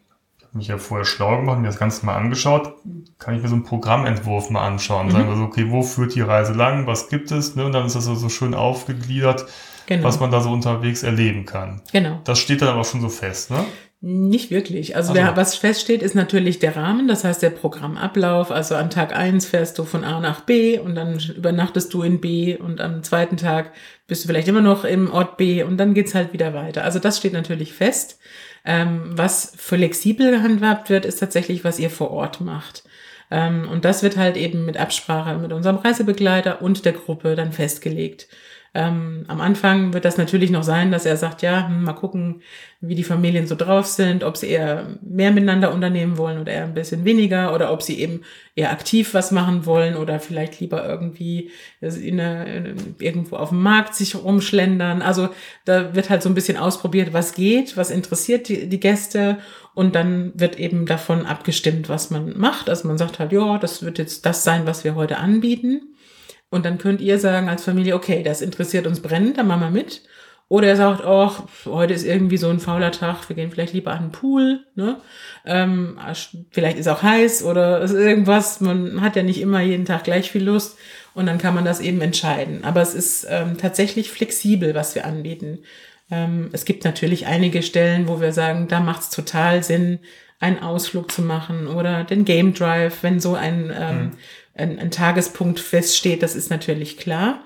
mich 0.54 0.68
ja 0.68 0.78
vorher 0.78 1.06
schlau 1.06 1.38
gemacht, 1.38 1.60
mir 1.60 1.68
das 1.68 1.78
Ganze 1.78 2.06
mal 2.06 2.16
angeschaut, 2.16 2.74
kann 3.18 3.36
ich 3.36 3.42
mir 3.42 3.48
so 3.48 3.56
einen 3.56 3.64
Programmentwurf 3.64 4.50
mal 4.50 4.66
anschauen. 4.66 5.08
Mhm. 5.08 5.12
Sagen 5.12 5.30
wir 5.30 5.36
so, 5.36 5.44
okay, 5.44 5.66
wo 5.70 5.84
führt 5.84 6.16
die 6.16 6.22
Reise 6.22 6.54
lang, 6.54 6.88
was 6.88 7.10
gibt 7.10 7.32
es? 7.32 7.56
Ne? 7.56 7.66
Und 7.66 7.74
dann 7.74 7.86
ist 7.86 7.96
das 7.96 8.06
so 8.06 8.30
schön 8.30 8.54
aufgegliedert, 8.54 9.46
genau. 9.86 10.04
was 10.04 10.20
man 10.20 10.32
da 10.32 10.42
so 10.42 10.52
unterwegs 10.52 11.04
erleben 11.04 11.46
kann. 11.46 11.82
Genau. 11.92 12.22
Das 12.24 12.40
steht 12.40 12.62
dann 12.62 12.70
aber 12.70 12.84
schon 12.84 13.02
so 13.02 13.10
fest, 13.10 13.52
ne? 13.52 13.66
Nicht 14.02 14.50
wirklich. 14.50 14.96
Also, 14.96 15.12
also. 15.12 15.22
Wer, 15.22 15.36
was 15.36 15.56
feststeht, 15.56 16.02
ist 16.02 16.16
natürlich 16.16 16.60
der 16.60 16.78
Rahmen, 16.78 17.10
das 17.10 17.26
heißt 17.26 17.44
der 17.44 17.50
Programmablauf. 17.50 18.50
Also 18.50 18.76
an 18.76 18.90
Tag 18.90 19.14
eins 19.14 19.46
fährst 19.46 19.78
du 19.78 19.84
von 19.84 20.06
A 20.06 20.22
nach 20.22 20.40
B 20.42 20.80
und 20.80 20.96
dann 20.96 21.20
übernachtest 21.20 21.94
du 21.94 22.04
in 22.04 22.22
B 22.22 22.56
und 22.56 22.80
am 22.80 23.04
zweiten 23.04 23.36
Tag 23.36 23.74
bist 24.08 24.24
du 24.24 24.28
vielleicht 24.28 24.48
immer 24.48 24.62
noch 24.62 24.86
im 24.86 25.12
Ort 25.12 25.36
B 25.36 25.64
und 25.64 25.76
dann 25.76 25.94
geht's 25.94 26.16
halt 26.16 26.32
wieder 26.32 26.54
weiter. 26.54 26.86
Also 26.86 27.00
das 27.00 27.18
steht 27.18 27.34
natürlich 27.34 27.74
fest. 27.74 28.20
Ähm, 28.66 29.12
was 29.18 29.54
flexibel 29.58 30.32
gehandhabt 30.32 30.90
wird, 30.90 31.06
ist 31.06 31.20
tatsächlich, 31.20 31.64
was 31.64 31.80
ihr 31.80 31.90
vor 31.90 32.12
Ort 32.12 32.42
macht. 32.42 32.84
Ähm, 33.32 33.68
und 33.70 33.86
das 33.86 34.04
wird 34.04 34.18
halt 34.18 34.38
eben 34.38 34.66
mit 34.66 34.78
Absprache 34.78 35.38
mit 35.38 35.54
unserem 35.54 35.78
Reisebegleiter 35.78 36.62
und 36.62 36.86
der 36.86 36.94
Gruppe 36.94 37.36
dann 37.36 37.52
festgelegt. 37.52 38.28
Ähm, 38.74 39.26
am 39.28 39.42
Anfang 39.42 39.94
wird 39.94 40.06
das 40.06 40.18
natürlich 40.18 40.52
noch 40.52 40.64
sein, 40.64 40.92
dass 40.92 41.06
er 41.06 41.18
sagt, 41.18 41.42
ja, 41.42 41.68
hm, 41.68 41.84
mal 41.84 41.94
gucken, 41.94 42.42
wie 42.82 42.96
die 42.96 43.04
Familien 43.04 43.48
so 43.48 43.56
drauf 43.56 43.88
sind, 43.88 44.24
ob 44.24 44.38
sie 44.38 44.48
eher 44.48 44.98
mehr 45.02 45.32
miteinander 45.32 45.74
unternehmen 45.74 46.18
wollen 46.18 46.40
oder 46.40 46.52
eher 46.52 46.64
ein 46.64 46.76
bisschen 46.76 47.04
weniger 47.04 47.54
oder 47.54 47.74
ob 47.74 47.82
sie 47.82 48.00
eben 48.00 48.22
eher 48.56 48.72
aktiv 48.72 49.14
was 49.14 49.32
machen 49.32 49.66
wollen 49.66 49.96
oder 49.96 50.20
vielleicht 50.20 50.60
lieber 50.60 50.88
irgendwie 50.88 51.52
in 51.82 52.20
eine, 52.20 52.56
in, 52.56 52.96
irgendwo 53.00 53.38
auf 53.38 53.50
dem 53.50 53.62
Markt 53.62 53.96
sich 53.96 54.16
rumschlendern. 54.16 55.02
Also 55.02 55.30
da 55.66 55.96
wird 55.96 56.10
halt 56.10 56.22
so 56.22 56.30
ein 56.30 56.36
bisschen 56.36 56.58
ausprobiert, 56.58 57.12
was 57.12 57.34
geht, 57.34 57.76
was 57.76 57.90
interessiert 57.90 58.50
die, 58.50 58.70
die 58.70 58.80
Gäste 58.80 59.40
und 59.74 59.96
dann 59.96 60.32
wird 60.36 60.60
eben 60.60 60.86
davon 60.86 61.26
abgestimmt, 61.26 61.90
was 61.90 62.12
man 62.12 62.38
macht. 62.38 62.70
Also 62.70 62.88
man 62.88 62.98
sagt 62.98 63.20
halt, 63.20 63.32
ja, 63.32 63.58
das 63.58 63.82
wird 63.82 63.98
jetzt 63.98 64.26
das 64.26 64.44
sein, 64.44 64.68
was 64.68 64.84
wir 64.84 64.96
heute 64.96 65.18
anbieten. 65.18 65.96
Und 66.50 66.66
dann 66.66 66.78
könnt 66.78 67.02
ihr 67.02 67.20
sagen 67.20 67.48
als 67.48 67.64
Familie, 67.64 67.96
okay, 67.96 68.24
das 68.24 68.42
interessiert 68.42 68.88
uns 68.88 69.02
brennend, 69.02 69.38
dann 69.38 69.48
machen 69.48 69.62
wir 69.62 69.70
mit. 69.70 70.02
Oder 70.48 70.70
er 70.70 70.76
sagt, 70.76 71.04
oh, 71.06 71.32
heute 71.66 71.94
ist 71.94 72.04
irgendwie 72.04 72.38
so 72.38 72.50
ein 72.50 72.60
fauler 72.60 72.92
Tag, 72.92 73.30
wir 73.30 73.36
gehen 73.36 73.52
vielleicht 73.52 73.74
lieber 73.74 73.92
an 73.92 74.06
den 74.06 74.12
Pool, 74.12 74.66
ne? 74.74 75.00
Ähm, 75.46 76.00
vielleicht 76.50 76.80
ist 76.80 76.88
auch 76.88 77.04
heiß 77.04 77.44
oder 77.44 77.82
ist 77.82 77.94
irgendwas. 77.94 78.60
Man 78.60 79.02
hat 79.02 79.16
ja 79.16 79.22
nicht 79.22 79.42
immer 79.42 79.62
jeden 79.62 79.86
Tag 79.86 80.06
gleich 80.06 80.32
viel 80.32 80.44
Lust 80.44 80.80
und 81.14 81.28
dann 81.28 81.38
kann 81.38 81.54
man 81.54 81.66
das 81.66 81.82
eben 81.82 82.02
entscheiden. 82.02 82.64
Aber 82.64 82.82
es 82.82 82.96
ist 82.96 83.28
ähm, 83.30 83.60
tatsächlich 83.60 84.10
flexibel, 84.10 84.74
was 84.74 84.96
wir 84.96 85.06
anbieten. 85.06 85.60
Ähm, 86.10 86.50
es 86.52 86.66
gibt 86.66 86.84
natürlich 86.84 87.28
einige 87.28 87.62
Stellen, 87.62 88.08
wo 88.08 88.20
wir 88.20 88.34
sagen, 88.34 88.68
da 88.68 88.80
macht 88.80 89.04
es 89.04 89.10
total 89.12 89.62
Sinn, 89.62 90.00
einen 90.40 90.64
Ausflug 90.64 91.12
zu 91.12 91.22
machen 91.22 91.68
oder 91.68 92.04
den 92.06 92.26
Game 92.26 92.56
Drive, 92.56 93.04
wenn 93.04 93.20
so 93.20 93.36
ein 93.36 93.72
ähm, 93.78 93.98
mhm 93.98 94.12
ein, 94.60 94.80
ein 94.80 94.92
Tagespunkt 94.92 95.60
feststeht, 95.60 96.22
das 96.22 96.36
ist 96.36 96.50
natürlich 96.50 96.98
klar. 96.98 97.42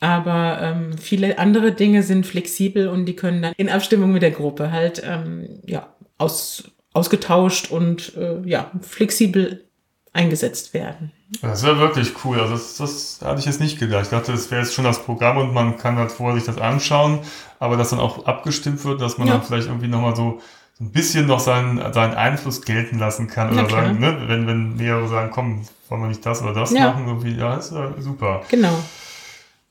Aber 0.00 0.58
ähm, 0.60 0.98
viele 0.98 1.38
andere 1.38 1.72
Dinge 1.72 2.02
sind 2.02 2.26
flexibel 2.26 2.88
und 2.88 3.06
die 3.06 3.16
können 3.16 3.42
dann 3.42 3.54
in 3.56 3.68
Abstimmung 3.68 4.12
mit 4.12 4.22
der 4.22 4.32
Gruppe 4.32 4.70
halt 4.70 5.02
ähm, 5.04 5.60
ja, 5.64 5.94
aus, 6.18 6.64
ausgetauscht 6.92 7.70
und 7.70 8.14
äh, 8.16 8.40
ja, 8.44 8.70
flexibel 8.82 9.64
eingesetzt 10.12 10.74
werden. 10.74 11.12
Das 11.42 11.62
wäre 11.64 11.78
wirklich 11.78 12.12
cool. 12.24 12.40
Also 12.40 12.52
das, 12.54 12.76
das 12.76 13.20
hatte 13.22 13.40
ich 13.40 13.46
jetzt 13.46 13.60
nicht 13.60 13.78
gedacht. 13.78 14.04
Ich 14.04 14.10
dachte, 14.10 14.32
das 14.32 14.50
wäre 14.50 14.62
jetzt 14.62 14.74
schon 14.74 14.84
das 14.84 15.02
Programm 15.02 15.38
und 15.38 15.52
man 15.52 15.76
kann 15.76 15.96
halt 15.96 16.12
vorher 16.12 16.38
sich 16.38 16.46
das 16.46 16.58
anschauen, 16.58 17.20
aber 17.58 17.76
dass 17.76 17.90
dann 17.90 17.98
auch 17.98 18.26
abgestimmt 18.26 18.84
wird, 18.84 19.00
dass 19.00 19.18
man 19.18 19.26
ja. 19.26 19.34
dann 19.34 19.42
vielleicht 19.42 19.66
irgendwie 19.66 19.88
nochmal 19.88 20.14
so 20.14 20.40
so 20.76 20.84
ein 20.84 20.90
bisschen 20.90 21.26
noch 21.26 21.38
seinen, 21.38 21.92
seinen 21.92 22.14
Einfluss 22.14 22.62
gelten 22.62 22.98
lassen 22.98 23.28
kann 23.28 23.52
oder 23.52 23.68
sagen, 23.70 24.00
ne, 24.00 24.24
wenn, 24.26 24.46
wenn 24.48 24.76
mehrere 24.76 25.08
sagen, 25.08 25.30
komm, 25.32 25.62
wollen 25.88 26.02
wir 26.02 26.08
nicht 26.08 26.26
das 26.26 26.42
oder 26.42 26.52
das 26.52 26.72
ja. 26.72 26.88
machen, 26.88 27.06
irgendwie, 27.06 27.36
ja, 27.36 27.54
ist 27.54 27.72
ja 27.72 27.92
super. 27.98 28.42
Genau. 28.50 28.76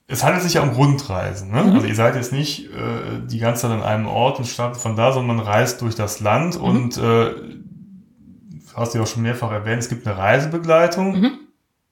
Es 0.06 0.24
handelt 0.24 0.42
sich 0.42 0.54
ja 0.54 0.62
um 0.62 0.70
Rundreisen. 0.70 1.50
Ne? 1.50 1.62
Mhm. 1.62 1.72
Also 1.72 1.86
ihr 1.86 1.94
seid 1.94 2.14
jetzt 2.14 2.32
nicht 2.32 2.70
äh, 2.70 3.20
die 3.26 3.38
ganze 3.38 3.62
Zeit 3.62 3.72
an 3.72 3.82
einem 3.82 4.06
Ort 4.06 4.38
und 4.38 4.46
startet 4.46 4.80
von 4.80 4.96
da, 4.96 5.12
sondern 5.12 5.36
man 5.36 5.46
reist 5.46 5.82
durch 5.82 5.94
das 5.94 6.20
Land 6.20 6.58
mhm. 6.58 6.64
und 6.64 6.96
äh, 6.96 7.34
hast 8.74 8.94
du 8.94 8.98
ja 8.98 9.04
auch 9.04 9.08
schon 9.08 9.22
mehrfach 9.22 9.50
erwähnt, 9.50 9.82
es 9.82 9.88
gibt 9.88 10.06
eine 10.06 10.16
Reisebegleitung. 10.16 11.20
Mhm. 11.20 11.30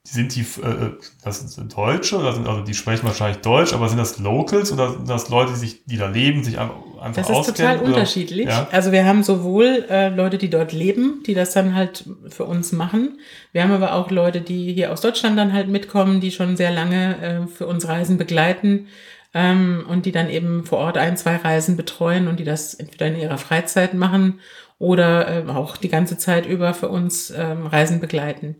Sind 0.04 0.34
die, 0.34 0.40
äh, 0.40 0.90
das 1.22 1.40
sind 1.40 1.76
Deutsche, 1.76 2.18
oder 2.18 2.32
sind, 2.32 2.48
also 2.48 2.62
die 2.62 2.74
sprechen 2.74 3.06
wahrscheinlich 3.06 3.40
Deutsch, 3.40 3.72
aber 3.72 3.88
sind 3.88 3.98
das 3.98 4.18
Locals 4.18 4.72
oder 4.72 4.92
sind 4.92 5.08
das 5.08 5.28
Leute, 5.28 5.52
die 5.52 5.58
sich, 5.58 5.84
die 5.84 5.96
da 5.96 6.08
leben, 6.08 6.42
sich 6.42 6.58
einfach 6.58 6.74
Das 7.14 7.30
ist 7.30 7.46
total 7.46 7.78
oder? 7.78 7.86
unterschiedlich. 7.86 8.46
Ja? 8.48 8.66
Also 8.72 8.90
wir 8.90 9.06
haben 9.06 9.22
sowohl 9.22 9.86
äh, 9.88 10.08
Leute, 10.08 10.38
die 10.38 10.50
dort 10.50 10.72
leben, 10.72 11.22
die 11.24 11.34
das 11.34 11.52
dann 11.52 11.76
halt 11.76 12.04
für 12.28 12.44
uns 12.44 12.72
machen. 12.72 13.20
Wir 13.52 13.62
haben 13.62 13.70
aber 13.70 13.94
auch 13.94 14.10
Leute, 14.10 14.40
die 14.40 14.72
hier 14.72 14.92
aus 14.92 15.02
Deutschland 15.02 15.38
dann 15.38 15.52
halt 15.52 15.68
mitkommen, 15.68 16.20
die 16.20 16.32
schon 16.32 16.56
sehr 16.56 16.72
lange 16.72 17.16
äh, 17.22 17.46
für 17.46 17.68
uns 17.68 17.86
Reisen 17.86 18.18
begleiten 18.18 18.88
ähm, 19.34 19.84
und 19.88 20.04
die 20.06 20.12
dann 20.12 20.28
eben 20.28 20.64
vor 20.64 20.78
Ort 20.78 20.98
ein, 20.98 21.16
zwei 21.16 21.36
Reisen 21.36 21.76
betreuen 21.76 22.26
und 22.26 22.40
die 22.40 22.44
das 22.44 22.74
entweder 22.74 23.06
in 23.06 23.20
ihrer 23.20 23.38
Freizeit 23.38 23.94
machen 23.94 24.40
oder 24.78 25.46
äh, 25.46 25.48
auch 25.48 25.76
die 25.76 25.88
ganze 25.88 26.18
Zeit 26.18 26.44
über 26.44 26.74
für 26.74 26.88
uns 26.88 27.30
ähm, 27.30 27.66
Reisen 27.66 28.00
begleiten. 28.00 28.56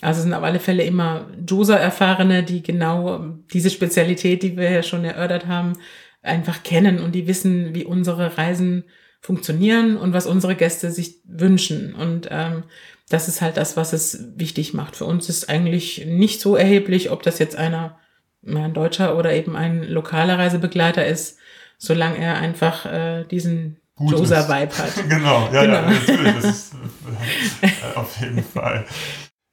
Also 0.00 0.22
sind 0.22 0.34
auf 0.34 0.42
alle 0.42 0.60
Fälle 0.60 0.84
immer 0.84 1.28
JUSA-Erfahrene, 1.48 2.42
die 2.42 2.62
genau 2.62 3.26
diese 3.52 3.70
Spezialität, 3.70 4.42
die 4.42 4.56
wir 4.56 4.70
ja 4.70 4.82
schon 4.82 5.04
erörtert 5.04 5.46
haben, 5.46 5.74
einfach 6.22 6.62
kennen 6.62 6.98
und 6.98 7.14
die 7.14 7.26
wissen, 7.26 7.74
wie 7.74 7.84
unsere 7.84 8.36
Reisen 8.36 8.84
funktionieren 9.20 9.96
und 9.96 10.12
was 10.12 10.26
unsere 10.26 10.54
Gäste 10.54 10.90
sich 10.90 11.20
wünschen. 11.24 11.94
Und 11.94 12.28
ähm, 12.30 12.64
das 13.08 13.28
ist 13.28 13.40
halt 13.40 13.56
das, 13.56 13.76
was 13.76 13.92
es 13.92 14.26
wichtig 14.36 14.74
macht. 14.74 14.96
Für 14.96 15.04
uns 15.04 15.28
ist 15.28 15.48
eigentlich 15.48 16.04
nicht 16.06 16.40
so 16.40 16.56
erheblich, 16.56 17.10
ob 17.10 17.22
das 17.22 17.38
jetzt 17.38 17.56
einer, 17.56 17.98
ein 18.46 18.74
Deutscher 18.74 19.16
oder 19.16 19.32
eben 19.32 19.56
ein 19.56 19.84
lokaler 19.84 20.38
Reisebegleiter 20.38 21.06
ist, 21.06 21.38
solange 21.78 22.18
er 22.18 22.36
einfach 22.36 22.86
äh, 22.86 23.24
diesen 23.24 23.78
Josa-Vibe 23.98 24.76
hat. 24.76 25.08
genau, 25.08 25.48
ja, 25.52 25.62
genau. 25.62 25.74
ja, 25.74 25.90
natürlich. 25.90 26.34
Das 26.34 26.44
ist, 26.44 26.74
äh, 27.62 27.96
auf 27.96 28.20
jeden 28.20 28.42
Fall. 28.42 28.84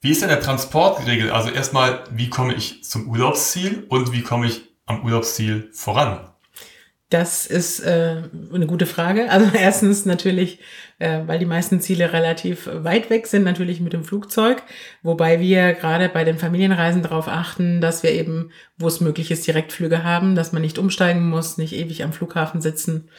Wie 0.02 0.10
ist 0.10 0.24
denn 0.24 0.30
der 0.30 0.42
Transport 0.42 1.06
geregelt? 1.06 1.32
Also 1.32 1.50
erstmal, 1.52 2.04
wie 2.12 2.30
komme 2.30 2.56
ich 2.56 2.84
zum 2.84 3.08
Urlaubsziel 3.08 3.86
und 3.88 4.12
wie 4.12 4.24
komme 4.24 4.48
ich 4.48 4.62
am 4.88 5.06
Urlaubsziel 5.06 5.70
voran? 5.74 6.32
Das 7.12 7.46
ist 7.46 7.82
äh, 7.82 8.24
eine 8.54 8.68
gute 8.68 8.86
Frage. 8.86 9.30
Also 9.30 9.52
erstens 9.54 10.06
natürlich, 10.06 10.60
äh, 10.98 11.20
weil 11.28 11.40
die 11.40 11.46
meisten 11.46 11.82
Ziele 11.82 12.14
relativ 12.14 12.70
weit 12.72 13.10
weg 13.10 13.28
sind, 13.28 13.44
natürlich 13.44 13.82
mit 13.82 13.92
dem 13.92 14.06
Flugzeug, 14.06 14.64
wobei 15.04 15.42
wir 15.42 15.74
gerade 15.74 16.08
bei 16.08 16.24
den 16.24 16.40
Familienreisen 16.40 17.04
darauf 17.04 17.28
achten, 17.28 17.82
dass 17.82 18.02
wir 18.02 18.12
eben, 18.12 18.52
wo 18.78 18.88
es 18.88 19.02
möglich 19.02 19.30
ist, 19.30 19.46
Direktflüge 19.46 20.06
haben, 20.06 20.36
dass 20.36 20.54
man 20.54 20.62
nicht 20.62 20.80
umsteigen 20.80 21.30
muss, 21.30 21.58
nicht 21.58 21.74
ewig 21.74 22.04
am 22.04 22.14
Flughafen 22.14 22.62
sitzen. 22.62 23.10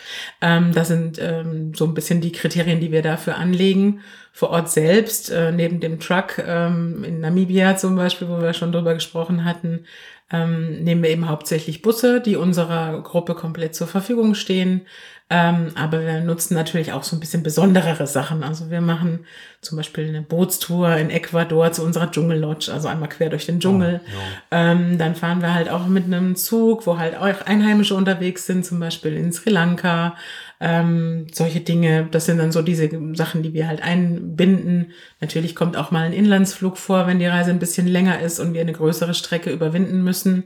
Ähm, 0.40 0.72
das 0.72 0.88
sind 0.88 1.20
ähm, 1.20 1.74
so 1.74 1.84
ein 1.84 1.94
bisschen 1.94 2.22
die 2.22 2.32
Kriterien, 2.32 2.80
die 2.80 2.92
wir 2.92 3.02
dafür 3.02 3.36
anlegen. 3.36 4.00
Vor 4.34 4.50
Ort 4.50 4.70
selbst, 4.70 5.30
äh, 5.30 5.52
neben 5.52 5.80
dem 5.80 6.00
Truck 6.00 6.38
ähm, 6.38 7.04
in 7.04 7.20
Namibia 7.20 7.76
zum 7.76 7.96
Beispiel, 7.96 8.28
wo 8.28 8.40
wir 8.40 8.54
schon 8.54 8.72
drüber 8.72 8.94
gesprochen 8.94 9.44
hatten, 9.44 9.84
ähm, 10.32 10.82
nehmen 10.82 11.02
wir 11.02 11.10
eben 11.10 11.28
hauptsächlich 11.28 11.82
Busse, 11.82 12.20
die 12.20 12.36
unserer 12.36 13.02
Gruppe 13.02 13.34
komplett 13.34 13.74
zur 13.74 13.86
Verfügung 13.86 14.34
stehen. 14.34 14.86
Ähm, 15.34 15.68
aber 15.76 16.02
wir 16.02 16.20
nutzen 16.20 16.54
natürlich 16.54 16.92
auch 16.92 17.04
so 17.04 17.16
ein 17.16 17.20
bisschen 17.20 17.42
besonderere 17.42 18.06
Sachen. 18.06 18.42
Also 18.42 18.70
wir 18.70 18.82
machen 18.82 19.24
zum 19.62 19.76
Beispiel 19.76 20.08
eine 20.08 20.20
Bootstour 20.20 20.94
in 20.96 21.08
Ecuador 21.08 21.72
zu 21.72 21.82
unserer 21.84 22.10
Dschungellodge, 22.10 22.70
also 22.70 22.88
einmal 22.88 23.08
quer 23.08 23.30
durch 23.30 23.46
den 23.46 23.58
Dschungel. 23.58 24.00
Oh, 24.04 24.10
ja. 24.54 24.72
ähm, 24.72 24.98
dann 24.98 25.14
fahren 25.14 25.40
wir 25.40 25.54
halt 25.54 25.70
auch 25.70 25.86
mit 25.86 26.04
einem 26.04 26.36
Zug, 26.36 26.86
wo 26.86 26.98
halt 26.98 27.16
auch 27.16 27.46
Einheimische 27.46 27.94
unterwegs 27.94 28.44
sind, 28.44 28.66
zum 28.66 28.78
Beispiel 28.78 29.14
in 29.14 29.32
Sri 29.32 29.48
Lanka. 29.48 30.16
Ähm, 30.64 31.26
solche 31.32 31.58
Dinge, 31.58 32.06
das 32.12 32.26
sind 32.26 32.38
dann 32.38 32.52
so 32.52 32.62
diese 32.62 32.88
Sachen, 33.14 33.42
die 33.42 33.52
wir 33.52 33.66
halt 33.66 33.82
einbinden. 33.82 34.92
Natürlich 35.20 35.56
kommt 35.56 35.76
auch 35.76 35.90
mal 35.90 36.04
ein 36.04 36.12
Inlandsflug 36.12 36.78
vor, 36.78 37.08
wenn 37.08 37.18
die 37.18 37.26
Reise 37.26 37.50
ein 37.50 37.58
bisschen 37.58 37.88
länger 37.88 38.20
ist 38.20 38.38
und 38.38 38.54
wir 38.54 38.60
eine 38.60 38.72
größere 38.72 39.12
Strecke 39.12 39.50
überwinden 39.50 40.04
müssen. 40.04 40.44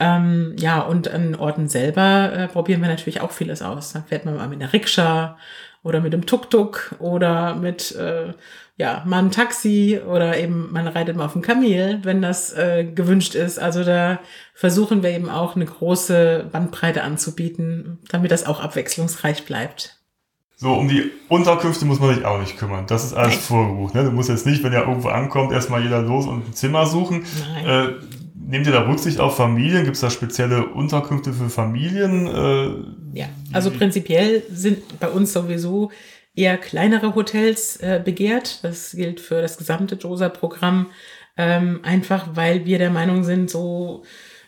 Ähm, 0.00 0.54
ja, 0.58 0.80
und 0.80 1.08
an 1.08 1.34
Orten 1.34 1.66
selber 1.66 2.30
äh, 2.30 2.48
probieren 2.48 2.82
wir 2.82 2.88
natürlich 2.88 3.22
auch 3.22 3.30
vieles 3.32 3.62
aus. 3.62 3.94
Da 3.94 4.02
fährt 4.02 4.26
man 4.26 4.36
mal 4.36 4.48
mit 4.48 4.60
einer 4.60 4.74
Rikscha 4.74 5.38
oder 5.82 6.00
mit 6.00 6.12
dem 6.12 6.26
Tuk-Tuk 6.26 6.96
oder 6.98 7.54
mit 7.54 7.96
äh, 7.96 8.34
ja, 8.78 9.02
mal 9.04 9.18
ein 9.18 9.32
Taxi 9.32 10.00
oder 10.06 10.38
eben 10.38 10.72
man 10.72 10.86
reitet 10.86 11.16
mal 11.16 11.26
auf 11.26 11.32
dem 11.32 11.42
Kamel, 11.42 11.98
wenn 12.04 12.22
das 12.22 12.52
äh, 12.52 12.84
gewünscht 12.84 13.34
ist. 13.34 13.58
Also 13.58 13.82
da 13.82 14.20
versuchen 14.54 15.02
wir 15.02 15.10
eben 15.10 15.28
auch 15.28 15.56
eine 15.56 15.66
große 15.66 16.48
Bandbreite 16.52 17.02
anzubieten, 17.02 17.98
damit 18.08 18.30
das 18.30 18.46
auch 18.46 18.60
abwechslungsreich 18.60 19.44
bleibt. 19.44 19.96
So, 20.54 20.72
um 20.74 20.88
die 20.88 21.10
Unterkünfte 21.28 21.84
muss 21.84 21.98
man 21.98 22.14
sich 22.14 22.24
auch 22.24 22.40
nicht 22.40 22.56
kümmern. 22.56 22.86
Das 22.86 23.04
ist 23.04 23.14
alles 23.14 23.34
Nein. 23.34 23.42
vorgebucht. 23.42 23.94
Ne? 23.94 24.04
Du 24.04 24.12
musst 24.12 24.28
jetzt 24.28 24.46
nicht, 24.46 24.62
wenn 24.62 24.72
er 24.72 24.86
irgendwo 24.86 25.08
ankommt, 25.08 25.52
erstmal 25.52 25.82
jeder 25.82 26.00
los 26.00 26.26
und 26.26 26.48
ein 26.48 26.52
Zimmer 26.52 26.86
suchen. 26.86 27.24
Nein. 27.54 27.66
Äh, 27.66 27.92
nehmt 28.34 28.66
ihr 28.66 28.72
da 28.72 28.86
Rücksicht 28.88 29.18
auf 29.18 29.36
Familien? 29.36 29.84
Gibt 29.84 29.96
es 29.96 30.02
da 30.02 30.10
spezielle 30.10 30.66
Unterkünfte 30.66 31.32
für 31.32 31.48
Familien? 31.48 32.26
Äh, 32.26 33.18
ja, 33.18 33.26
also 33.52 33.70
prinzipiell 33.72 34.44
sind 34.50 35.00
bei 35.00 35.08
uns 35.08 35.32
sowieso 35.32 35.90
eher 36.38 36.56
kleinere 36.56 37.14
Hotels 37.14 37.76
äh, 37.78 38.00
begehrt. 38.02 38.62
Das 38.62 38.92
gilt 38.92 39.20
für 39.20 39.42
das 39.42 39.58
gesamte 39.58 39.96
JOSA-Programm. 39.96 40.90
Ähm, 41.36 41.80
einfach 41.82 42.30
weil 42.34 42.64
wir 42.64 42.78
der 42.78 42.90
Meinung 42.90 43.24
sind, 43.24 43.50
so, 43.50 44.02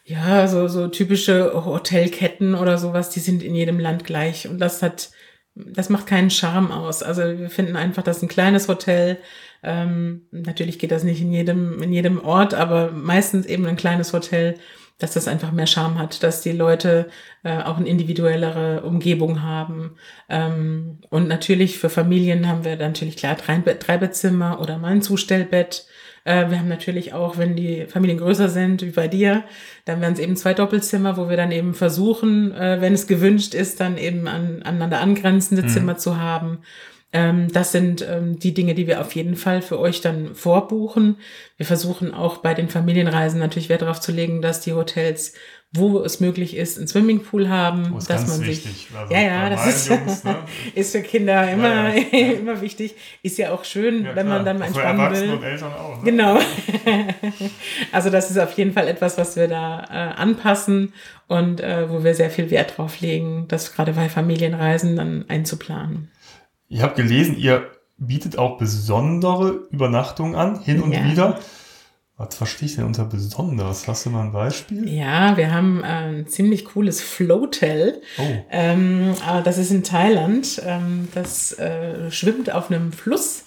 ja, 0.05 0.49
so, 0.49 0.69
so 0.69 0.89
typische 0.89 1.65
Hotelketten 1.65 2.55
oder 2.55 2.79
sowas, 2.79 3.11
die 3.11 3.21
sind 3.21 3.43
in 3.43 3.55
jedem 3.55 3.79
Land 3.79 4.05
gleich. 4.05 4.49
Und 4.49 4.59
das 4.59 4.83
hat 4.83 5.11
das 5.55 5.89
macht 5.89 6.07
keinen 6.07 6.31
Charme 6.31 6.71
aus. 6.71 7.03
Also 7.03 7.23
wir 7.23 7.51
finden 7.51 7.77
einfach, 7.77 8.03
dass 8.03 8.23
ein 8.23 8.29
kleines 8.29 8.69
Hotel, 8.69 9.19
ähm, 9.63 10.23
natürlich 10.31 10.79
geht 10.79 10.91
das 10.91 11.05
nicht 11.05 11.21
in 11.21 11.33
jedem, 11.33 11.83
in 11.83 11.93
jedem 11.93 12.23
Ort, 12.25 12.55
aber 12.55 12.93
meistens 12.93 13.47
eben 13.47 13.67
ein 13.67 13.77
kleines 13.77 14.13
Hotel, 14.13 14.55
dass 15.01 15.15
das 15.15 15.27
einfach 15.27 15.51
mehr 15.51 15.67
Charme 15.67 15.99
hat, 15.99 16.23
dass 16.23 16.43
die 16.43 16.53
Leute 16.53 17.09
äh, 17.43 17.59
auch 17.63 17.79
eine 17.79 17.89
individuellere 17.89 18.83
Umgebung 18.83 19.43
haben. 19.43 19.97
Ähm, 20.29 20.99
und 21.09 21.27
natürlich 21.27 21.79
für 21.79 21.91
Familien 21.91 22.47
haben 22.47 22.65
wir 22.65 22.77
natürlich 22.77 23.17
klar 23.17 23.35
drei, 23.35 23.59
drei 23.59 23.99
Bettzimmer 23.99 24.61
oder 24.61 24.79
mal 24.79 24.93
ein 24.93 25.03
Zustellbett. 25.03 25.87
Äh, 26.25 26.51
wir 26.51 26.59
haben 26.59 26.69
natürlich 26.69 27.15
auch, 27.15 27.39
wenn 27.39 27.57
die 27.57 27.87
Familien 27.87 28.19
größer 28.19 28.49
sind, 28.49 28.83
wie 28.83 28.91
bei 28.91 29.09
dir, 29.09 29.45
dann 29.87 30.01
werden 30.01 30.15
es 30.15 30.21
eben 30.21 30.37
zwei 30.37 30.55
Doppelzimmer, 30.55 31.17
wo 31.17 31.29
wir 31.29 31.37
dann 31.37 31.51
eben 31.51 31.75
versuchen, 31.75 32.53
äh, 32.55 32.81
wenn 32.81 32.93
es 32.93 33.07
gewünscht 33.07 33.55
ist, 33.55 33.81
dann 33.81 33.97
eben 33.97 34.29
an, 34.29 34.63
aneinander 34.63 35.01
angrenzende 35.01 35.63
mhm. 35.63 35.69
Zimmer 35.69 35.97
zu 35.97 36.19
haben. 36.21 36.59
Ähm, 37.13 37.53
das 37.53 37.73
sind 37.73 38.07
ähm, 38.09 38.39
die 38.39 38.55
Dinge, 38.55 38.75
die 38.75 38.87
wir 38.87 39.01
auf 39.01 39.15
jeden 39.15 39.37
Fall 39.37 39.63
für 39.63 39.79
euch 39.79 40.01
dann 40.01 40.35
vorbuchen. 40.35 41.17
Wir 41.57 41.67
versuchen 41.67 42.15
auch 42.15 42.39
bei 42.39 42.55
den 42.55 42.69
Familienreisen 42.69 43.41
natürlich 43.41 43.69
Wert 43.69 43.83
darauf 43.83 44.01
zu 44.01 44.13
legen, 44.13 44.43
dass 44.43 44.61
die 44.61 44.75
Hotels 44.75 45.35
wo 45.73 46.01
es 46.01 46.19
möglich 46.19 46.57
ist, 46.57 46.79
einen 46.79 46.89
Swimmingpool 46.89 47.49
haben, 47.49 47.95
oh, 47.95 48.01
dass 48.05 48.27
man 48.27 48.41
wichtig. 48.41 48.89
sich 48.89 48.89
also 48.93 49.15
ja 49.15 49.21
ja 49.21 49.51
das 49.51 49.67
ist, 49.69 49.89
Jungs, 49.89 50.25
ne? 50.25 50.37
ist 50.75 50.91
für 50.91 51.03
Kinder 51.03 51.49
immer 51.49 51.95
ja, 51.95 52.03
ja. 52.13 52.33
immer 52.33 52.61
wichtig 52.61 52.97
ist 53.23 53.39
ja 53.39 53.53
auch 53.53 53.65
schön 53.65 54.05
ja, 54.05 54.17
wenn 54.17 54.27
man 54.27 54.45
dann 54.45 54.59
mal 54.59 54.65
entspannen 54.65 55.13
will 55.13 55.31
und 55.31 55.43
Eltern 55.45 55.73
auch, 55.73 55.99
ne? 55.99 56.11
genau 56.11 56.39
also 57.93 58.11
das 58.11 58.33
ist 58.33 58.39
auf 58.39 58.53
jeden 58.55 58.73
Fall 58.73 58.89
etwas 58.89 59.17
was 59.17 59.37
wir 59.37 59.47
da 59.47 59.85
äh, 59.85 60.21
anpassen 60.21 60.93
und 61.29 61.61
äh, 61.61 61.89
wo 61.89 62.03
wir 62.03 62.17
sehr 62.17 62.31
viel 62.31 62.51
Wert 62.51 62.77
drauf 62.77 63.01
legen 63.01 63.45
das 63.47 63.73
gerade 63.73 63.93
bei 63.93 64.09
Familienreisen 64.09 64.97
dann 64.97 65.25
einzuplanen 65.29 66.11
ich 66.71 66.81
habe 66.81 66.95
gelesen 66.95 67.37
ihr 67.37 67.71
bietet 67.99 68.39
auch 68.39 68.57
besondere 68.57 69.67
Übernachtungen 69.71 70.35
an 70.35 70.61
hin 70.61 70.81
und 70.81 70.93
wieder 70.93 71.39
was 72.21 72.35
verstehe 72.35 72.69
ich 72.69 72.77
denn 72.77 72.85
unter 72.85 73.07
Besonderes? 73.07 73.89
Hast 73.89 74.05
du 74.05 74.11
mal 74.11 74.25
ein 74.25 74.33
Beispiel? 74.33 74.87
Ja, 74.87 75.39
wir 75.39 75.55
haben 75.55 75.83
äh, 75.83 75.87
ein 75.87 76.27
ziemlich 76.27 76.67
cooles 76.67 77.01
Floatel. 77.01 78.03
Oh. 78.19 78.23
Ähm, 78.51 79.15
das 79.43 79.57
ist 79.57 79.71
in 79.71 79.83
Thailand. 79.83 80.61
Ähm, 80.67 81.09
das 81.15 81.59
äh, 81.59 82.11
schwimmt 82.11 82.53
auf 82.53 82.71
einem 82.71 82.93
Fluss 82.93 83.45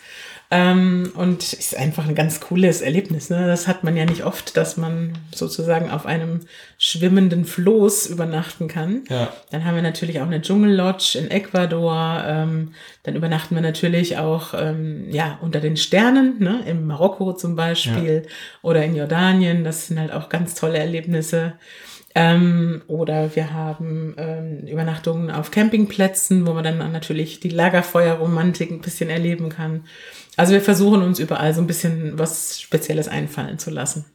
ähm, 0.55 1.11
und 1.15 1.41
ist 1.41 1.75
einfach 1.75 2.07
ein 2.07 2.13
ganz 2.13 2.39
cooles 2.39 2.81
Erlebnis. 2.81 3.31
Ne? 3.31 3.47
Das 3.47 3.67
hat 3.67 3.83
man 3.83 3.97
ja 3.97 4.05
nicht 4.05 4.23
oft, 4.23 4.55
dass 4.55 4.77
man 4.77 5.13
sozusagen 5.33 5.89
auf 5.89 6.05
einem 6.05 6.41
schwimmenden 6.77 7.45
Floß 7.45 8.05
übernachten 8.05 8.67
kann. 8.67 9.03
Ja. 9.09 9.33
Dann 9.49 9.65
haben 9.65 9.73
wir 9.73 9.81
natürlich 9.81 10.21
auch 10.21 10.27
eine 10.27 10.43
Dschungellodge 10.43 11.17
in 11.17 11.31
Ecuador. 11.31 12.23
Ähm, 12.27 12.75
dann 13.01 13.15
übernachten 13.15 13.55
wir 13.55 13.63
natürlich 13.63 14.19
auch 14.19 14.53
ähm, 14.55 15.09
ja 15.09 15.39
unter 15.41 15.59
den 15.59 15.75
Sternen, 15.75 16.35
ne? 16.37 16.61
im 16.67 16.85
Marokko 16.85 17.33
zum 17.33 17.55
Beispiel 17.55 18.21
ja. 18.23 18.31
oder 18.61 18.85
in 18.85 18.95
Jordanien. 18.95 19.63
Das 19.63 19.87
sind 19.87 19.99
halt 19.99 20.11
auch 20.11 20.29
ganz 20.29 20.53
tolle 20.53 20.77
Erlebnisse. 20.77 21.53
Ähm, 22.15 22.83
oder 22.85 23.35
wir 23.35 23.53
haben 23.53 24.13
ähm, 24.17 24.67
Übernachtungen 24.67 25.31
auf 25.31 25.49
Campingplätzen, 25.49 26.45
wo 26.45 26.53
man 26.53 26.63
dann 26.63 26.77
natürlich 26.91 27.39
die 27.39 27.49
Lagerfeuerromantik 27.49 28.69
ein 28.69 28.81
bisschen 28.81 29.09
erleben 29.09 29.49
kann. 29.49 29.85
Also 30.37 30.53
wir 30.53 30.61
versuchen 30.61 31.01
uns 31.01 31.19
überall 31.19 31.53
so 31.53 31.61
ein 31.61 31.67
bisschen 31.67 32.17
was 32.17 32.59
Spezielles 32.59 33.07
einfallen 33.07 33.59
zu 33.59 33.69
lassen. 33.69 34.05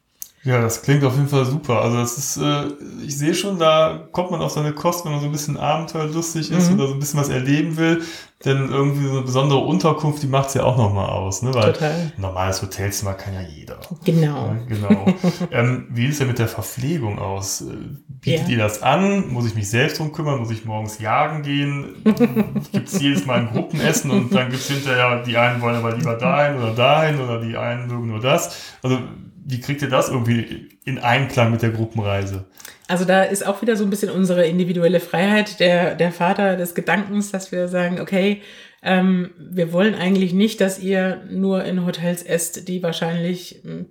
Ja, 0.45 0.62
das 0.62 0.83
klingt 0.83 1.05
auf 1.05 1.14
jeden 1.14 1.29
Fall 1.29 1.45
super. 1.45 1.83
Also 1.83 1.99
das 1.99 2.16
ist, 2.16 2.37
äh, 2.37 2.66
ich 3.05 3.19
sehe 3.19 3.35
schon, 3.35 3.59
da 3.59 4.09
kommt 4.12 4.31
man 4.31 4.41
auf 4.41 4.53
seine 4.53 4.73
Kosten, 4.73 5.07
wenn 5.07 5.12
man 5.12 5.21
so 5.21 5.27
ein 5.27 5.33
bisschen 5.33 5.57
abenteuerlustig 5.57 6.51
ist 6.51 6.71
mhm. 6.71 6.79
oder 6.79 6.89
so 6.89 6.95
ein 6.95 7.01
bisschen 7.01 7.21
was 7.21 7.29
erleben 7.29 7.77
will. 7.77 8.03
Denn 8.45 8.68
irgendwie 8.70 9.05
so 9.05 9.11
eine 9.14 9.22
besondere 9.22 9.59
Unterkunft, 9.59 10.22
die 10.22 10.28
macht 10.28 10.49
es 10.49 10.55
ja 10.55 10.62
auch 10.62 10.76
nochmal 10.76 11.09
aus, 11.09 11.43
ne? 11.43 11.53
Weil 11.53 11.72
Total. 11.72 11.91
ein 11.91 12.12
normales 12.18 12.62
Hotelzimmer 12.62 13.14
kann 13.14 13.34
ja 13.34 13.41
jeder. 13.41 13.80
Genau. 14.05 14.47
Ja, 14.47 14.57
genau. 14.68 15.07
ähm, 15.51 15.89
wie 15.91 16.07
ist 16.07 16.20
denn 16.20 16.28
mit 16.28 16.39
der 16.39 16.47
Verpflegung 16.47 17.18
aus? 17.18 17.62
Äh, 17.62 17.74
bietet 18.07 18.47
ja. 18.47 18.55
ihr 18.55 18.59
das 18.59 18.80
an? 18.80 19.32
Muss 19.32 19.45
ich 19.47 19.57
mich 19.57 19.68
selbst 19.68 19.99
drum 19.99 20.12
kümmern? 20.12 20.39
Muss 20.39 20.53
ich 20.53 20.64
morgens 20.64 21.01
jagen 21.01 21.43
gehen? 21.43 21.97
gibt 22.72 22.86
es 22.86 23.01
jedes 23.01 23.26
Mal 23.26 23.41
ein 23.41 23.51
Gruppenessen 23.51 24.12
und 24.12 24.32
dann 24.32 24.51
gibt 24.51 24.62
es 24.62 24.68
hinterher, 24.68 25.20
die 25.24 25.36
einen 25.36 25.61
wollen 25.61 25.74
aber 25.74 25.97
lieber 25.97 26.14
dahin 26.14 26.59
oder 26.59 26.74
dahin 26.74 27.18
oder 27.18 27.41
die 27.41 27.57
einen 27.57 27.89
mögen 27.89 28.07
nur 28.07 28.20
das. 28.20 28.57
Also 28.84 29.01
wie 29.45 29.61
kriegt 29.61 29.82
ihr 29.82 29.89
das 29.89 30.11
irgendwie 30.11 30.78
in 30.84 31.01
Einklang 31.01 31.51
mit 31.51 31.62
der 31.62 31.70
Gruppenreise? 31.70 32.45
Also 32.89 33.05
da 33.05 33.22
ist 33.22 33.47
auch 33.47 33.61
wieder 33.61 33.76
so 33.76 33.84
ein 33.84 33.91
bisschen 33.91 34.11
unsere 34.11 34.47
individuelle 34.47 34.99
Freiheit, 34.99 35.61
der, 35.61 35.95
der 35.95 36.11
Vater 36.11 36.57
des 36.57 36.74
Gedankens, 36.74 37.30
dass 37.30 37.53
wir 37.53 37.68
sagen, 37.68 38.01
okay, 38.01 38.41
ähm, 38.82 39.30
wir 39.39 39.72
wollen 39.74 39.95
eigentlich 39.95 40.32
nicht, 40.32 40.61
dass 40.62 40.78
ihr 40.78 41.22
nur 41.30 41.64
in 41.64 41.84
Hotels 41.84 42.22
esst, 42.22 42.66
die 42.66 42.82
wahrscheinlich, 42.82 43.61
hm, 43.62 43.86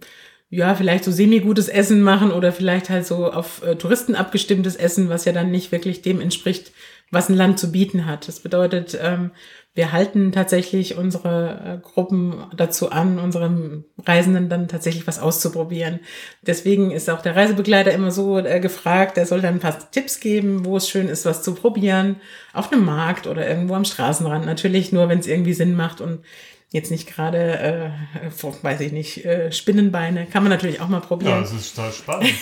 ja, 0.50 0.74
vielleicht 0.74 1.04
so 1.04 1.12
semi-gutes 1.12 1.68
Essen 1.68 2.02
machen 2.02 2.32
oder 2.32 2.52
vielleicht 2.52 2.90
halt 2.90 3.06
so 3.06 3.32
auf 3.32 3.64
äh, 3.64 3.76
Touristen 3.76 4.16
abgestimmtes 4.16 4.76
Essen, 4.76 5.10
was 5.10 5.26
ja 5.26 5.32
dann 5.32 5.52
nicht 5.52 5.72
wirklich 5.72 6.02
dem 6.02 6.20
entspricht, 6.20 6.72
was 7.12 7.30
ein 7.30 7.36
Land 7.36 7.60
zu 7.60 7.72
bieten 7.72 8.08
hat. 8.08 8.28
Das 8.28 8.40
bedeutet, 8.40 8.98
ähm, 9.00 9.32
wir 9.78 9.92
halten 9.92 10.32
tatsächlich 10.32 10.98
unsere 10.98 11.78
äh, 11.78 11.88
Gruppen 11.88 12.44
dazu 12.58 12.90
an, 12.90 13.20
unseren 13.20 13.86
Reisenden 14.04 14.50
dann 14.50 14.68
tatsächlich 14.68 15.06
was 15.06 15.20
auszuprobieren. 15.20 16.00
Deswegen 16.42 16.90
ist 16.90 17.12
auch 17.12 17.22
der 17.22 17.36
Reisebegleiter 17.36 17.92
immer 17.92 18.10
so 18.10 18.40
äh, 18.40 18.60
gefragt, 18.60 19.18
der 19.18 19.28
soll 19.28 19.40
dann 19.40 19.56
ein 19.56 19.60
paar 19.60 19.92
Tipps 19.92 20.20
geben, 20.20 20.66
wo 20.66 20.78
es 20.78 20.90
schön 20.90 21.08
ist, 21.08 21.26
was 21.26 21.44
zu 21.44 21.54
probieren, 21.54 22.16
auf 22.54 22.72
einem 22.74 22.86
Markt 22.86 23.28
oder 23.28 23.48
irgendwo 23.48 23.76
am 23.76 23.86
Straßenrand. 23.86 24.48
Natürlich 24.48 24.92
nur, 24.92 25.10
wenn 25.10 25.20
es 25.20 25.28
irgendwie 25.28 25.54
Sinn 25.54 25.76
macht 25.76 26.02
und 26.02 26.22
jetzt 26.72 26.90
nicht 26.90 27.08
gerade, 27.08 27.60
äh, 27.60 27.92
weiß 28.64 28.82
ich 28.82 28.92
nicht, 28.92 29.26
äh, 29.26 29.52
Spinnenbeine. 29.52 30.26
Kann 30.26 30.42
man 30.42 30.52
natürlich 30.52 30.82
auch 30.82 30.88
mal 30.88 31.02
probieren. 31.02 31.34
Ja, 31.34 31.42
das 31.42 31.54
ist 31.54 31.76
total 31.76 31.92
spannend. 31.92 32.34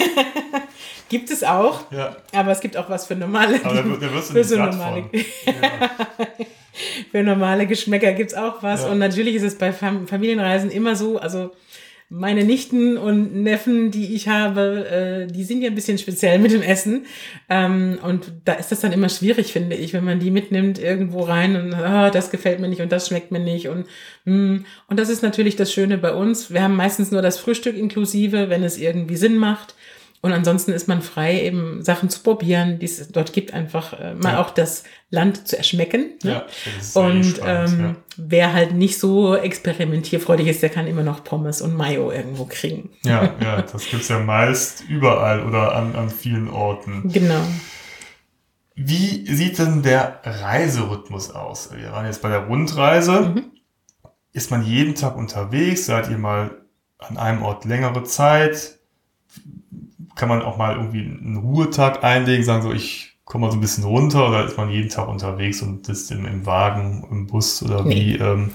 gibt 1.10 1.30
es 1.30 1.44
auch. 1.44 1.92
Ja. 1.92 2.16
Aber 2.34 2.52
es 2.52 2.62
gibt 2.62 2.78
auch 2.78 2.90
was 2.90 3.08
für 3.08 3.18
normale. 3.18 3.60
Aber 3.66 3.76
da, 3.76 3.84
da 3.84 4.14
wirst 4.14 4.30
du 4.30 4.34
nicht 4.38 4.48
so 4.48 4.56
normale. 4.56 5.10
Ja. 5.12 5.92
für 7.12 7.24
normale 7.24 7.68
Geschmäcker 7.68 8.14
gibt's 8.14 8.34
auch 8.34 8.64
was. 8.64 8.84
Ja. 8.84 8.92
Und 8.92 9.00
natürlich 9.00 9.36
ist 9.36 9.44
es 9.44 9.58
bei 9.58 9.72
Fam 9.72 10.08
Familienreisen 10.08 10.72
immer 10.72 10.96
so, 10.96 11.18
also 11.18 11.52
meine 12.08 12.44
Nichten 12.44 12.98
und 12.98 13.42
Neffen, 13.42 13.90
die 13.90 14.14
ich 14.14 14.28
habe, 14.28 14.88
äh, 14.90 15.32
die 15.32 15.44
sind 15.44 15.62
ja 15.62 15.70
ein 15.70 15.76
bisschen 15.76 15.98
speziell 15.98 16.38
mit 16.38 16.52
dem 16.52 16.62
Essen. 16.62 17.08
Ähm, 17.50 17.98
und 18.04 18.32
da 18.46 18.54
ist 18.54 18.72
das 18.72 18.82
dann 18.82 18.92
immer 18.92 19.10
schwierig, 19.10 19.52
finde 19.52 19.76
ich, 19.76 19.94
wenn 19.94 20.06
man 20.06 20.20
die 20.20 20.30
mitnimmt 20.30 20.78
irgendwo 20.78 21.22
rein 21.22 21.56
und 21.56 21.74
oh, 21.74 22.10
das 22.12 22.30
gefällt 22.30 22.60
mir 22.60 22.68
nicht 22.68 22.82
und 22.82 22.92
das 22.92 23.08
schmeckt 23.08 23.32
mir 23.32 23.40
nicht. 23.40 23.70
Und, 23.70 23.88
mm. 24.26 24.66
und 24.88 25.00
das 25.00 25.10
ist 25.10 25.24
natürlich 25.24 25.56
das 25.56 25.74
Schöne 25.74 25.98
bei 25.98 26.14
uns. 26.14 26.54
Wir 26.54 26.62
haben 26.62 26.76
meistens 26.76 27.12
nur 27.12 27.24
das 27.24 27.40
Frühstück 27.40 27.76
inklusive, 27.76 28.50
wenn 28.50 28.64
es 28.64 28.78
irgendwie 28.78 29.18
Sinn 29.18 29.38
macht. 29.38 29.74
Und 30.26 30.34
ansonsten 30.34 30.72
ist 30.72 30.88
man 30.88 31.04
frei, 31.04 31.40
eben 31.40 31.84
Sachen 31.84 32.10
zu 32.10 32.24
probieren, 32.24 32.80
die 32.80 32.88
es 32.88 33.12
dort 33.12 33.32
gibt, 33.32 33.54
einfach 33.54 33.94
äh, 33.94 34.16
mal 34.16 34.34
ja. 34.34 34.42
auch 34.42 34.50
das 34.50 34.84
Land 35.12 35.48
zu 35.48 35.56
erschmecken. 35.56 36.16
Ne? 36.24 36.32
Ja, 36.32 36.46
Und 37.00 37.24
spannend, 37.26 37.42
ähm, 37.46 37.80
ja. 37.80 37.96
wer 38.18 38.54
halt 38.54 38.74
nicht 38.74 38.98
so 39.00 39.36
experimentierfreudig 39.36 40.48
ist, 40.48 40.64
der 40.64 40.70
kann 40.70 40.88
immer 40.88 41.04
noch 41.04 41.24
Pommes 41.24 41.62
und 41.62 41.78
Mayo 41.78 42.12
irgendwo 42.12 42.46
kriegen. 42.46 42.90
Ja, 43.04 43.36
ja, 43.40 43.62
das 43.62 43.88
gibt's 43.88 44.08
ja 44.08 44.18
meist 44.18 44.84
überall 44.90 45.44
oder 45.44 45.76
an, 45.76 45.96
an 45.96 46.10
vielen 46.10 46.50
Orten. 46.50 47.04
Genau. 47.14 47.42
Wie 48.74 49.32
sieht 49.32 49.60
denn 49.60 49.84
der 49.84 50.22
Reiserhythmus 50.24 51.30
aus? 51.30 51.70
Wir 51.72 51.92
waren 51.92 52.08
jetzt 52.08 52.24
bei 52.24 52.30
der 52.30 52.48
Rundreise. 52.48 53.32
Mhm. 53.36 53.52
Ist 54.34 54.50
man 54.50 54.66
jeden 54.66 54.96
Tag 54.96 55.18
unterwegs? 55.18 55.86
Seid 55.86 56.10
ihr 56.10 56.18
mal 56.18 56.66
an 56.98 57.18
einem 57.18 57.44
Ort 57.44 57.64
längere 57.64 58.04
Zeit? 58.06 58.75
Kann 60.16 60.30
man 60.30 60.41
auch 60.41 60.57
mal 60.57 60.76
irgendwie 60.76 61.01
einen 61.01 61.38
Ruhetag 61.38 62.03
einlegen, 62.03 62.43
sagen 62.43 62.63
so, 62.63 62.72
ich 62.72 63.16
komme 63.26 63.45
mal 63.45 63.51
so 63.51 63.57
ein 63.57 63.61
bisschen 63.61 63.84
runter 63.84 64.30
oder 64.30 64.45
ist 64.45 64.57
man 64.57 64.70
jeden 64.70 64.89
Tag 64.89 65.07
unterwegs 65.07 65.61
und 65.61 65.89
ist 65.89 66.11
im, 66.11 66.26
im 66.26 66.45
Wagen, 66.45 67.05
im 67.09 67.28
Bus 67.28 67.61
oder 67.63 67.84
nee. 67.84 67.95
wie? 67.95 68.16
Ähm 68.18 68.51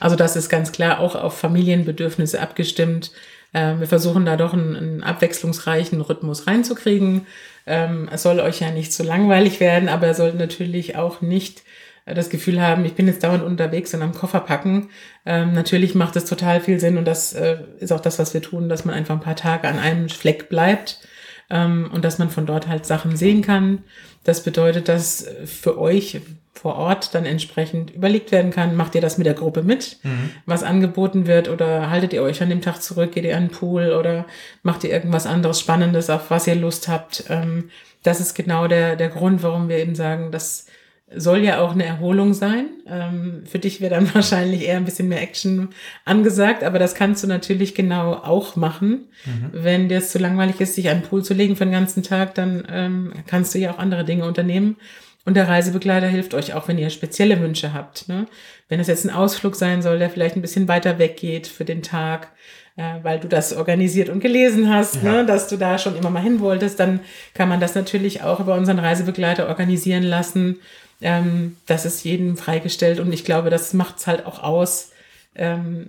also 0.00 0.16
das 0.16 0.36
ist 0.36 0.48
ganz 0.48 0.72
klar 0.72 1.00
auch 1.00 1.16
auf 1.16 1.36
Familienbedürfnisse 1.36 2.40
abgestimmt. 2.40 3.10
Ähm, 3.52 3.80
wir 3.80 3.86
versuchen 3.86 4.24
da 4.24 4.36
doch 4.36 4.52
einen, 4.52 4.76
einen 4.76 5.02
abwechslungsreichen 5.02 6.00
Rhythmus 6.00 6.46
reinzukriegen. 6.46 7.26
Ähm, 7.66 8.08
es 8.12 8.22
soll 8.22 8.40
euch 8.40 8.60
ja 8.60 8.70
nicht 8.70 8.92
zu 8.92 9.02
langweilig 9.02 9.60
werden, 9.60 9.88
aber 9.88 10.06
er 10.06 10.14
soll 10.14 10.34
natürlich 10.34 10.96
auch 10.96 11.20
nicht 11.20 11.62
das 12.06 12.28
Gefühl 12.28 12.60
haben, 12.60 12.84
ich 12.84 12.94
bin 12.94 13.06
jetzt 13.06 13.24
dauernd 13.24 13.42
unterwegs 13.42 13.94
und 13.94 14.02
am 14.02 14.14
Koffer 14.14 14.40
packen. 14.40 14.90
Ähm, 15.24 15.52
natürlich 15.52 15.94
macht 15.94 16.16
es 16.16 16.26
total 16.26 16.60
viel 16.60 16.78
Sinn 16.78 16.98
und 16.98 17.06
das 17.06 17.32
äh, 17.32 17.58
ist 17.78 17.92
auch 17.92 18.00
das, 18.00 18.18
was 18.18 18.34
wir 18.34 18.42
tun, 18.42 18.68
dass 18.68 18.84
man 18.84 18.94
einfach 18.94 19.14
ein 19.14 19.22
paar 19.22 19.36
Tage 19.36 19.68
an 19.68 19.78
einem 19.78 20.08
Fleck 20.10 20.48
bleibt 20.50 21.00
ähm, 21.48 21.90
und 21.92 22.04
dass 22.04 22.18
man 22.18 22.28
von 22.28 22.44
dort 22.44 22.68
halt 22.68 22.84
Sachen 22.84 23.16
sehen 23.16 23.40
kann. 23.40 23.84
Das 24.22 24.42
bedeutet, 24.42 24.88
dass 24.88 25.26
für 25.44 25.78
euch 25.78 26.20
vor 26.54 26.76
Ort 26.76 27.14
dann 27.14 27.26
entsprechend 27.26 27.90
überlegt 27.90 28.32
werden 28.32 28.50
kann, 28.50 28.76
macht 28.76 28.94
ihr 28.94 29.00
das 29.00 29.18
mit 29.18 29.26
der 29.26 29.34
Gruppe 29.34 29.62
mit, 29.62 29.98
mhm. 30.02 30.30
was 30.46 30.62
angeboten 30.62 31.26
wird 31.26 31.48
oder 31.48 31.90
haltet 31.90 32.12
ihr 32.12 32.22
euch 32.22 32.42
an 32.42 32.48
dem 32.48 32.62
Tag 32.62 32.80
zurück, 32.80 33.12
geht 33.12 33.24
ihr 33.24 33.36
an 33.36 33.48
den 33.48 33.50
Pool 33.50 33.92
oder 33.92 34.24
macht 34.62 34.84
ihr 34.84 34.90
irgendwas 34.90 35.26
anderes 35.26 35.60
Spannendes, 35.60 36.10
auf 36.10 36.30
was 36.30 36.46
ihr 36.46 36.54
Lust 36.54 36.88
habt. 36.88 37.24
Ähm, 37.28 37.70
das 38.02 38.20
ist 38.20 38.34
genau 38.34 38.68
der, 38.68 38.96
der 38.96 39.08
Grund, 39.08 39.42
warum 39.42 39.68
wir 39.68 39.78
eben 39.78 39.94
sagen, 39.94 40.30
dass 40.30 40.66
soll 41.14 41.38
ja 41.38 41.60
auch 41.60 41.72
eine 41.72 41.84
Erholung 41.84 42.34
sein. 42.34 42.66
Ähm, 42.86 43.42
für 43.46 43.58
dich 43.58 43.80
wäre 43.80 43.94
dann 43.94 44.12
wahrscheinlich 44.14 44.62
eher 44.62 44.76
ein 44.76 44.84
bisschen 44.84 45.08
mehr 45.08 45.22
Action 45.22 45.70
angesagt, 46.04 46.64
aber 46.64 46.78
das 46.78 46.94
kannst 46.94 47.22
du 47.22 47.28
natürlich 47.28 47.74
genau 47.74 48.14
auch 48.14 48.56
machen. 48.56 49.08
Mhm. 49.24 49.50
Wenn 49.52 49.88
dir 49.88 49.98
es 49.98 50.10
zu 50.10 50.18
langweilig 50.18 50.60
ist, 50.60 50.74
sich 50.74 50.88
einen 50.88 51.02
Pool 51.02 51.22
zu 51.22 51.34
legen 51.34 51.56
für 51.56 51.64
den 51.64 51.72
ganzen 51.72 52.02
Tag, 52.02 52.34
dann 52.34 52.66
ähm, 52.70 53.12
kannst 53.26 53.54
du 53.54 53.58
ja 53.58 53.72
auch 53.72 53.78
andere 53.78 54.04
Dinge 54.04 54.24
unternehmen. 54.24 54.76
Und 55.24 55.34
der 55.34 55.48
Reisebegleiter 55.48 56.06
hilft 56.06 56.34
euch 56.34 56.52
auch, 56.52 56.68
wenn 56.68 56.78
ihr 56.78 56.90
spezielle 56.90 57.40
Wünsche 57.40 57.72
habt. 57.72 58.08
Ne? 58.08 58.26
Wenn 58.68 58.80
es 58.80 58.88
jetzt 58.88 59.04
ein 59.04 59.10
Ausflug 59.10 59.56
sein 59.56 59.80
soll, 59.80 59.98
der 59.98 60.10
vielleicht 60.10 60.36
ein 60.36 60.42
bisschen 60.42 60.68
weiter 60.68 60.98
weg 60.98 61.16
geht 61.16 61.46
für 61.46 61.64
den 61.64 61.82
Tag, 61.82 62.28
äh, 62.76 63.02
weil 63.02 63.20
du 63.20 63.28
das 63.28 63.54
organisiert 63.54 64.10
und 64.10 64.20
gelesen 64.20 64.72
hast, 64.72 64.96
ja. 64.96 65.12
ne, 65.12 65.26
dass 65.26 65.48
du 65.48 65.56
da 65.56 65.78
schon 65.78 65.96
immer 65.96 66.10
mal 66.10 66.22
hin 66.22 66.40
wolltest, 66.40 66.78
dann 66.78 67.00
kann 67.32 67.48
man 67.48 67.60
das 67.60 67.74
natürlich 67.74 68.22
auch 68.22 68.40
über 68.40 68.54
unseren 68.54 68.78
Reisebegleiter 68.78 69.48
organisieren 69.48 70.02
lassen. 70.02 70.56
Ähm, 71.00 71.56
das 71.66 71.86
ist 71.86 72.04
jedem 72.04 72.36
freigestellt 72.36 73.00
und 73.00 73.12
ich 73.12 73.24
glaube, 73.24 73.48
das 73.48 73.72
macht 73.72 73.98
es 73.98 74.06
halt 74.06 74.26
auch 74.26 74.42
aus, 74.42 74.90
ähm, 75.36 75.88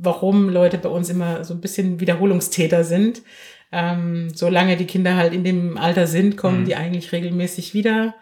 warum 0.00 0.48
Leute 0.48 0.78
bei 0.78 0.88
uns 0.88 1.08
immer 1.08 1.44
so 1.44 1.54
ein 1.54 1.60
bisschen 1.60 2.00
Wiederholungstäter 2.00 2.82
sind. 2.82 3.22
Ähm, 3.70 4.30
solange 4.34 4.76
die 4.76 4.86
Kinder 4.86 5.16
halt 5.16 5.32
in 5.32 5.44
dem 5.44 5.78
Alter 5.78 6.06
sind, 6.06 6.36
kommen 6.36 6.62
mhm. 6.62 6.64
die 6.66 6.76
eigentlich 6.76 7.12
regelmäßig 7.12 7.72
wieder 7.72 8.14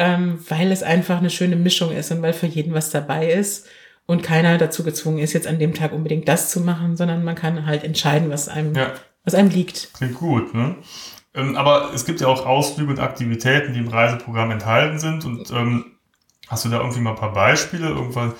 ähm, 0.00 0.38
weil 0.48 0.72
es 0.72 0.82
einfach 0.82 1.18
eine 1.18 1.28
schöne 1.28 1.56
Mischung 1.56 1.92
ist 1.92 2.10
und 2.10 2.22
weil 2.22 2.32
für 2.32 2.46
jeden 2.46 2.72
was 2.72 2.88
dabei 2.88 3.30
ist 3.30 3.68
und 4.06 4.22
keiner 4.22 4.56
dazu 4.56 4.82
gezwungen 4.82 5.18
ist, 5.18 5.34
jetzt 5.34 5.46
an 5.46 5.58
dem 5.58 5.74
Tag 5.74 5.92
unbedingt 5.92 6.26
das 6.26 6.50
zu 6.50 6.62
machen, 6.62 6.96
sondern 6.96 7.22
man 7.22 7.34
kann 7.34 7.66
halt 7.66 7.84
entscheiden, 7.84 8.30
was 8.30 8.48
einem, 8.48 8.74
ja. 8.74 8.94
was 9.24 9.34
einem 9.34 9.50
liegt. 9.50 9.92
Klingt 9.92 10.14
gut, 10.14 10.54
ne? 10.54 10.76
Ähm, 11.34 11.54
aber 11.54 11.90
es 11.94 12.06
gibt 12.06 12.22
ja 12.22 12.28
auch 12.28 12.46
Ausflüge 12.46 12.90
und 12.90 12.98
Aktivitäten, 12.98 13.74
die 13.74 13.80
im 13.80 13.88
Reiseprogramm 13.88 14.50
enthalten 14.50 14.98
sind. 14.98 15.26
Und 15.26 15.50
ähm, 15.50 15.84
hast 16.48 16.64
du 16.64 16.70
da 16.70 16.78
irgendwie 16.78 17.00
mal 17.00 17.10
ein 17.10 17.16
paar 17.16 17.34
Beispiele? 17.34 17.88
Irgendwann 17.88 18.32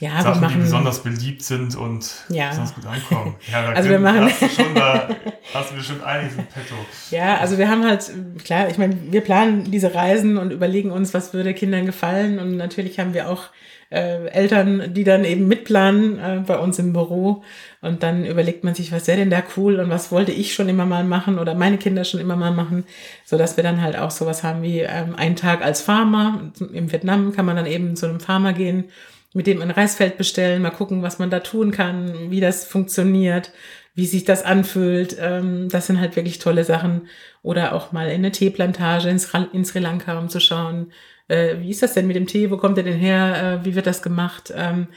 ja, 0.00 0.22
Sachen, 0.22 0.40
machen, 0.40 0.54
die 0.56 0.62
besonders 0.62 1.02
beliebt 1.02 1.42
sind 1.42 1.76
und 1.76 2.10
ja. 2.28 2.48
besonders 2.48 2.74
gut 2.74 2.86
ankommen. 2.86 3.36
Ja, 3.50 3.62
da 3.62 3.72
also 3.72 3.90
wir 3.90 3.98
machen, 3.98 4.24
hast 4.24 4.42
du 4.42 4.48
schon 4.48 4.74
da, 4.74 5.08
hast 5.54 5.70
du 5.70 5.76
bestimmt 5.76 6.02
einiges 6.02 6.36
im 6.36 6.46
Petto. 6.46 6.74
Ja, 7.10 7.36
also 7.38 7.58
wir 7.58 7.68
haben 7.68 7.84
halt, 7.84 8.10
klar, 8.44 8.68
ich 8.68 8.78
meine, 8.78 8.96
wir 9.10 9.20
planen 9.20 9.70
diese 9.70 9.94
Reisen 9.94 10.36
und 10.36 10.50
überlegen 10.50 10.90
uns, 10.90 11.14
was 11.14 11.32
würde 11.32 11.54
Kindern 11.54 11.86
gefallen 11.86 12.38
und 12.38 12.56
natürlich 12.56 12.98
haben 12.98 13.14
wir 13.14 13.28
auch 13.28 13.50
äh, 13.90 14.26
Eltern, 14.28 14.92
die 14.94 15.04
dann 15.04 15.24
eben 15.24 15.46
mitplanen 15.46 16.18
äh, 16.18 16.42
bei 16.44 16.58
uns 16.58 16.78
im 16.80 16.92
Büro 16.92 17.44
und 17.80 18.02
dann 18.02 18.24
überlegt 18.24 18.64
man 18.64 18.74
sich, 18.74 18.90
was 18.90 19.06
wäre 19.06 19.18
denn 19.18 19.30
da 19.30 19.42
cool 19.56 19.78
und 19.78 19.90
was 19.90 20.10
wollte 20.10 20.32
ich 20.32 20.54
schon 20.54 20.68
immer 20.68 20.86
mal 20.86 21.04
machen 21.04 21.38
oder 21.38 21.54
meine 21.54 21.78
Kinder 21.78 22.04
schon 22.04 22.20
immer 22.20 22.34
mal 22.34 22.50
machen, 22.50 22.84
so 23.24 23.38
dass 23.38 23.56
wir 23.56 23.62
dann 23.62 23.80
halt 23.80 23.96
auch 23.96 24.10
sowas 24.10 24.42
haben 24.42 24.62
wie 24.62 24.80
ähm, 24.80 25.14
einen 25.14 25.36
Tag 25.36 25.62
als 25.62 25.82
Farmer. 25.82 26.50
Im 26.72 26.90
Vietnam 26.90 27.32
kann 27.32 27.46
man 27.46 27.56
dann 27.56 27.66
eben 27.66 27.94
zu 27.94 28.06
einem 28.06 28.20
Farmer 28.20 28.52
gehen 28.52 28.90
mit 29.34 29.46
dem 29.46 29.60
ein 29.60 29.70
Reisfeld 29.70 30.16
bestellen, 30.16 30.62
mal 30.62 30.70
gucken, 30.70 31.02
was 31.02 31.18
man 31.18 31.28
da 31.28 31.40
tun 31.40 31.72
kann, 31.72 32.30
wie 32.30 32.40
das 32.40 32.64
funktioniert, 32.64 33.52
wie 33.94 34.06
sich 34.06 34.24
das 34.24 34.42
anfühlt. 34.42 35.16
Ähm, 35.20 35.68
das 35.68 35.88
sind 35.88 36.00
halt 36.00 36.16
wirklich 36.16 36.38
tolle 36.38 36.64
Sachen. 36.64 37.08
Oder 37.42 37.74
auch 37.74 37.92
mal 37.92 38.08
in 38.08 38.14
eine 38.14 38.32
Teeplantage 38.32 39.08
in, 39.10 39.18
Sri 39.18 39.78
Lanka, 39.80 40.18
um 40.18 40.28
zu 40.28 40.40
schauen, 40.40 40.92
äh, 41.28 41.56
wie 41.58 41.70
ist 41.70 41.82
das 41.82 41.94
denn 41.94 42.06
mit 42.06 42.16
dem 42.16 42.26
Tee, 42.26 42.50
wo 42.50 42.56
kommt 42.56 42.76
der 42.76 42.84
denn 42.84 42.98
her, 42.98 43.60
äh, 43.60 43.64
wie 43.66 43.74
wird 43.74 43.86
das 43.86 44.02
gemacht. 44.02 44.52
Ähm, 44.56 44.88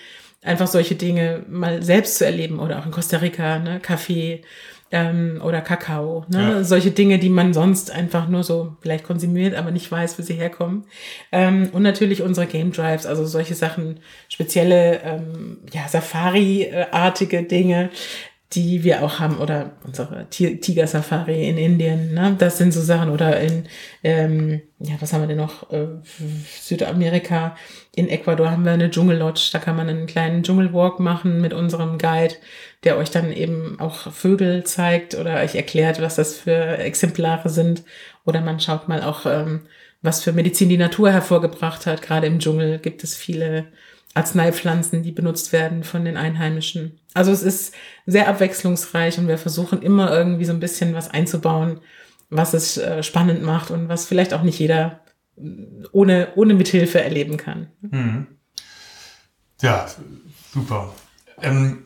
einfach 0.43 0.67
solche 0.67 0.95
Dinge 0.95 1.43
mal 1.49 1.81
selbst 1.83 2.19
zu 2.19 2.25
erleben 2.25 2.59
oder 2.59 2.79
auch 2.79 2.85
in 2.85 2.91
Costa 2.91 3.17
Rica, 3.17 3.59
ne, 3.59 3.79
Kaffee 3.79 4.43
ähm, 4.91 5.41
oder 5.43 5.61
Kakao. 5.61 6.25
Ne? 6.29 6.41
Ja. 6.41 6.63
Solche 6.63 6.91
Dinge, 6.91 7.19
die 7.19 7.29
man 7.29 7.53
sonst 7.53 7.91
einfach 7.91 8.27
nur 8.27 8.43
so 8.43 8.75
vielleicht 8.81 9.03
konsumiert, 9.03 9.55
aber 9.55 9.71
nicht 9.71 9.91
weiß, 9.91 10.17
wo 10.17 10.23
sie 10.23 10.35
herkommen. 10.35 10.85
Ähm, 11.31 11.69
und 11.73 11.83
natürlich 11.83 12.21
unsere 12.21 12.47
Game 12.47 12.71
Drives, 12.71 13.05
also 13.05 13.25
solche 13.25 13.55
Sachen, 13.55 13.99
spezielle 14.29 15.01
ähm, 15.03 15.59
ja, 15.73 15.87
Safari-artige 15.87 17.43
Dinge, 17.43 17.89
die 18.53 18.83
wir 18.83 19.03
auch 19.03 19.19
haben, 19.19 19.39
oder 19.39 19.71
unsere 19.85 20.29
Tiger 20.29 20.87
Safari 20.87 21.49
in 21.49 21.57
Indien, 21.57 22.13
ne? 22.13 22.35
das 22.37 22.57
sind 22.57 22.71
so 22.71 22.81
Sachen, 22.81 23.09
oder 23.09 23.39
in, 23.41 23.67
ähm, 24.03 24.61
ja, 24.79 24.95
was 24.99 25.11
haben 25.11 25.21
wir 25.21 25.27
denn 25.27 25.37
noch, 25.37 25.69
äh, 25.71 25.87
Südamerika, 26.61 27.57
in 27.93 28.07
Ecuador 28.07 28.49
haben 28.51 28.63
wir 28.63 28.71
eine 28.71 28.89
Dschungellodge, 28.89 29.49
da 29.51 29.59
kann 29.59 29.75
man 29.75 29.89
einen 29.89 30.07
kleinen 30.07 30.43
Dschungelwalk 30.43 30.99
machen 31.01 31.41
mit 31.41 31.53
unserem 31.53 31.97
Guide, 31.97 32.35
der 32.85 32.97
euch 32.97 33.11
dann 33.11 33.33
eben 33.33 33.79
auch 33.81 34.11
Vögel 34.13 34.63
zeigt 34.63 35.15
oder 35.15 35.41
euch 35.41 35.55
erklärt, 35.55 36.01
was 36.01 36.15
das 36.15 36.35
für 36.37 36.77
Exemplare 36.77 37.49
sind, 37.49 37.83
oder 38.25 38.39
man 38.39 38.61
schaut 38.61 38.87
mal 38.87 39.03
auch, 39.03 39.25
ähm, 39.25 39.63
was 40.01 40.23
für 40.23 40.31
Medizin 40.31 40.69
die 40.69 40.77
Natur 40.77 41.11
hervorgebracht 41.11 41.85
hat, 41.85 42.01
gerade 42.01 42.27
im 42.27 42.39
Dschungel 42.39 42.79
gibt 42.79 43.03
es 43.03 43.15
viele 43.15 43.67
Arzneipflanzen, 44.17 45.03
die 45.03 45.11
benutzt 45.11 45.53
werden 45.53 45.83
von 45.83 46.03
den 46.03 46.17
Einheimischen. 46.17 46.99
Also 47.17 47.31
es 47.31 47.41
ist 47.41 47.73
sehr 48.05 48.27
abwechslungsreich 48.27 49.17
und 49.17 49.27
wir 49.27 49.37
versuchen 49.37 49.81
immer 49.81 50.11
irgendwie 50.11 50.45
so 50.45 50.53
ein 50.53 50.59
bisschen 50.59 50.93
was 50.93 51.09
einzubauen, 51.09 51.81
was 52.29 52.53
es 52.53 52.77
äh, 52.77 53.01
spannend 53.01 53.43
macht 53.43 53.71
und 53.71 53.89
was 53.89 54.05
vielleicht 54.05 54.33
auch 54.33 54.43
nicht 54.43 54.59
jeder 54.59 55.01
äh, 55.37 55.41
ohne, 55.91 56.29
ohne 56.35 56.53
Mithilfe 56.53 57.01
erleben 57.01 57.37
kann. 57.37 57.67
Mhm. 57.81 58.27
Ja, 59.61 59.87
super. 60.53 60.93
Ähm, 61.41 61.85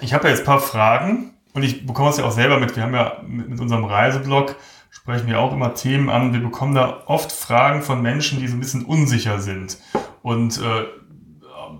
ich 0.00 0.12
habe 0.12 0.24
ja 0.24 0.30
jetzt 0.30 0.40
ein 0.40 0.46
paar 0.46 0.60
Fragen 0.60 1.34
und 1.52 1.62
ich 1.62 1.86
bekomme 1.86 2.10
es 2.10 2.18
ja 2.18 2.24
auch 2.24 2.32
selber 2.32 2.58
mit. 2.58 2.74
Wir 2.74 2.82
haben 2.82 2.94
ja 2.94 3.22
mit, 3.26 3.48
mit 3.48 3.60
unserem 3.60 3.84
Reiseblog 3.84 4.56
sprechen 4.90 5.28
wir 5.28 5.38
auch 5.38 5.52
immer 5.52 5.74
Themen 5.74 6.08
an. 6.08 6.32
Wir 6.32 6.40
bekommen 6.40 6.74
da 6.74 7.02
oft 7.06 7.30
Fragen 7.30 7.82
von 7.82 8.02
Menschen, 8.02 8.40
die 8.40 8.48
so 8.48 8.56
ein 8.56 8.60
bisschen 8.60 8.84
unsicher 8.84 9.38
sind. 9.38 9.78
Und 10.22 10.58
äh, 10.58 10.84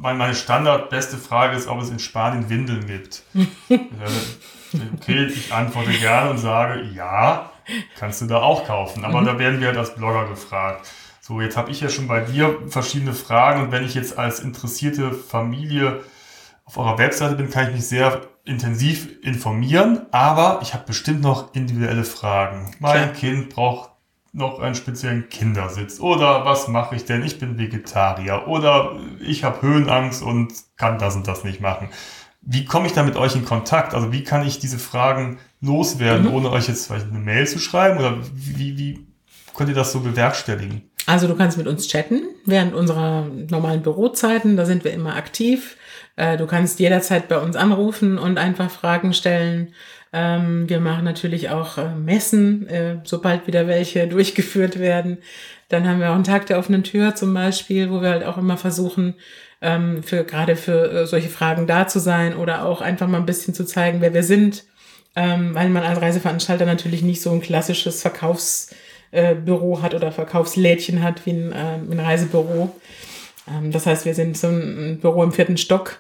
meine 0.01 0.35
Standard 0.35 0.91
beste 0.91 1.17
Frage 1.17 1.57
ist, 1.57 1.69
ob 1.69 1.81
es 1.81 1.91
in 1.91 1.99
Spanien 1.99 2.49
Windeln 2.49 2.87
gibt. 2.87 3.23
okay, 3.71 5.27
ich 5.27 5.53
antworte 5.53 5.93
gerne 5.93 6.31
und 6.31 6.39
sage, 6.39 6.83
ja, 6.95 7.51
kannst 7.99 8.21
du 8.21 8.27
da 8.27 8.39
auch 8.39 8.67
kaufen. 8.67 9.05
Aber 9.05 9.21
mhm. 9.21 9.27
da 9.27 9.39
werden 9.39 9.61
wir 9.61 9.69
halt 9.69 9.79
als 9.79 9.95
Blogger 9.95 10.29
gefragt. 10.29 10.89
So, 11.21 11.41
jetzt 11.41 11.57
habe 11.57 11.71
ich 11.71 11.81
ja 11.81 11.91
schon 11.91 12.09
bei 12.09 12.21
dir 12.21 12.59
verschiedene 12.69 13.13
Fragen 13.13 13.63
und 13.63 13.73
wenn 13.73 13.85
ich 13.85 13.95
jetzt 13.95 14.19
als 14.19 14.41
interessierte 14.41 15.13
Familie 15.13 16.01
auf 16.65 16.79
eurer 16.79 16.99
Webseite 16.99 17.35
bin, 17.35 17.51
kann 17.51 17.69
ich 17.69 17.75
mich 17.75 17.87
sehr 17.87 18.23
intensiv 18.45 19.09
informieren, 19.23 20.07
aber 20.11 20.61
ich 20.63 20.73
habe 20.73 20.85
bestimmt 20.87 21.21
noch 21.21 21.55
individuelle 21.55 22.05
Fragen. 22.05 22.75
Mein 22.79 23.13
Klar. 23.13 23.13
Kind 23.13 23.51
braucht 23.51 23.91
noch 24.39 24.61
einen 24.61 24.75
speziellen 24.75 25.29
Kindersitz 25.29 26.01
oder 26.01 26.45
was 26.45 26.69
mache 26.69 26.97
ich 26.97 27.05
denn? 27.05 27.23
Ich 27.23 27.39
bin 27.39 27.59
Vegetarier 27.59 28.45
oder 28.47 28.97
ich 29.21 29.45
habe 29.45 29.61
Höhenangst 29.61 30.23
und 30.23 30.53
kann 30.77 30.99
das 30.99 31.17
und 31.17 31.27
das 31.27 31.45
nicht 31.45 31.61
machen. 31.61 31.91
Wie 32.41 32.65
komme 32.65 32.87
ich 32.87 32.93
da 32.93 33.03
mit 33.03 33.17
euch 33.17 33.35
in 33.35 33.45
Kontakt? 33.45 33.95
Also 33.95 34.13
wie 34.13 34.25
kann 34.25 34.47
ich 34.47 34.59
diese 34.59 34.79
Fragen 34.79 35.39
loswerden, 35.61 36.29
mhm. 36.29 36.35
ohne 36.35 36.51
euch 36.51 36.69
jetzt 36.69 36.87
vielleicht 36.87 37.09
eine 37.09 37.19
Mail 37.19 37.47
zu 37.47 37.59
schreiben 37.59 37.99
oder 37.99 38.17
wie, 38.33 38.79
wie 38.79 39.07
könnt 39.55 39.69
ihr 39.69 39.75
das 39.75 39.93
so 39.93 40.01
bewerkstelligen? 40.01 40.89
Also 41.07 41.27
du 41.27 41.35
kannst 41.35 41.59
mit 41.59 41.67
uns 41.67 41.89
chatten 41.89 42.23
während 42.45 42.75
unserer 42.75 43.27
normalen 43.51 43.83
Bürozeiten, 43.83 44.57
da 44.57 44.65
sind 44.65 44.85
wir 44.85 44.93
immer 44.93 45.17
aktiv. 45.17 45.77
Äh, 46.17 46.37
du 46.37 46.47
kannst 46.47 46.81
jederzeit 46.81 47.29
bei 47.29 47.39
uns 47.39 47.57
anrufen 47.57 48.19
und 48.19 48.39
einfach 48.39 48.71
Fragen 48.71 49.15
stellen. 49.15 49.73
Ähm, 50.13 50.69
wir 50.69 50.81
machen 50.81 51.05
natürlich 51.05 51.51
auch 51.51 51.77
äh, 51.79 51.95
Messen, 51.95 52.67
äh, 52.69 52.97
sobald 53.05 53.47
wieder 53.47 53.67
welche 53.67 54.07
durchgeführt 54.09 54.79
werden. 54.79 55.19
Dann 55.69 55.87
haben 55.87 56.01
wir 56.01 56.11
auch 56.11 56.15
einen 56.15 56.25
Tag 56.25 56.47
der 56.47 56.59
offenen 56.59 56.83
Tür 56.83 57.15
zum 57.15 57.35
Beispiel, 57.35 57.91
wo 57.91 58.01
wir 58.01 58.11
halt 58.11 58.25
auch 58.25 58.39
immer 58.39 58.57
versuchen, 58.57 59.15
ähm, 59.61 60.03
für 60.03 60.25
gerade 60.25 60.57
für 60.57 60.91
äh, 60.91 61.07
solche 61.07 61.29
Fragen 61.29 61.67
da 61.67 61.87
zu 61.89 61.99
sein 61.99 62.35
oder 62.35 62.65
auch 62.65 62.81
einfach 62.81 63.07
mal 63.07 63.19
ein 63.19 63.27
bisschen 63.27 63.55
zu 63.55 63.65
zeigen, 63.65 64.01
wer 64.01 64.15
wir 64.15 64.23
sind, 64.23 64.65
ähm, 65.15 65.55
weil 65.55 65.69
man 65.69 65.83
als 65.83 66.01
Reiseveranstalter 66.01 66.65
natürlich 66.65 67.03
nicht 67.03 67.21
so 67.21 67.31
ein 67.33 67.43
klassisches 67.43 68.01
Verkaufsbüro 68.01 69.83
hat 69.83 69.95
oder 69.95 70.13
Verkaufslädchen 70.13 71.03
hat 71.03 71.27
wie 71.27 71.33
ein, 71.33 71.53
ein 71.53 72.01
Reisebüro. 72.01 72.75
das 73.71 73.87
heißt, 73.87 74.05
wir 74.05 74.15
sind 74.15 74.37
so 74.37 74.49
ein 74.49 75.01
Büro 75.01 75.23
im 75.25 75.33
vierten 75.33 75.57
Stock 75.57 75.99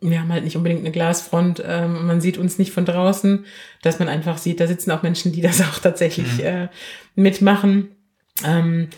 wir 0.00 0.20
haben 0.20 0.32
halt 0.32 0.44
nicht 0.44 0.56
unbedingt 0.56 0.80
eine 0.80 0.92
Glasfront, 0.92 1.62
ähm, 1.66 2.06
man 2.06 2.20
sieht 2.20 2.38
uns 2.38 2.58
nicht 2.58 2.72
von 2.72 2.84
draußen, 2.84 3.44
dass 3.82 3.98
man 3.98 4.08
einfach 4.08 4.38
sieht, 4.38 4.60
da 4.60 4.66
sitzen 4.66 4.90
auch 4.90 5.02
Menschen, 5.02 5.32
die 5.32 5.40
das 5.42 5.60
auch 5.60 5.78
tatsächlich 5.78 6.38
mhm. 6.38 6.44
äh, 6.44 6.68
mitmachen. 7.14 7.96
Ähm, 8.44 8.88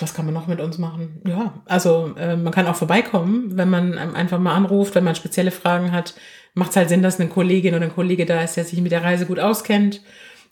was 0.00 0.14
kann 0.14 0.24
man 0.24 0.34
noch 0.34 0.46
mit 0.46 0.60
uns 0.60 0.78
machen? 0.78 1.20
Ja, 1.26 1.54
also 1.66 2.14
äh, 2.18 2.36
man 2.36 2.52
kann 2.52 2.66
auch 2.66 2.76
vorbeikommen, 2.76 3.56
wenn 3.56 3.68
man 3.68 3.98
einfach 3.98 4.38
mal 4.38 4.54
anruft, 4.54 4.94
wenn 4.94 5.04
man 5.04 5.14
spezielle 5.14 5.50
Fragen 5.50 5.92
hat. 5.92 6.14
Macht 6.54 6.70
es 6.70 6.76
halt 6.76 6.88
Sinn, 6.88 7.02
dass 7.02 7.20
eine 7.20 7.28
Kollegin 7.28 7.74
oder 7.74 7.84
ein 7.84 7.94
Kollege 7.94 8.24
da 8.24 8.42
ist, 8.42 8.56
der 8.56 8.64
sich 8.64 8.80
mit 8.80 8.92
der 8.92 9.04
Reise 9.04 9.26
gut 9.26 9.38
auskennt, 9.38 10.00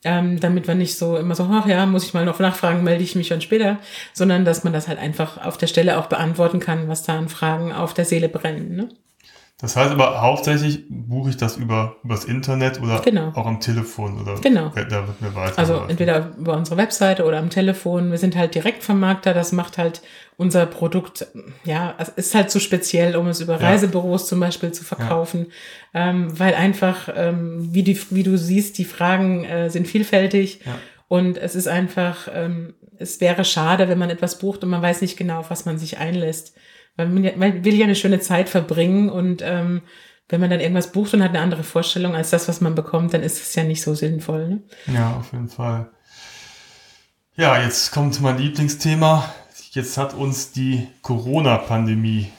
ähm, 0.05 0.39
damit 0.41 0.67
man 0.67 0.77
nicht 0.77 0.99
so 0.99 1.17
immer 1.17 1.35
so, 1.35 1.49
ach 1.51 1.67
ja, 1.67 1.87
muss 1.87 2.05
ich 2.05 2.13
mal 2.13 2.27
noch 2.27 2.39
nachfragen, 2.39 2.85
melde 2.85 3.03
ich 3.03 3.15
mich 3.15 3.29
schon 3.29 3.41
später, 3.41 3.79
sondern 4.13 4.45
dass 4.45 4.65
man 4.65 4.75
das 4.75 4.89
halt 4.89 4.99
einfach 4.99 5.43
auf 5.43 5.57
der 5.57 5.67
Stelle 5.67 5.99
auch 5.99 6.07
beantworten 6.07 6.61
kann, 6.61 6.89
was 6.89 7.03
da 7.05 7.17
an 7.17 7.31
Fragen 7.31 7.73
auf 7.73 7.95
der 7.95 8.05
Seele 8.05 8.29
brennen. 8.29 8.77
Ne? 8.77 8.89
Das 9.61 9.77
heißt 9.77 9.93
aber 9.93 10.21
hauptsächlich 10.21 10.85
buche 10.91 11.31
ich 11.31 11.37
das 11.37 11.57
über 11.57 11.97
übers 12.03 12.25
Internet 12.25 12.81
oder 12.83 12.99
Genau. 13.01 13.29
auch 13.35 13.47
am 13.47 13.61
Telefon 13.61 14.21
oder 14.21 14.35
Genau. 14.41 14.71
da 14.75 15.07
wird 15.07 15.21
mir 15.23 15.33
weiter. 15.37 15.59
Also 15.59 15.85
entweder 15.89 16.33
über 16.37 16.57
unsere 16.57 16.77
Webseite 16.77 17.25
oder 17.25 17.39
am 17.39 17.51
Telefon. 17.51 18.11
Wir 18.11 18.19
sind 18.19 18.35
halt 18.37 18.57
Direktvermarkter. 18.57 19.33
Das 19.33 19.53
macht 19.53 19.79
halt 19.79 20.03
unser 20.37 20.67
Produkt, 20.67 21.29
ja, 21.65 21.95
es 21.99 22.09
ist 22.09 22.35
halt 22.35 22.51
zu 22.51 22.59
speziell, 22.59 23.15
um 23.15 23.29
es 23.29 23.41
über 23.41 23.61
Ja. 23.61 23.69
Reisebüros 23.69 24.27
zum 24.27 24.41
Beispiel 24.41 24.73
zu 24.73 24.83
verkaufen, 24.83 25.47
ähm, 25.95 26.37
weil 26.39 26.55
einfach, 26.55 27.09
ähm, 27.15 27.69
wie, 27.73 27.85
die, 27.85 27.99
wie 28.11 28.25
du 28.25 28.37
siehst, 28.37 28.77
die 28.79 28.85
Fragen 28.85 29.45
äh, 29.45 29.71
sind 29.71 29.87
vielfältig 29.87 30.61
Ja. 30.67 30.73
und 31.07 31.39
es 31.39 31.55
ist 31.55 31.69
einfach, 31.69 32.27
ähm, 32.35 32.75
es 32.99 33.21
wäre 33.21 33.45
schade, 33.45 33.89
wenn 33.89 33.99
man 33.99 34.11
etwas 34.11 34.39
bucht 34.41 34.65
und 34.65 34.71
man 34.71 34.83
weiß 34.83 35.01
nicht 35.01 35.17
genau, 35.17 35.39
auf 35.39 35.51
was 35.51 35.65
man 35.65 35.79
sich 35.79 35.99
einlässt. 35.99 36.57
Man, 36.97 37.23
man 37.37 37.65
will 37.65 37.75
ja 37.75 37.85
eine 37.85 37.97
schöne 37.97 38.21
Zeit 38.21 38.49
verbringen 38.49 39.11
und 39.11 39.43
ähm, 39.43 39.83
wenn 40.29 40.41
man 40.41 40.51
dann 40.51 40.61
irgendwas 40.61 40.93
bucht 40.93 41.15
und 41.15 41.23
hat 41.23 41.31
eine 41.31 41.41
andere 41.41 41.65
Vorstellung 41.65 42.15
als 42.15 42.31
das, 42.31 42.49
was 42.49 42.61
man 42.61 42.75
bekommt, 42.75 43.13
dann 43.15 43.23
ist 43.23 43.43
es 43.43 43.55
ja 43.55 43.65
nicht 43.65 43.83
so 43.83 43.95
sinnvoll. 43.95 44.49
Ne? 44.49 44.63
Ja, 44.87 45.17
auf 45.17 45.33
jeden 45.33 45.49
Fall. 45.49 45.91
Ja, 47.37 47.61
jetzt 47.61 47.93
kommt 47.93 48.21
mein 48.21 48.39
Lieblingsthema. 48.39 49.35
Jetzt 49.73 49.99
hat 49.99 50.15
uns 50.15 50.53
die 50.53 50.87
Corona-Pandemie 51.03 52.31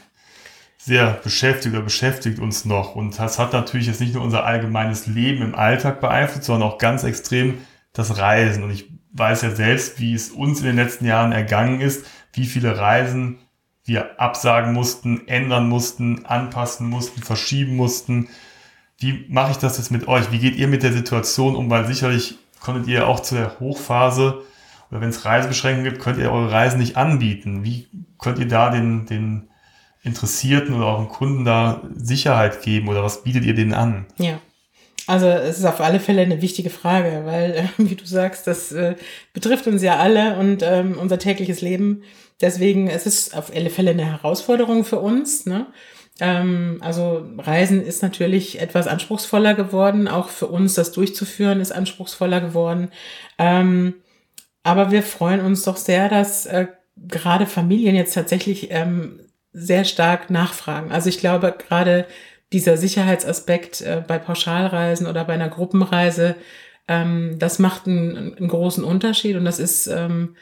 sehr 0.77 1.19
beschäftigt 1.23 1.75
oder 1.75 1.83
beschäftigt 1.83 2.39
uns 2.39 2.63
noch. 2.63 2.95
Und 2.95 3.19
das 3.19 3.39
hat 3.39 3.53
natürlich 3.53 3.87
jetzt 3.87 3.99
nicht 3.99 4.13
nur 4.13 4.23
unser 4.23 4.45
allgemeines 4.45 5.05
Leben 5.05 5.41
im 5.41 5.55
Alltag 5.55 5.99
beeinflusst, 5.99 6.45
sondern 6.45 6.69
auch 6.69 6.77
ganz 6.77 7.03
extrem 7.03 7.57
das 7.91 8.17
Reisen. 8.17 8.63
Und 8.63 8.71
ich 8.71 8.89
weiß 9.11 9.41
ja 9.41 9.51
selbst, 9.51 9.99
wie 9.99 10.13
es 10.13 10.29
uns 10.29 10.59
in 10.59 10.67
den 10.67 10.75
letzten 10.75 11.05
Jahren 11.05 11.31
ergangen 11.31 11.81
ist, 11.81 12.05
wie 12.33 12.45
viele 12.45 12.77
Reisen 12.77 13.39
wir 13.85 14.19
absagen 14.19 14.73
mussten, 14.73 15.27
ändern 15.27 15.69
mussten, 15.69 16.25
anpassen 16.25 16.89
mussten, 16.89 17.21
verschieben 17.21 17.75
mussten. 17.75 18.27
Wie 18.97 19.25
mache 19.29 19.51
ich 19.51 19.57
das 19.57 19.77
jetzt 19.77 19.91
mit 19.91 20.07
euch? 20.07 20.31
Wie 20.31 20.39
geht 20.39 20.55
ihr 20.55 20.67
mit 20.67 20.83
der 20.83 20.91
Situation 20.91 21.55
um? 21.55 21.69
Weil 21.69 21.85
sicherlich 21.85 22.39
konntet 22.59 22.87
ihr 22.87 23.07
auch 23.07 23.19
zu 23.19 23.35
der 23.35 23.59
Hochphase 23.59 24.41
oder 24.89 25.01
wenn 25.01 25.09
es 25.09 25.25
Reisebeschränkungen 25.25 25.91
gibt, 25.91 26.01
könnt 26.01 26.17
ihr 26.17 26.31
eure 26.31 26.51
Reisen 26.51 26.79
nicht 26.79 26.97
anbieten. 26.97 27.63
Wie 27.63 27.87
könnt 28.17 28.39
ihr 28.39 28.47
da 28.47 28.69
den, 28.69 29.05
den 29.05 29.49
Interessierten 30.03 30.75
oder 30.75 30.87
euren 30.87 31.09
Kunden 31.09 31.45
da 31.45 31.81
Sicherheit 31.95 32.61
geben 32.61 32.87
oder 32.89 33.03
was 33.03 33.23
bietet 33.23 33.45
ihr 33.45 33.55
denen 33.55 33.73
an? 33.73 34.05
Ja. 34.17 34.39
Also 35.07 35.27
es 35.27 35.59
ist 35.59 35.65
auf 35.65 35.81
alle 35.81 35.99
Fälle 35.99 36.23
eine 36.23 36.41
wichtige 36.41 36.71
Frage, 36.71 37.23
weil, 37.25 37.51
äh, 37.51 37.63
wie 37.77 37.95
du 37.95 38.05
sagst, 38.05 38.47
das 38.47 38.71
äh, 38.71 38.95
betrifft 39.33 39.67
uns 39.67 39.81
ja 39.81 39.97
alle 39.97 40.37
und 40.37 40.63
ähm, 40.63 40.97
unser 40.99 41.19
tägliches 41.19 41.61
Leben. 41.61 42.03
Deswegen 42.41 42.87
es 42.87 43.05
ist 43.05 43.27
es 43.27 43.33
auf 43.33 43.53
alle 43.53 43.69
Fälle 43.69 43.91
eine 43.91 44.05
Herausforderung 44.05 44.83
für 44.83 44.99
uns. 44.99 45.45
Ne? 45.45 45.67
Ähm, 46.19 46.79
also 46.81 47.25
Reisen 47.37 47.83
ist 47.83 48.01
natürlich 48.01 48.59
etwas 48.59 48.87
anspruchsvoller 48.87 49.53
geworden. 49.53 50.07
Auch 50.07 50.29
für 50.29 50.47
uns 50.47 50.73
das 50.75 50.91
durchzuführen 50.91 51.61
ist 51.61 51.71
anspruchsvoller 51.71 52.41
geworden. 52.41 52.89
Ähm, 53.37 53.95
aber 54.63 54.91
wir 54.91 55.03
freuen 55.03 55.41
uns 55.41 55.63
doch 55.63 55.77
sehr, 55.77 56.09
dass 56.09 56.45
äh, 56.45 56.67
gerade 56.97 57.45
Familien 57.45 57.95
jetzt 57.95 58.13
tatsächlich 58.13 58.71
ähm, 58.71 59.19
sehr 59.53 59.85
stark 59.85 60.29
nachfragen. 60.29 60.91
Also 60.91 61.09
ich 61.09 61.19
glaube, 61.19 61.53
gerade 61.57 62.05
dieser 62.51 62.77
Sicherheitsaspekt 62.77 63.81
äh, 63.81 64.03
bei 64.05 64.17
Pauschalreisen 64.17 65.07
oder 65.07 65.23
bei 65.25 65.33
einer 65.33 65.49
Gruppenreise, 65.49 66.35
ähm, 66.87 67.37
das 67.39 67.59
macht 67.59 67.87
einen, 67.87 68.35
einen 68.35 68.47
großen 68.47 68.83
Unterschied 68.83 69.35
und 69.35 69.45
das 69.45 69.59
ist, 69.59 69.87
ähm, 69.87 70.35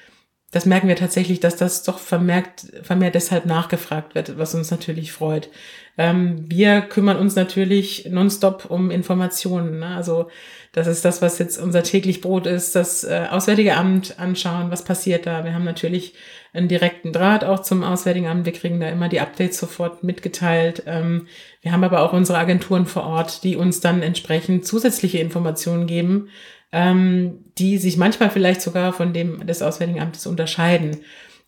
das 0.53 0.67
merken 0.67 0.87
wir 0.87 0.95
tatsächlich, 0.95 1.39
dass 1.39 1.55
das 1.55 1.81
doch 1.81 1.97
vermerkt, 1.97 2.67
vermehrt 2.83 3.15
deshalb 3.15 3.47
nachgefragt 3.47 4.13
wird, 4.13 4.37
was 4.37 4.53
uns 4.53 4.69
natürlich 4.69 5.11
freut. 5.11 5.49
Ähm, 5.97 6.45
wir 6.47 6.81
kümmern 6.81 7.17
uns 7.17 7.35
natürlich 7.35 8.07
nonstop 8.09 8.65
um 8.69 8.91
Informationen. 8.91 9.79
Ne? 9.79 9.87
Also 9.87 10.29
das 10.71 10.85
ist 10.85 11.05
das, 11.05 11.23
was 11.23 11.39
jetzt 11.39 11.57
unser 11.57 11.81
täglich 11.81 12.21
Brot 12.21 12.45
ist, 12.45 12.75
das 12.75 13.03
äh, 13.03 13.27
Auswärtige 13.31 13.75
Amt 13.75 14.19
anschauen, 14.19 14.69
was 14.69 14.83
passiert 14.83 15.25
da. 15.25 15.43
Wir 15.43 15.55
haben 15.55 15.63
natürlich 15.63 16.13
einen 16.53 16.67
direkten 16.67 17.13
Draht 17.13 17.43
auch 17.43 17.63
zum 17.63 17.83
Auswärtigen 17.83 18.27
Amt. 18.27 18.45
Wir 18.45 18.53
kriegen 18.53 18.79
da 18.79 18.87
immer 18.89 19.09
die 19.09 19.21
Updates 19.21 19.57
sofort 19.57 20.03
mitgeteilt. 20.03 20.83
Ähm, 20.85 21.27
wir 21.61 21.71
haben 21.71 21.83
aber 21.83 22.01
auch 22.01 22.13
unsere 22.13 22.37
Agenturen 22.37 22.85
vor 22.85 23.05
Ort, 23.05 23.43
die 23.43 23.55
uns 23.55 23.79
dann 23.81 24.03
entsprechend 24.03 24.67
zusätzliche 24.67 25.17
Informationen 25.17 25.87
geben, 25.87 26.29
ähm, 26.73 27.45
die 27.57 27.77
sich 27.77 27.95
manchmal 27.97 28.31
vielleicht 28.31 28.61
sogar 28.61 28.91
von 28.91 29.13
dem 29.13 29.45
des 29.45 29.61
Auswärtigen 29.61 30.01
Amtes 30.01 30.25
unterscheiden 30.25 30.97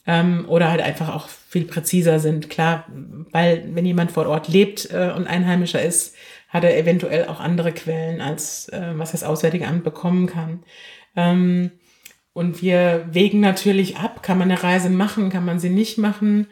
ähm, 0.06 0.46
oder 0.48 0.70
halt 0.70 0.82
einfach 0.82 1.14
auch 1.14 1.28
viel 1.28 1.66
präziser 1.66 2.20
sind. 2.20 2.50
Klar, 2.50 2.86
weil 3.32 3.68
wenn 3.74 3.86
jemand 3.86 4.12
vor 4.12 4.28
Ort 4.28 4.48
lebt 4.48 4.90
äh, 4.92 5.12
und 5.16 5.28
Einheimischer 5.28 5.82
ist, 5.82 6.16
hat 6.50 6.64
er 6.64 6.78
eventuell 6.78 7.26
auch 7.28 7.40
andere 7.40 7.72
Quellen, 7.72 8.22
als 8.22 8.70
äh, 8.70 8.94
was 8.94 9.12
das 9.12 9.24
Auswärtige 9.24 9.68
Amt 9.68 9.84
bekommen 9.84 10.28
kann. 10.28 10.64
Ähm, 11.16 11.72
und 12.34 12.62
wir 12.62 13.08
wägen 13.12 13.40
natürlich 13.40 13.98
ab, 13.98 14.22
kann 14.22 14.38
man 14.38 14.52
eine 14.52 14.62
Reise 14.62 14.90
machen, 14.90 15.30
kann 15.30 15.46
man 15.46 15.60
sie 15.60 15.70
nicht 15.70 15.98
machen. 15.98 16.48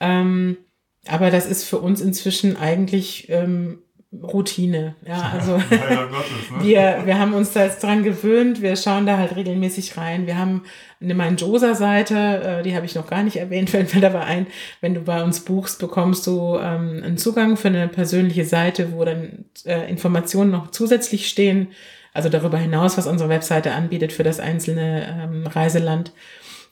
Ähm, 0.00 0.58
aber 1.06 1.30
das 1.30 1.46
ist 1.46 1.64
für 1.64 1.78
uns 1.78 2.02
inzwischen 2.02 2.56
eigentlich 2.56 3.30
ähm, 3.30 3.78
Routine. 4.10 4.96
Ja, 5.06 5.32
also 5.34 5.52
Gottes, 5.52 5.70
ne? 5.70 6.62
wir, 6.62 7.02
wir 7.04 7.18
haben 7.18 7.34
uns 7.34 7.52
da 7.52 7.64
jetzt 7.64 7.82
dran 7.82 8.02
gewöhnt, 8.02 8.62
wir 8.62 8.74
schauen 8.76 9.04
da 9.04 9.18
halt 9.18 9.36
regelmäßig 9.36 9.98
rein. 9.98 10.26
Wir 10.26 10.38
haben 10.38 10.62
eine 11.00 11.14
Manjosa-Seite, 11.14 12.14
äh, 12.42 12.62
die 12.62 12.74
habe 12.74 12.86
ich 12.86 12.94
noch 12.94 13.06
gar 13.06 13.22
nicht 13.22 13.36
erwähnt, 13.36 13.68
fällt 13.70 13.94
mir 13.94 14.00
dabei 14.00 14.22
ein. 14.22 14.46
Wenn 14.80 14.94
du 14.94 15.00
bei 15.02 15.22
uns 15.22 15.40
buchst, 15.40 15.78
bekommst 15.78 16.26
du 16.26 16.56
ähm, 16.56 17.02
einen 17.04 17.18
Zugang 17.18 17.58
für 17.58 17.68
eine 17.68 17.86
persönliche 17.86 18.46
Seite, 18.46 18.92
wo 18.92 19.04
dann 19.04 19.44
äh, 19.66 19.90
Informationen 19.90 20.50
noch 20.50 20.70
zusätzlich 20.70 21.28
stehen. 21.28 21.68
Also 22.14 22.30
darüber 22.30 22.56
hinaus, 22.56 22.96
was 22.96 23.06
unsere 23.06 23.28
Webseite 23.28 23.72
anbietet 23.72 24.12
für 24.12 24.22
das 24.22 24.40
einzelne 24.40 25.22
ähm, 25.22 25.46
Reiseland. 25.46 26.12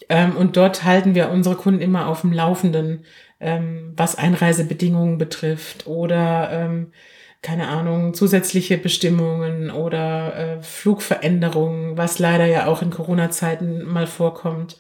Ähm, 0.09 0.37
und 0.37 0.57
dort 0.57 0.85
halten 0.85 1.15
wir 1.15 1.31
unsere 1.31 1.57
Kunden 1.57 1.83
immer 1.83 2.07
auf 2.07 2.23
dem 2.23 2.33
Laufenden, 2.33 3.05
ähm, 3.41 3.93
was 3.95 4.17
Einreisebedingungen 4.17 5.19
betrifft 5.19 5.87
oder 5.87 6.49
ähm, 6.51 6.93
keine 7.43 7.69
Ahnung, 7.69 8.15
zusätzliche 8.15 8.79
Bestimmungen 8.79 9.71
oder 9.71 10.37
äh, 10.59 10.63
Flugveränderungen, 10.63 11.97
was 11.97 12.19
leider 12.19 12.47
ja 12.47 12.67
auch 12.67 12.83
in 12.83 12.91
Corona-Zeiten 12.91 13.85
mal 13.85 14.07
vorkommt. 14.07 14.79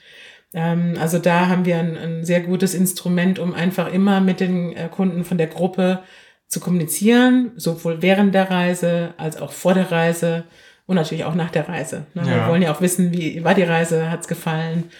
Ähm, 0.55 0.95
also 1.01 1.19
da 1.19 1.49
haben 1.49 1.65
wir 1.65 1.79
ein, 1.79 1.97
ein 1.97 2.25
sehr 2.25 2.41
gutes 2.41 2.75
Instrument, 2.75 3.39
um 3.39 3.55
einfach 3.55 3.93
immer 3.93 4.21
mit 4.21 4.41
den 4.41 4.75
äh, 4.77 4.89
Kunden 4.89 5.25
von 5.25 5.39
der 5.39 5.47
Gruppe 5.49 6.01
zu 6.49 6.61
kommunizieren, 6.61 7.53
sowohl 7.57 8.03
während 8.03 8.35
der 8.35 8.51
Reise 8.51 9.15
als 9.17 9.41
auch 9.41 9.53
vor 9.53 9.75
der 9.75 9.91
Reise 9.91 10.45
und 10.87 10.95
natürlich 10.97 11.25
auch 11.25 11.35
nach 11.35 11.51
der 11.51 11.69
Reise. 11.69 12.07
Ne? 12.15 12.23
Wir 12.27 12.37
Ja. 12.37 12.49
wollen 12.49 12.63
ja 12.63 12.73
auch 12.73 12.81
wissen, 12.81 13.13
wie 13.13 13.43
war 13.45 13.55
die 13.55 13.65
Reise, 13.65 14.11
hat's 14.11 14.29
gefallen. 14.29 14.91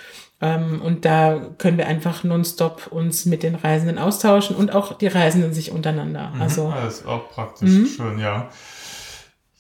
Ähm, 0.41 0.83
und 0.83 1.05
da 1.05 1.41
können 1.59 1.79
wir 1.79 1.87
einfach 1.87 2.23
nonstop 2.25 2.89
uns 2.89 3.25
mit 3.25 3.43
den 3.43 3.55
Reisenden 3.55 3.99
austauschen 3.99 4.55
und 4.55 4.75
auch 4.75 4.93
die 4.99 5.07
Reisenden 5.07 5.55
sich 5.55 5.73
untereinander. 5.73 6.33
Also 6.39 6.69
Ah, 6.69 6.85
das 6.85 6.99
ist 6.99 7.07
auch 7.07 7.31
praktisch. 7.31 7.71
Schön, 7.97 8.19
ja. 8.19 8.49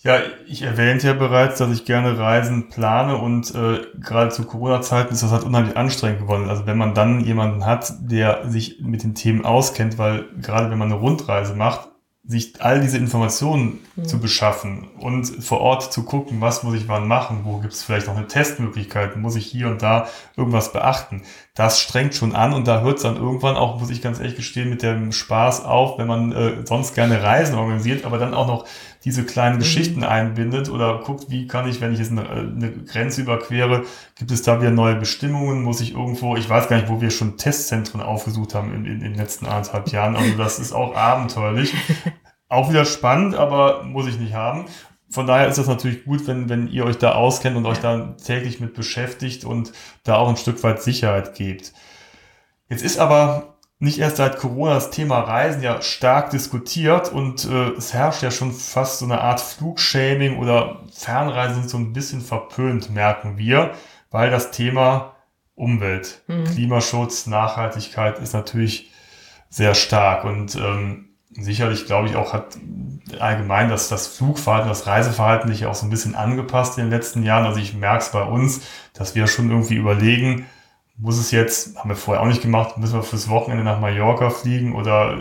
Ja, 0.02 0.20
ich 0.46 0.62
erwähnte 0.62 1.08
ja 1.08 1.14
bereits, 1.14 1.58
dass 1.58 1.72
ich 1.72 1.84
gerne 1.84 2.16
Reisen 2.16 2.68
plane 2.68 3.16
und 3.16 3.52
äh, 3.56 3.80
gerade 4.00 4.30
zu 4.30 4.44
Corona-Zeiten 4.44 5.12
ist 5.12 5.22
das 5.24 5.32
halt 5.32 5.42
unheimlich 5.42 5.76
anstrengend 5.76 6.20
geworden. 6.20 6.48
Also 6.48 6.64
wenn 6.66 6.78
man 6.78 6.94
dann 6.94 7.24
jemanden 7.24 7.66
hat, 7.66 7.92
der 8.00 8.48
sich 8.48 8.80
mit 8.80 9.02
den 9.02 9.16
Themen 9.16 9.44
auskennt, 9.44 9.98
weil 9.98 10.26
gerade 10.40 10.70
wenn 10.70 10.78
man 10.78 10.92
eine 10.92 11.00
Rundreise 11.00 11.54
macht, 11.54 11.88
sich 12.28 12.60
all 12.60 12.80
diese 12.80 12.98
Informationen 12.98 13.80
zu 14.02 14.18
beschaffen 14.18 14.88
und 14.98 15.26
vor 15.26 15.60
Ort 15.60 15.92
zu 15.92 16.02
gucken, 16.02 16.40
was 16.40 16.64
muss 16.64 16.74
ich 16.74 16.88
wann 16.88 17.06
machen, 17.06 17.40
wo 17.44 17.58
gibt 17.58 17.72
es 17.72 17.84
vielleicht 17.84 18.08
noch 18.08 18.16
eine 18.16 18.26
Testmöglichkeit, 18.26 19.16
muss 19.16 19.36
ich 19.36 19.46
hier 19.46 19.68
und 19.68 19.82
da 19.82 20.08
irgendwas 20.36 20.72
beachten. 20.72 21.22
Das 21.56 21.80
strengt 21.80 22.14
schon 22.14 22.36
an 22.36 22.52
und 22.52 22.68
da 22.68 22.82
hört 22.82 22.98
es 22.98 23.02
dann 23.02 23.16
irgendwann 23.16 23.56
auch, 23.56 23.80
muss 23.80 23.88
ich 23.88 24.02
ganz 24.02 24.20
ehrlich 24.20 24.36
gestehen, 24.36 24.68
mit 24.68 24.82
dem 24.82 25.10
Spaß 25.10 25.64
auf, 25.64 25.98
wenn 25.98 26.06
man 26.06 26.32
äh, 26.32 26.66
sonst 26.66 26.94
gerne 26.94 27.22
Reisen 27.22 27.56
organisiert, 27.56 28.04
aber 28.04 28.18
dann 28.18 28.34
auch 28.34 28.46
noch 28.46 28.66
diese 29.04 29.24
kleinen 29.24 29.58
Geschichten 29.58 30.04
einbindet 30.04 30.68
oder 30.68 30.98
guckt, 30.98 31.30
wie 31.30 31.46
kann 31.46 31.66
ich, 31.66 31.80
wenn 31.80 31.94
ich 31.94 31.98
jetzt 31.98 32.12
eine, 32.12 32.28
eine 32.28 32.72
Grenze 32.84 33.22
überquere, 33.22 33.84
gibt 34.16 34.30
es 34.30 34.42
da 34.42 34.60
wieder 34.60 34.70
neue 34.70 34.96
Bestimmungen, 34.96 35.62
muss 35.62 35.80
ich 35.80 35.94
irgendwo, 35.94 36.36
ich 36.36 36.48
weiß 36.48 36.68
gar 36.68 36.76
nicht, 36.76 36.90
wo 36.90 37.00
wir 37.00 37.10
schon 37.10 37.38
Testzentren 37.38 38.02
aufgesucht 38.02 38.54
haben 38.54 38.74
in, 38.74 38.84
in, 38.84 38.92
in 38.92 39.00
den 39.00 39.14
letzten 39.14 39.46
anderthalb 39.46 39.88
Jahren, 39.88 40.14
also 40.14 40.36
das 40.36 40.58
ist 40.58 40.72
auch 40.72 40.94
abenteuerlich. 40.94 41.74
Auch 42.48 42.70
wieder 42.70 42.84
spannend, 42.84 43.34
aber 43.34 43.82
muss 43.82 44.06
ich 44.06 44.20
nicht 44.20 44.32
haben. 44.32 44.66
Von 45.10 45.26
daher 45.26 45.46
ist 45.48 45.58
das 45.58 45.68
natürlich 45.68 46.04
gut, 46.04 46.26
wenn, 46.26 46.48
wenn 46.48 46.68
ihr 46.68 46.84
euch 46.84 46.98
da 46.98 47.12
auskennt 47.12 47.56
und 47.56 47.66
euch 47.66 47.78
da 47.78 48.16
täglich 48.24 48.60
mit 48.60 48.74
beschäftigt 48.74 49.44
und 49.44 49.72
da 50.04 50.16
auch 50.16 50.28
ein 50.28 50.36
Stück 50.36 50.62
weit 50.62 50.82
Sicherheit 50.82 51.34
gebt. 51.34 51.72
Jetzt 52.68 52.82
ist 52.82 52.98
aber 52.98 53.56
nicht 53.78 53.98
erst 53.98 54.16
seit 54.16 54.38
Corona 54.38 54.74
das 54.74 54.90
Thema 54.90 55.20
Reisen 55.20 55.62
ja 55.62 55.82
stark 55.82 56.30
diskutiert 56.30 57.12
und 57.12 57.44
äh, 57.44 57.70
es 57.72 57.92
herrscht 57.92 58.22
ja 58.22 58.30
schon 58.30 58.52
fast 58.52 58.98
so 59.00 59.04
eine 59.04 59.20
Art 59.20 59.40
Flugshaming 59.40 60.38
oder 60.38 60.80
Fernreisen 60.92 61.56
sind 61.56 61.68
so 61.68 61.76
ein 61.76 61.92
bisschen 61.92 62.22
verpönt, 62.22 62.90
merken 62.90 63.36
wir, 63.36 63.72
weil 64.10 64.30
das 64.30 64.50
Thema 64.50 65.12
Umwelt, 65.54 66.22
Mhm. 66.26 66.44
Klimaschutz, 66.44 67.26
Nachhaltigkeit 67.26 68.18
ist 68.18 68.34
natürlich 68.34 68.90
sehr 69.48 69.74
stark 69.74 70.24
und 70.24 70.54
ähm, 70.56 71.05
sicherlich, 71.38 71.86
glaube 71.86 72.08
ich, 72.08 72.16
auch 72.16 72.32
hat 72.32 72.56
allgemein 73.20 73.68
dass 73.68 73.88
das 73.88 74.08
Flugverhalten, 74.08 74.68
das 74.68 74.86
Reiseverhalten 74.86 75.50
sich 75.50 75.66
auch 75.66 75.74
so 75.74 75.86
ein 75.86 75.90
bisschen 75.90 76.14
angepasst 76.14 76.76
in 76.78 76.84
den 76.84 76.90
letzten 76.90 77.22
Jahren. 77.22 77.46
Also 77.46 77.60
ich 77.60 77.74
merke 77.74 78.02
es 78.02 78.10
bei 78.10 78.22
uns, 78.22 78.62
dass 78.94 79.14
wir 79.14 79.26
schon 79.26 79.50
irgendwie 79.50 79.76
überlegen, 79.76 80.46
muss 80.98 81.18
es 81.18 81.30
jetzt, 81.30 81.76
haben 81.76 81.90
wir 81.90 81.96
vorher 81.96 82.22
auch 82.22 82.28
nicht 82.28 82.42
gemacht, 82.42 82.78
müssen 82.78 82.94
wir 82.94 83.02
fürs 83.02 83.28
Wochenende 83.28 83.64
nach 83.64 83.80
Mallorca 83.80 84.30
fliegen 84.30 84.74
oder 84.74 85.18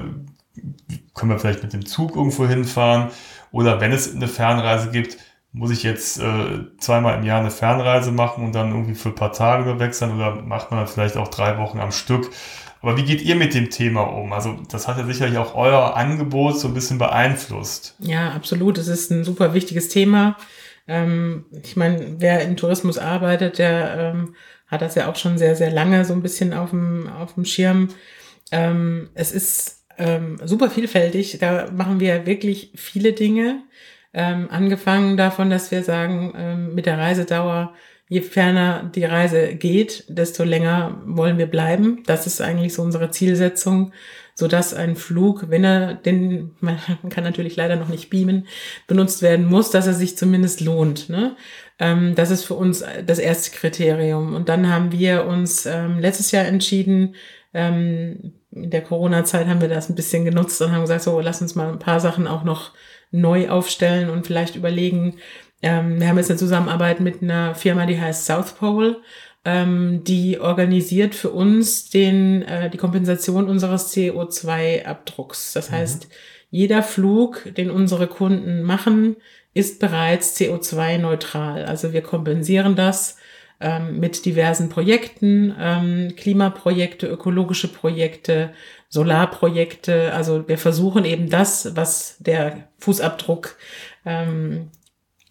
können 1.13 1.31
wir 1.31 1.39
vielleicht 1.39 1.63
mit 1.63 1.73
dem 1.73 1.85
Zug 1.85 2.15
irgendwo 2.15 2.47
hinfahren? 2.47 3.09
Oder 3.51 3.79
wenn 3.81 3.91
es 3.91 4.13
eine 4.15 4.27
Fernreise 4.27 4.89
gibt, 4.89 5.17
muss 5.51 5.71
ich 5.71 5.83
jetzt 5.83 6.19
äh, 6.19 6.65
zweimal 6.79 7.17
im 7.17 7.23
Jahr 7.23 7.39
eine 7.39 7.51
Fernreise 7.51 8.11
machen 8.11 8.43
und 8.43 8.53
dann 8.53 8.71
irgendwie 8.71 8.95
für 8.95 9.09
ein 9.09 9.15
paar 9.15 9.31
Tage 9.31 9.79
wechseln 9.79 10.13
oder 10.15 10.41
macht 10.41 10.71
man 10.71 10.81
dann 10.81 10.87
vielleicht 10.87 11.15
auch 11.15 11.29
drei 11.29 11.57
Wochen 11.57 11.79
am 11.79 11.91
Stück? 11.91 12.29
Aber 12.85 12.97
wie 12.97 13.03
geht 13.03 13.23
ihr 13.23 13.35
mit 13.35 13.55
dem 13.55 13.71
Thema 13.71 14.01
um? 14.01 14.31
Also 14.31 14.59
das 14.69 14.87
hat 14.87 14.99
ja 14.99 15.05
sicherlich 15.07 15.39
auch 15.39 15.55
euer 15.55 15.97
Angebot 15.97 16.59
so 16.59 16.67
ein 16.67 16.75
bisschen 16.75 16.99
beeinflusst. 16.99 17.95
Ja, 17.97 18.29
absolut. 18.29 18.77
Es 18.77 18.87
ist 18.87 19.09
ein 19.09 19.23
super 19.23 19.55
wichtiges 19.55 19.89
Thema. 19.89 20.37
Ähm, 20.87 21.45
ich 21.63 21.75
meine, 21.75 22.17
wer 22.19 22.43
im 22.43 22.57
Tourismus 22.57 22.99
arbeitet, 22.99 23.57
der 23.57 24.13
ähm, 24.13 24.35
hat 24.67 24.83
das 24.83 24.93
ja 24.93 25.09
auch 25.09 25.15
schon 25.15 25.39
sehr, 25.39 25.55
sehr 25.55 25.71
lange 25.71 26.05
so 26.05 26.13
ein 26.13 26.21
bisschen 26.21 26.53
auf 26.53 26.69
dem, 26.69 27.07
auf 27.07 27.33
dem 27.33 27.45
Schirm. 27.45 27.87
Ähm, 28.51 29.09
es 29.15 29.31
ist 29.31 29.83
ähm, 29.97 30.37
super 30.45 30.69
vielfältig. 30.69 31.39
Da 31.39 31.71
machen 31.71 31.99
wir 31.99 32.27
wirklich 32.27 32.71
viele 32.75 33.13
Dinge. 33.13 33.63
Ähm, 34.13 34.47
angefangen 34.51 35.17
davon, 35.17 35.49
dass 35.49 35.71
wir 35.71 35.83
sagen, 35.83 36.35
ähm, 36.37 36.75
mit 36.75 36.85
der 36.85 36.99
Reisedauer, 36.99 37.73
je 38.07 38.21
ferner 38.21 38.91
die 38.93 39.05
Reise 39.05 39.55
geht, 39.55 40.05
desto 40.07 40.43
länger 40.43 41.01
wollen 41.05 41.37
wir 41.37 41.47
bleiben. 41.47 42.03
Das 42.05 42.27
ist 42.27 42.41
eigentlich 42.41 42.73
so 42.73 42.81
unsere 42.83 43.09
Zielsetzung, 43.09 43.93
so 44.35 44.47
dass 44.47 44.73
ein 44.73 44.95
Flug, 44.95 45.49
wenn 45.49 45.63
er 45.63 45.95
den, 45.95 46.51
man 46.59 46.77
kann 47.09 47.23
natürlich 47.23 47.55
leider 47.55 47.75
noch 47.75 47.89
nicht 47.89 48.09
beamen, 48.09 48.47
benutzt 48.87 49.21
werden 49.21 49.45
muss, 49.45 49.71
dass 49.71 49.87
er 49.87 49.93
sich 49.93 50.17
zumindest 50.17 50.61
lohnt. 50.61 51.09
Ne? 51.09 51.35
Ähm, 51.79 52.13
das 52.15 52.31
ist 52.31 52.43
für 52.43 52.55
uns 52.55 52.83
das 53.05 53.19
erste 53.19 53.51
Kriterium. 53.51 54.35
Und 54.35 54.49
dann 54.49 54.69
haben 54.69 54.91
wir 54.91 55.25
uns 55.25 55.65
ähm, 55.65 55.99
letztes 55.99 56.31
Jahr 56.31 56.45
entschieden, 56.45 57.15
ähm, 57.53 58.33
in 58.51 58.69
der 58.69 58.81
Corona-Zeit 58.81 59.47
haben 59.47 59.61
wir 59.61 59.67
das 59.67 59.89
ein 59.89 59.95
bisschen 59.95 60.25
genutzt 60.25 60.61
und 60.61 60.71
haben 60.71 60.81
gesagt, 60.81 61.03
so, 61.03 61.19
lass 61.19 61.41
uns 61.41 61.55
mal 61.55 61.71
ein 61.71 61.79
paar 61.79 61.99
Sachen 61.99 62.27
auch 62.27 62.43
noch 62.43 62.71
neu 63.11 63.49
aufstellen 63.49 64.09
und 64.09 64.27
vielleicht 64.27 64.55
überlegen. 64.55 65.17
Ähm, 65.65 65.99
wir 65.99 66.07
haben 66.07 66.17
jetzt 66.17 66.29
eine 66.29 66.37
Zusammenarbeit 66.37 66.99
mit 66.99 67.23
einer 67.23 67.55
Firma, 67.55 67.87
die 67.87 67.99
heißt 67.99 68.27
South 68.27 68.53
Pole. 68.53 68.97
Ähm, 69.43 70.03
die 70.03 70.39
organisiert 70.39 71.15
für 71.15 71.31
uns 71.31 71.89
den, 71.89 72.43
äh, 72.43 72.69
die 72.69 72.77
Kompensation 72.77 73.49
unseres 73.49 73.91
CO2-Abdrucks. 73.95 75.53
Das 75.53 75.71
mhm. 75.71 75.75
heißt, 75.75 76.07
jeder 76.51 76.83
Flug, 76.83 77.51
den 77.57 77.71
unsere 77.71 78.05
Kunden 78.05 78.61
machen, 78.61 79.15
ist 79.55 79.79
bereits 79.79 80.39
CO2-neutral. 80.39 81.65
Also 81.65 81.93
wir 81.93 82.01
kompensieren 82.01 82.75
das 82.75 83.17
ähm, 83.59 83.99
mit 83.99 84.23
diversen 84.25 84.69
Projekten, 84.69 85.55
ähm, 85.59 86.13
Klimaprojekte, 86.15 87.07
ökologische 87.07 87.69
Projekte, 87.69 88.51
Solarprojekte. 88.89 90.13
Also 90.13 90.47
wir 90.47 90.59
versuchen 90.59 91.05
eben 91.05 91.29
das, 91.29 91.75
was 91.75 92.17
der 92.19 92.67
Fußabdruck 92.79 93.55
ähm, 94.05 94.69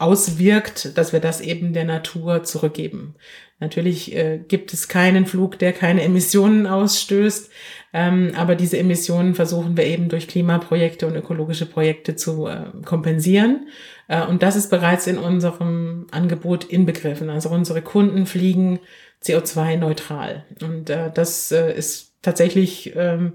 auswirkt, 0.04 0.96
dass 0.98 1.12
wir 1.12 1.20
das 1.20 1.40
eben 1.40 1.72
der 1.72 1.84
Natur 1.84 2.44
zurückgeben. 2.44 3.14
Natürlich 3.60 4.14
äh, 4.14 4.40
gibt 4.46 4.72
es 4.72 4.88
keinen 4.88 5.26
Flug, 5.26 5.58
der 5.58 5.72
keine 5.72 6.02
Emissionen 6.02 6.66
ausstößt, 6.66 7.50
ähm, 7.92 8.32
aber 8.36 8.56
diese 8.56 8.78
Emissionen 8.78 9.34
versuchen 9.34 9.76
wir 9.76 9.84
eben 9.86 10.08
durch 10.08 10.28
Klimaprojekte 10.28 11.06
und 11.06 11.16
ökologische 11.16 11.66
Projekte 11.66 12.16
zu 12.16 12.46
äh, 12.46 12.64
kompensieren. 12.84 13.68
Äh, 14.08 14.26
und 14.26 14.42
das 14.42 14.56
ist 14.56 14.68
bereits 14.70 15.06
in 15.06 15.16
unserem 15.16 16.06
Angebot 16.10 16.64
inbegriffen. 16.64 17.30
Also 17.30 17.48
unsere 17.48 17.80
Kunden 17.80 18.26
fliegen 18.26 18.80
CO2-neutral. 19.22 20.44
Und 20.60 20.90
äh, 20.90 21.10
das 21.14 21.50
äh, 21.50 21.72
ist 21.72 22.14
tatsächlich 22.20 22.92
ähm, 22.96 23.34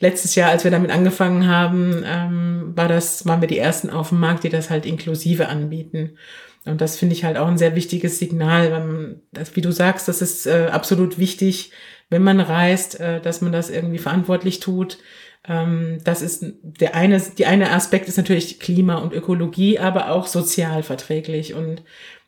letztes 0.00 0.34
Jahr, 0.34 0.50
als 0.50 0.64
wir 0.64 0.70
damit 0.70 0.90
angefangen 0.90 1.48
haben, 1.48 2.02
ähm, 2.06 2.72
war 2.74 2.88
das, 2.88 3.26
waren 3.26 3.40
wir 3.40 3.48
die 3.48 3.58
ersten 3.58 3.90
auf 3.90 4.08
dem 4.08 4.20
Markt, 4.20 4.44
die 4.44 4.48
das 4.48 4.70
halt 4.70 4.86
inklusive 4.86 5.48
anbieten. 5.48 6.16
Und 6.64 6.80
das 6.80 6.96
finde 6.96 7.14
ich 7.14 7.24
halt 7.24 7.36
auch 7.36 7.46
ein 7.46 7.58
sehr 7.58 7.74
wichtiges 7.76 8.18
Signal, 8.18 8.72
weil 8.72 8.84
man, 8.84 9.20
das, 9.32 9.54
wie 9.54 9.60
du 9.60 9.70
sagst, 9.70 10.08
das 10.08 10.22
ist 10.22 10.46
äh, 10.46 10.68
absolut 10.70 11.18
wichtig, 11.18 11.72
wenn 12.10 12.22
man 12.22 12.40
reist, 12.40 12.98
äh, 13.00 13.20
dass 13.20 13.40
man 13.40 13.52
das 13.52 13.70
irgendwie 13.70 13.98
verantwortlich 13.98 14.60
tut. 14.60 14.98
Ähm, 15.46 15.98
das 16.04 16.22
ist 16.22 16.44
der 16.62 16.94
eine, 16.94 17.20
die 17.20 17.46
eine 17.46 17.70
Aspekt 17.70 18.08
ist 18.08 18.16
natürlich 18.16 18.60
Klima 18.60 18.96
und 18.96 19.12
Ökologie, 19.12 19.78
aber 19.78 20.10
auch 20.10 20.26
sozial 20.26 20.82
verträglich. 20.82 21.54
Und 21.54 21.82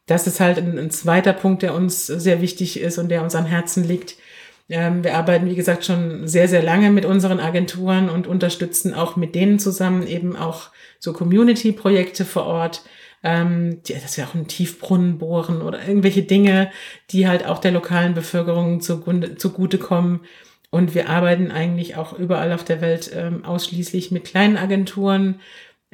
das 0.07 0.27
ist 0.27 0.39
halt 0.39 0.59
ein, 0.59 0.79
ein 0.79 0.91
zweiter 0.91 1.33
Punkt, 1.33 1.63
der 1.63 1.75
uns 1.75 2.07
sehr 2.07 2.41
wichtig 2.41 2.79
ist 2.79 2.99
und 2.99 3.09
der 3.09 3.23
uns 3.23 3.35
am 3.35 3.47
Herzen 3.47 3.85
liegt. 3.85 4.17
Ähm, 4.69 5.05
wir 5.05 5.17
arbeiten, 5.17 5.47
wie 5.47 5.55
gesagt, 5.55 5.85
schon 5.85 6.27
sehr, 6.27 6.49
sehr 6.49 6.63
lange 6.63 6.91
mit 6.91 7.05
unseren 7.05 7.41
Agenturen 7.41 8.09
und 8.09 8.27
unterstützen 8.27 8.95
auch 8.95 9.17
mit 9.17 9.35
denen 9.35 9.59
zusammen 9.59 10.07
eben 10.07 10.37
auch 10.37 10.71
so 10.99 11.13
Community-Projekte 11.13 12.25
vor 12.25 12.47
Ort. 12.47 12.83
Ähm, 13.23 13.81
dass 13.89 14.17
wir 14.17 14.25
auch 14.25 14.35
einen 14.35 14.47
Tiefbrunnen 14.47 15.19
bohren 15.19 15.63
oder 15.63 15.87
irgendwelche 15.87 16.23
Dinge, 16.23 16.71
die 17.11 17.27
halt 17.27 17.45
auch 17.47 17.59
der 17.59 17.73
lokalen 17.73 18.15
Bevölkerung 18.15 18.81
zugutekommen. 18.81 20.21
Und 20.71 20.95
wir 20.95 21.09
arbeiten 21.09 21.51
eigentlich 21.51 21.97
auch 21.97 22.17
überall 22.17 22.53
auf 22.53 22.63
der 22.63 22.81
Welt 22.81 23.11
ähm, 23.15 23.45
ausschließlich 23.45 24.11
mit 24.11 24.25
kleinen 24.25 24.57
Agenturen, 24.57 25.41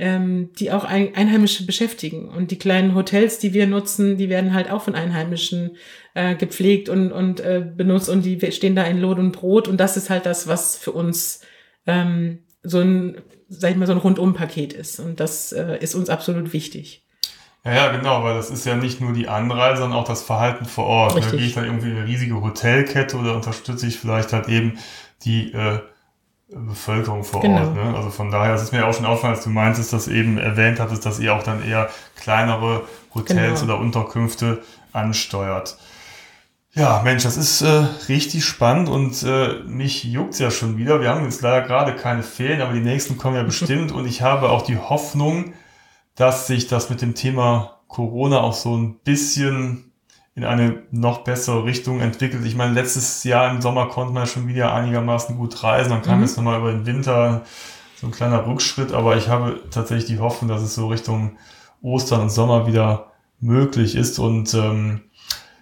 ähm, 0.03 0.51
die 0.59 0.73
auch 0.73 0.83
ein, 0.83 1.15
Einheimische 1.15 1.65
beschäftigen. 1.65 2.29
Und 2.29 2.51
die 2.51 2.59
kleinen 2.59 2.97
Hotels, 2.97 3.39
die 3.39 3.55
wir 3.55 3.69
nutzen, 3.69 4.17
die 4.17 4.29
werden 4.29 4.53
halt 4.53 4.69
auch 4.69 4.83
von 4.83 4.97
Einheimischen 4.97 5.77
äh, 6.15 6.35
gepflegt 6.35 6.89
und, 6.89 7.13
und 7.13 7.39
äh, 7.39 7.65
benutzt 7.65 8.09
und 8.09 8.25
die 8.25 8.51
stehen 8.51 8.75
da 8.75 8.83
in 8.83 8.99
Lot 9.01 9.21
und 9.21 9.31
Brot. 9.31 9.69
Und 9.69 9.79
das 9.79 9.97
ist 9.97 10.11
halt 10.11 10.27
das, 10.27 10.49
was 10.49 10.77
für 10.77 10.91
uns 10.91 11.43
ähm, 11.87 12.41
so 12.65 12.81
ein, 12.81 13.23
sag 13.49 13.71
ich 13.71 13.77
mal, 13.77 13.87
so 13.87 13.93
ein 13.93 13.99
Rundum-Paket 13.99 14.73
ist. 14.73 14.99
Und 14.99 15.21
das 15.21 15.53
äh, 15.53 15.79
ist 15.79 15.95
uns 15.95 16.11
absolut 16.11 16.53
wichtig. 16.53 17.05
Ja, 17.65 17.73
ja, 17.73 17.93
genau, 17.97 18.25
weil 18.25 18.35
das 18.35 18.51
ist 18.51 18.67
ja 18.67 18.75
nicht 18.75 19.01
nur 19.01 19.13
die 19.13 19.29
Anreise, 19.29 19.83
sondern 19.83 20.01
auch 20.01 20.09
das 20.09 20.23
Verhalten 20.23 20.65
vor 20.65 20.87
Ort. 20.87 21.15
Richtig. 21.15 21.31
Da 21.31 21.37
gehe 21.37 21.47
ich 21.47 21.55
dann 21.55 21.65
irgendwie 21.67 21.91
in 21.91 21.97
eine 21.97 22.09
riesige 22.09 22.43
Hotelkette 22.43 23.17
oder 23.17 23.37
unterstütze 23.37 23.87
ich 23.87 24.01
vielleicht 24.01 24.33
halt 24.33 24.49
eben 24.49 24.81
die 25.25 25.53
äh, 25.53 25.79
Bevölkerung 26.55 27.25
vor 27.25 27.41
genau. 27.41 27.61
Ort. 27.61 27.75
Ne? 27.75 27.95
Also 27.97 28.11
von 28.11 28.31
daher, 28.31 28.55
es 28.55 28.63
ist 28.63 28.73
mir 28.73 28.87
auch 28.87 28.95
schon 28.95 29.07
aufgefallen, 29.07 29.35
als 29.35 29.45
du 29.45 29.51
meintest, 29.51 29.93
dass 29.93 30.09
eben 30.09 30.39
erwähnt 30.39 30.81
hattest, 30.81 31.07
dass 31.07 31.19
ihr 31.19 31.35
auch 31.35 31.43
dann 31.43 31.63
eher 31.65 31.89
kleinere 32.17 32.83
Hotels 33.15 33.61
genau. 33.61 33.75
oder 33.75 33.83
Unterkünfte 33.83 34.63
ansteuert. 34.93 35.79
Ja, 36.75 37.03
Mensch, 37.05 37.23
das 37.23 37.37
ist 37.37 37.61
äh, 37.61 37.85
richtig 38.09 38.45
spannend 38.45 38.89
und 38.89 39.23
äh, 39.23 39.61
mich 39.67 40.05
juckt's 40.05 40.39
ja 40.39 40.51
schon 40.51 40.79
wieder. 40.79 41.03
Wir 41.03 41.11
haben 41.11 41.25
jetzt 41.25 41.43
leider 41.43 41.67
gerade 41.67 41.95
keine 41.95 42.23
Ferien, 42.23 42.63
aber 42.63 42.73
die 42.73 42.81
nächsten 42.81 43.19
kommen 43.19 43.37
ja 43.37 43.43
bestimmt 43.45 43.93
und 43.93 44.07
ich 44.07 44.23
habe 44.23 44.49
auch 44.49 44.63
die 44.63 44.79
Hoffnung, 44.79 45.53
dass 46.15 46.47
sich 46.47 46.69
das 46.69 46.89
mit 46.89 47.03
dem 47.03 47.15
Thema 47.15 47.81
Corona 47.89 48.41
auch 48.41 48.55
so 48.55 48.75
ein 48.75 48.99
bisschen 49.01 49.92
in 50.35 50.45
eine 50.45 50.83
noch 50.91 51.25
bessere 51.25 51.65
Richtung 51.65 52.01
entwickelt. 52.01 52.45
Ich 52.47 52.57
meine, 52.57 52.73
letztes 52.73 53.23
Jahr 53.25 53.51
im 53.51 53.61
Sommer 53.61 53.89
konnte 53.89 54.15
man 54.15 54.23
ja 54.23 54.27
schon 54.27 54.49
wieder 54.49 54.73
einigermaßen 54.73 55.37
gut 55.37 55.63
reisen. 55.63 55.91
Dann 55.91 56.03
kam 56.03 56.19
mhm. 56.19 56.25
jetzt 56.25 56.37
nochmal 56.37 56.59
über 56.59 56.73
den 56.73 56.87
Winter 56.87 57.43
so 58.01 58.07
ein 58.07 58.13
kleiner 58.13 58.47
Rückschritt. 58.47 58.93
Aber 58.93 59.17
ich 59.17 59.29
habe 59.29 59.61
tatsächlich 59.71 60.07
die 60.07 60.21
Hoffnung, 60.21 60.49
dass 60.49 60.63
es 60.63 60.75
so 60.75 60.89
Richtung 60.89 61.37
Ostern 61.83 62.23
und 62.23 62.31
Sommer 62.31 62.67
wieder 62.67 63.13
möglich 63.41 63.95
ist. 63.95 64.19
Und 64.19 64.55
ähm, 64.55 65.03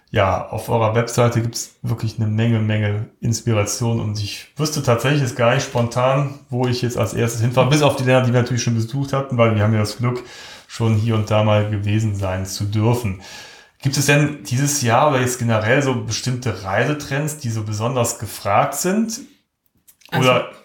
ja, 0.09 0.47
auf 0.47 0.69
eurer 0.69 0.95
Webseite 0.95 1.41
gibt 1.41 1.55
es 1.55 1.75
wirklich 1.81 2.17
eine 2.17 2.27
Menge, 2.27 2.59
Menge 2.59 3.09
Inspiration. 3.19 3.99
Und 3.99 4.21
ich 4.21 4.47
wüsste 4.55 4.83
tatsächlich 4.83 5.21
jetzt 5.21 5.35
gar 5.35 5.53
nicht 5.53 5.63
spontan, 5.63 6.35
wo 6.49 6.65
ich 6.65 6.81
jetzt 6.81 6.97
als 6.97 7.13
erstes 7.13 7.41
hinfahre. 7.41 7.69
Bis 7.69 7.81
auf 7.81 7.97
die 7.97 8.03
Länder, 8.03 8.21
die 8.21 8.33
wir 8.33 8.41
natürlich 8.41 8.63
schon 8.63 8.75
besucht 8.75 9.11
hatten, 9.11 9.37
weil 9.37 9.53
wir 9.55 9.63
haben 9.63 9.73
ja 9.73 9.79
das 9.79 9.97
Glück, 9.97 10.23
schon 10.67 10.95
hier 10.95 11.15
und 11.15 11.29
da 11.29 11.43
mal 11.43 11.69
gewesen 11.69 12.15
sein 12.15 12.45
zu 12.45 12.63
dürfen. 12.63 13.21
Gibt 13.81 13.97
es 13.97 14.05
denn 14.05 14.43
dieses 14.43 14.81
Jahr 14.81 15.09
oder 15.09 15.21
jetzt 15.21 15.39
generell 15.39 15.81
so 15.81 16.03
bestimmte 16.03 16.63
Reisetrends, 16.63 17.37
die 17.37 17.49
so 17.49 17.63
besonders 17.63 18.19
gefragt 18.19 18.75
sind? 18.75 19.21
Oder 20.11 20.47
also, 20.47 20.57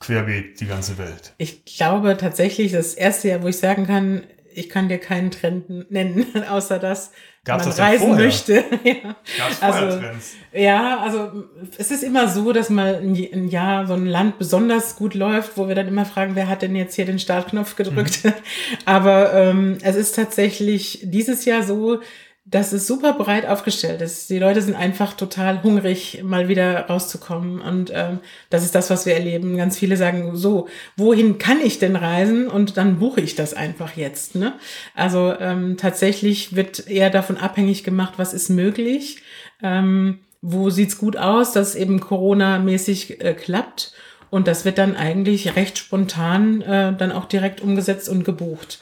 querbeet 0.00 0.60
die 0.60 0.66
ganze 0.66 0.96
Welt? 0.96 1.34
Ich 1.36 1.64
glaube 1.64 2.16
tatsächlich, 2.16 2.72
das 2.72 2.94
erste 2.94 3.28
Jahr, 3.28 3.42
wo 3.42 3.48
ich 3.48 3.58
sagen 3.58 3.86
kann, 3.86 4.22
ich 4.54 4.68
kann 4.68 4.88
dir 4.88 4.98
keinen 4.98 5.30
Trend 5.30 5.90
nennen, 5.90 6.26
außer 6.48 6.78
dass 6.78 7.12
Gab's 7.44 7.66
man 7.66 7.74
reisen 7.74 8.08
vorher? 8.08 8.24
möchte. 8.24 8.64
ja. 8.84 9.16
Also, 9.60 9.98
Trends? 9.98 10.34
Ja, 10.52 11.00
also 11.00 11.44
es 11.76 11.90
ist 11.90 12.02
immer 12.02 12.28
so, 12.28 12.52
dass 12.52 12.70
mal 12.70 12.94
ein 12.94 13.48
Jahr 13.48 13.86
so 13.86 13.94
ein 13.94 14.06
Land 14.06 14.38
besonders 14.38 14.96
gut 14.96 15.14
läuft, 15.14 15.56
wo 15.56 15.68
wir 15.68 15.74
dann 15.74 15.88
immer 15.88 16.06
fragen, 16.06 16.36
wer 16.36 16.48
hat 16.48 16.62
denn 16.62 16.74
jetzt 16.74 16.94
hier 16.94 17.04
den 17.04 17.18
Startknopf 17.18 17.76
gedrückt? 17.76 18.24
Mhm. 18.24 18.32
Aber 18.86 19.34
ähm, 19.34 19.78
es 19.82 19.96
ist 19.96 20.14
tatsächlich 20.14 21.00
dieses 21.02 21.44
Jahr 21.44 21.62
so, 21.62 22.00
dass 22.46 22.72
es 22.72 22.86
super 22.86 23.14
breit 23.14 23.46
aufgestellt 23.46 24.02
ist. 24.02 24.28
Die 24.28 24.38
Leute 24.38 24.60
sind 24.60 24.74
einfach 24.74 25.14
total 25.14 25.62
hungrig, 25.62 26.22
mal 26.22 26.46
wieder 26.46 26.86
rauszukommen. 26.86 27.60
Und 27.60 27.90
ähm, 27.94 28.18
das 28.50 28.64
ist 28.64 28.74
das, 28.74 28.90
was 28.90 29.06
wir 29.06 29.14
erleben. 29.14 29.56
Ganz 29.56 29.78
viele 29.78 29.96
sagen 29.96 30.36
so, 30.36 30.68
wohin 30.96 31.38
kann 31.38 31.60
ich 31.62 31.78
denn 31.78 31.96
reisen? 31.96 32.48
Und 32.48 32.76
dann 32.76 32.98
buche 32.98 33.22
ich 33.22 33.34
das 33.34 33.54
einfach 33.54 33.96
jetzt. 33.96 34.34
Ne? 34.34 34.52
Also 34.94 35.34
ähm, 35.40 35.78
tatsächlich 35.78 36.54
wird 36.54 36.86
eher 36.86 37.08
davon 37.08 37.38
abhängig 37.38 37.82
gemacht, 37.82 38.14
was 38.18 38.34
ist 38.34 38.50
möglich. 38.50 39.22
Ähm, 39.62 40.18
wo 40.42 40.68
sieht's 40.68 40.98
gut 40.98 41.16
aus, 41.16 41.52
dass 41.52 41.74
eben 41.74 42.00
Corona-mäßig 42.00 43.24
äh, 43.24 43.32
klappt. 43.32 43.94
Und 44.28 44.46
das 44.46 44.66
wird 44.66 44.76
dann 44.76 44.96
eigentlich 44.96 45.56
recht 45.56 45.78
spontan 45.78 46.60
äh, 46.60 46.94
dann 46.94 47.12
auch 47.12 47.24
direkt 47.24 47.62
umgesetzt 47.62 48.10
und 48.10 48.24
gebucht. 48.24 48.80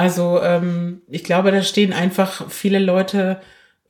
Also 0.00 0.40
ähm, 0.40 1.02
ich 1.08 1.24
glaube, 1.24 1.52
da 1.52 1.62
stehen 1.62 1.92
einfach 1.92 2.50
viele 2.50 2.78
Leute 2.78 3.38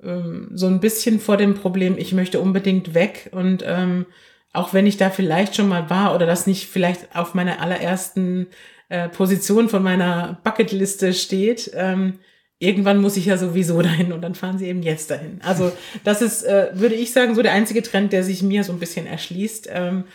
ähm, 0.03 0.51
so 0.53 0.67
ein 0.67 0.81
bisschen 0.81 1.21
vor 1.21 1.37
dem 1.37 1.55
Problem, 1.55 1.97
ich 1.97 2.13
möchte 2.13 2.41
unbedingt 2.41 2.95
weg. 2.95 3.31
Und 3.31 3.63
ähm, 3.65 4.07
auch 4.53 4.75
wenn 4.75 4.89
ich 4.89 4.97
da 4.97 5.11
vielleicht 5.11 5.55
schon 5.55 5.69
mal 5.69 5.89
war 5.89 6.13
oder 6.13 6.27
das 6.27 6.49
nicht 6.49 6.67
vielleicht 6.67 7.15
auf 7.15 7.35
meiner 7.35 7.61
allerersten 7.61 8.49
äh, 8.89 9.09
Position 9.09 9.69
von 9.69 9.85
meiner 9.85 10.41
Bucketliste 10.43 11.15
steht, 11.15 11.71
ähm, 11.75 12.19
irgendwann 12.59 13.01
muss 13.01 13.17
ich 13.17 13.27
ja 13.27 13.39
sowieso 13.39 13.81
dahin 13.81 14.13
und 14.13 14.23
dann 14.23 14.35
fahren 14.35 14.59
sie 14.59 14.67
eben 14.67 14.83
jetzt 14.83 15.13
dahin. 15.13 15.41
Also 15.45 15.71
das 16.03 16.23
ist, 16.23 16.43
äh, 16.43 16.71
würde 16.73 16.97
ich 16.97 17.13
sagen, 17.13 17.37
so 17.37 17.43
der 17.43 17.53
einzige 17.53 17.83
Trend, 17.83 18.13
der 18.13 18.25
sich 18.25 18.43
mir 18.43 18.65
so 18.65 18.73
ein 18.73 18.81
bisschen 18.81 19.07
erschließt. 19.07 19.69
Ähm, 19.73 20.07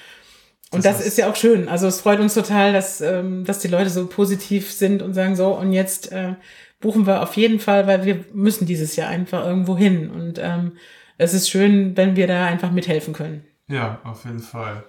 und 0.76 0.86
das, 0.86 0.97
das 0.97 1.07
ist 1.07 1.17
ja 1.17 1.30
auch 1.30 1.36
schön. 1.36 1.67
Also 1.67 1.88
es 1.88 2.01
freut 2.01 2.19
uns 2.19 2.34
total, 2.34 2.73
dass, 2.73 3.01
ähm, 3.01 3.45
dass 3.45 3.59
die 3.59 3.67
Leute 3.67 3.89
so 3.89 4.07
positiv 4.07 4.71
sind 4.71 5.01
und 5.01 5.13
sagen 5.13 5.36
so, 5.36 5.53
und 5.53 5.73
jetzt 5.73 6.11
äh, 6.11 6.34
buchen 6.80 7.07
wir 7.07 7.21
auf 7.21 7.36
jeden 7.36 7.59
Fall, 7.59 7.88
weil 7.88 8.05
wir 8.05 8.26
müssen 8.34 8.65
dieses 8.65 8.95
Jahr 8.95 9.09
einfach 9.09 9.45
irgendwo 9.45 9.78
hin. 9.78 10.09
Und 10.09 10.39
ähm, 10.39 10.73
es 11.17 11.34
ist 11.34 11.49
schön, 11.49 11.95
wenn 11.97 12.15
wir 12.15 12.28
da 12.28 12.45
einfach 12.45 12.71
mithelfen 12.71 13.13
können. 13.13 13.43
Ja, 13.67 13.99
auf 14.03 14.26
jeden 14.26 14.39
Fall. 14.39 14.84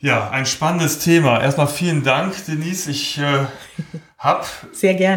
Ja, 0.00 0.28
ein 0.28 0.44
spannendes 0.44 0.98
Thema. 0.98 1.40
Erstmal 1.40 1.68
vielen 1.68 2.02
Dank, 2.02 2.34
Denise. 2.46 2.90
Ich 2.90 3.18
äh, 3.18 3.46
habe 4.18 4.44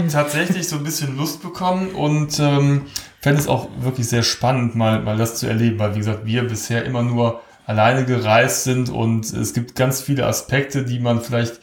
tatsächlich 0.09 0.69
so 0.69 0.77
ein 0.77 0.83
bisschen 0.83 1.17
Lust 1.17 1.41
bekommen 1.41 1.89
und 1.89 2.39
ähm, 2.39 2.85
fände 3.19 3.41
es 3.41 3.49
auch 3.49 3.67
wirklich 3.79 4.07
sehr 4.07 4.23
spannend, 4.23 4.75
mal, 4.75 5.01
mal 5.01 5.17
das 5.17 5.35
zu 5.35 5.47
erleben, 5.47 5.77
weil 5.79 5.95
wie 5.95 5.99
gesagt, 5.99 6.25
wir 6.25 6.47
bisher 6.47 6.85
immer 6.85 7.03
nur 7.03 7.41
alleine 7.67 8.05
gereist 8.05 8.63
sind 8.63 8.89
und 8.89 9.31
es 9.31 9.53
gibt 9.53 9.75
ganz 9.75 10.01
viele 10.01 10.25
Aspekte, 10.25 10.85
die 10.85 10.99
man 10.99 11.21
vielleicht 11.21 11.59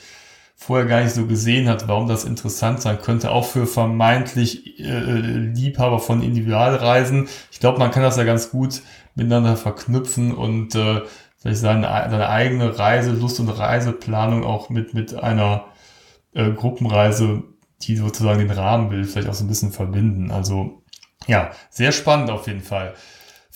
vorher 0.55 0.87
gar 0.87 1.03
nicht 1.03 1.15
so 1.15 1.27
gesehen 1.27 1.69
hat, 1.69 1.89
warum 1.89 2.09
das 2.09 2.25
interessant 2.25 2.83
sein 2.83 3.01
könnte, 3.01 3.31
auch 3.31 3.47
für 3.47 3.67
vermeintlich 3.67 4.79
äh, 4.79 5.01
Liebhaber 5.01 5.99
von 5.99 6.23
Individualreisen. 6.23 7.27
Ich 7.51 7.59
glaube, 7.59 7.79
man 7.79 7.91
kann 7.91 8.03
das 8.03 8.19
ja 8.19 8.25
ganz 8.25 8.51
gut 8.51 8.83
miteinander 9.15 9.57
verknüpfen 9.57 10.35
und 10.35 10.75
äh, 10.75 11.01
vielleicht 11.39 11.61
seine, 11.61 11.87
seine 11.87 12.29
eigene 12.29 12.79
Reiselust 12.79 13.41
und 13.41 13.49
Reiseplanung 13.49 14.45
auch 14.45 14.69
mit, 14.69 14.93
mit 14.93 15.15
einer 15.15 15.65
äh, 16.35 16.51
Gruppenreise, 16.51 17.45
die 17.81 17.97
sozusagen 17.97 18.41
den 18.41 18.51
Rahmen 18.51 18.91
will, 18.91 19.05
vielleicht 19.05 19.29
auch 19.29 19.35
so 19.35 19.45
ein 19.45 19.49
bisschen 19.49 19.73
verbinden. 19.73 20.31
Also 20.31 20.83
ja, 21.27 21.51
sehr 21.71 21.93
spannend 21.93 22.31
auf 22.31 22.47
jeden 22.47 22.63
Fall. 22.63 22.95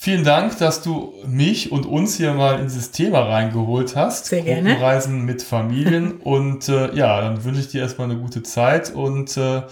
Vielen 0.01 0.23
Dank, 0.23 0.57
dass 0.59 0.81
du 0.81 1.13
mich 1.27 1.73
und 1.73 1.85
uns 1.85 2.15
hier 2.15 2.33
mal 2.33 2.57
in 2.57 2.67
dieses 2.67 2.91
Thema 2.91 3.19
reingeholt 3.19 3.97
hast. 3.97 4.27
Sehr 4.27 4.43
gerne. 4.43 4.79
Reisen 4.79 5.25
mit 5.25 5.43
Familien. 5.43 6.17
und 6.23 6.69
äh, 6.69 6.95
ja, 6.95 7.19
dann 7.19 7.43
wünsche 7.43 7.59
ich 7.59 7.67
dir 7.67 7.81
erstmal 7.81 8.09
eine 8.09 8.17
gute 8.17 8.41
Zeit 8.41 8.95
und 8.95 9.35
äh, 9.35 9.63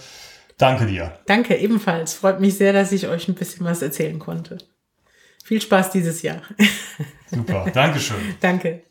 danke 0.58 0.84
dir. 0.84 1.18
Danke, 1.24 1.56
ebenfalls. 1.56 2.12
Freut 2.12 2.40
mich 2.40 2.58
sehr, 2.58 2.74
dass 2.74 2.92
ich 2.92 3.08
euch 3.08 3.26
ein 3.26 3.36
bisschen 3.36 3.64
was 3.64 3.80
erzählen 3.80 4.18
konnte. 4.18 4.58
Viel 5.44 5.62
Spaß 5.62 5.92
dieses 5.92 6.20
Jahr. 6.20 6.42
Super, 7.34 7.70
Dankeschön. 7.72 8.18
Danke. 8.42 8.82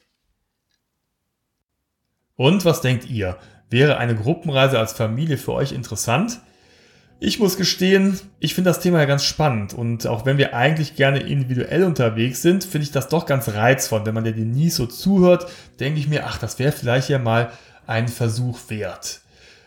Und 2.36 2.66
was 2.66 2.82
denkt 2.82 3.08
ihr? 3.08 3.38
Wäre 3.70 3.98
eine 3.98 4.16
Gruppenreise 4.16 4.80
als 4.80 4.94
Familie 4.94 5.38
für 5.38 5.54
euch 5.54 5.72
interessant? 5.72 6.42
Ich 7.20 7.40
muss 7.40 7.58
gestehen, 7.58 8.20
ich 8.40 8.54
finde 8.54 8.70
das 8.70 8.80
Thema 8.80 9.00
ja 9.00 9.06
ganz 9.06 9.24
spannend 9.24 9.74
und 9.74 10.06
auch 10.06 10.28
wenn 10.28 10.38
wir 10.38 10.54
eigentlich 10.54 10.96
gerne 10.96 11.20
individuell 11.20 11.84
unterwegs 11.84 12.44
sind, 12.44 12.64
finde 12.64 12.84
ich 12.84 12.92
das 12.92 13.08
doch 13.08 13.26
ganz 13.26 13.50
reizvoll. 13.50 14.06
Wenn 14.06 14.14
man 14.14 14.24
der 14.24 14.36
nie 14.36 14.70
so 14.70 14.86
zuhört, 14.86 15.48
denke 15.80 16.00
ich 16.00 16.08
mir, 16.08 16.28
ach, 16.28 16.38
das 16.38 16.60
wäre 16.60 16.72
vielleicht 16.72 17.10
ja 17.10 17.18
mal 17.18 17.52
ein 17.88 18.08
Versuch 18.08 18.60
wert. 18.68 19.22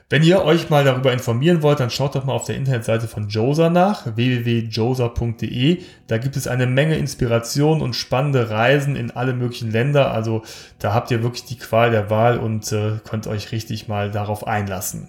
Wenn 0.09 0.23
ihr 0.23 0.45
euch 0.45 0.71
mal 0.71 0.85
darüber 0.85 1.13
informieren 1.13 1.63
wollt, 1.63 1.81
dann 1.81 1.91
schaut 1.91 2.15
doch 2.15 2.25
mal 2.25 2.33
auf 2.35 2.45
der 2.45 2.57
Internetseite 2.57 3.09
von 3.09 3.29
Josa 3.29 3.69
nach, 3.69 4.17
www.josa.de. 4.17 5.83
Da 6.07 6.19
gibt 6.19 6.37
es 6.37 6.47
eine 6.47 6.67
Menge 6.67 6.97
Inspiration 6.97 7.81
und 7.81 7.95
spannende 7.95 8.51
Reisen 8.51 8.95
in 8.95 9.11
alle 9.11 9.35
möglichen 9.35 9.71
Länder. 9.73 10.13
Also 10.13 10.43
da 10.79 10.95
habt 10.95 11.11
ihr 11.13 11.23
wirklich 11.23 11.45
die 11.45 11.59
Qual 11.59 11.91
der 11.91 12.11
Wahl 12.11 12.39
und 12.39 12.71
äh, 12.73 12.99
könnt 13.09 13.27
euch 13.27 13.53
richtig 13.53 13.87
mal 13.87 14.11
darauf 14.11 14.47
einlassen. 14.47 15.09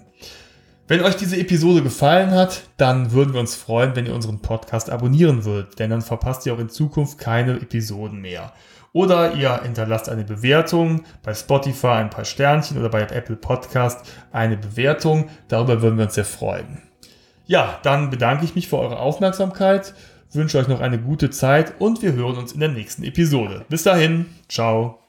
Wenn 0.92 1.00
euch 1.00 1.16
diese 1.16 1.38
Episode 1.38 1.82
gefallen 1.82 2.32
hat, 2.32 2.64
dann 2.76 3.12
würden 3.12 3.32
wir 3.32 3.40
uns 3.40 3.54
freuen, 3.54 3.96
wenn 3.96 4.04
ihr 4.04 4.14
unseren 4.14 4.42
Podcast 4.42 4.90
abonnieren 4.90 5.46
würdet, 5.46 5.78
denn 5.78 5.88
dann 5.88 6.02
verpasst 6.02 6.44
ihr 6.44 6.52
auch 6.52 6.58
in 6.58 6.68
Zukunft 6.68 7.16
keine 7.16 7.54
Episoden 7.54 8.20
mehr. 8.20 8.52
Oder 8.92 9.32
ihr 9.32 9.62
hinterlasst 9.62 10.10
eine 10.10 10.24
Bewertung 10.24 11.04
bei 11.22 11.32
Spotify 11.32 11.86
ein 11.86 12.10
paar 12.10 12.26
Sternchen 12.26 12.76
oder 12.76 12.90
bei 12.90 13.00
Apple 13.00 13.36
Podcast 13.36 14.06
eine 14.32 14.58
Bewertung. 14.58 15.30
Darüber 15.48 15.80
würden 15.80 15.96
wir 15.96 16.04
uns 16.04 16.14
sehr 16.14 16.26
freuen. 16.26 16.82
Ja, 17.46 17.78
dann 17.82 18.10
bedanke 18.10 18.44
ich 18.44 18.54
mich 18.54 18.68
für 18.68 18.76
eure 18.76 18.98
Aufmerksamkeit, 18.98 19.94
wünsche 20.30 20.58
euch 20.58 20.68
noch 20.68 20.82
eine 20.82 20.98
gute 20.98 21.30
Zeit 21.30 21.72
und 21.78 22.02
wir 22.02 22.12
hören 22.12 22.36
uns 22.36 22.52
in 22.52 22.60
der 22.60 22.68
nächsten 22.68 23.02
Episode. 23.02 23.64
Bis 23.70 23.82
dahin, 23.82 24.26
ciao. 24.46 25.01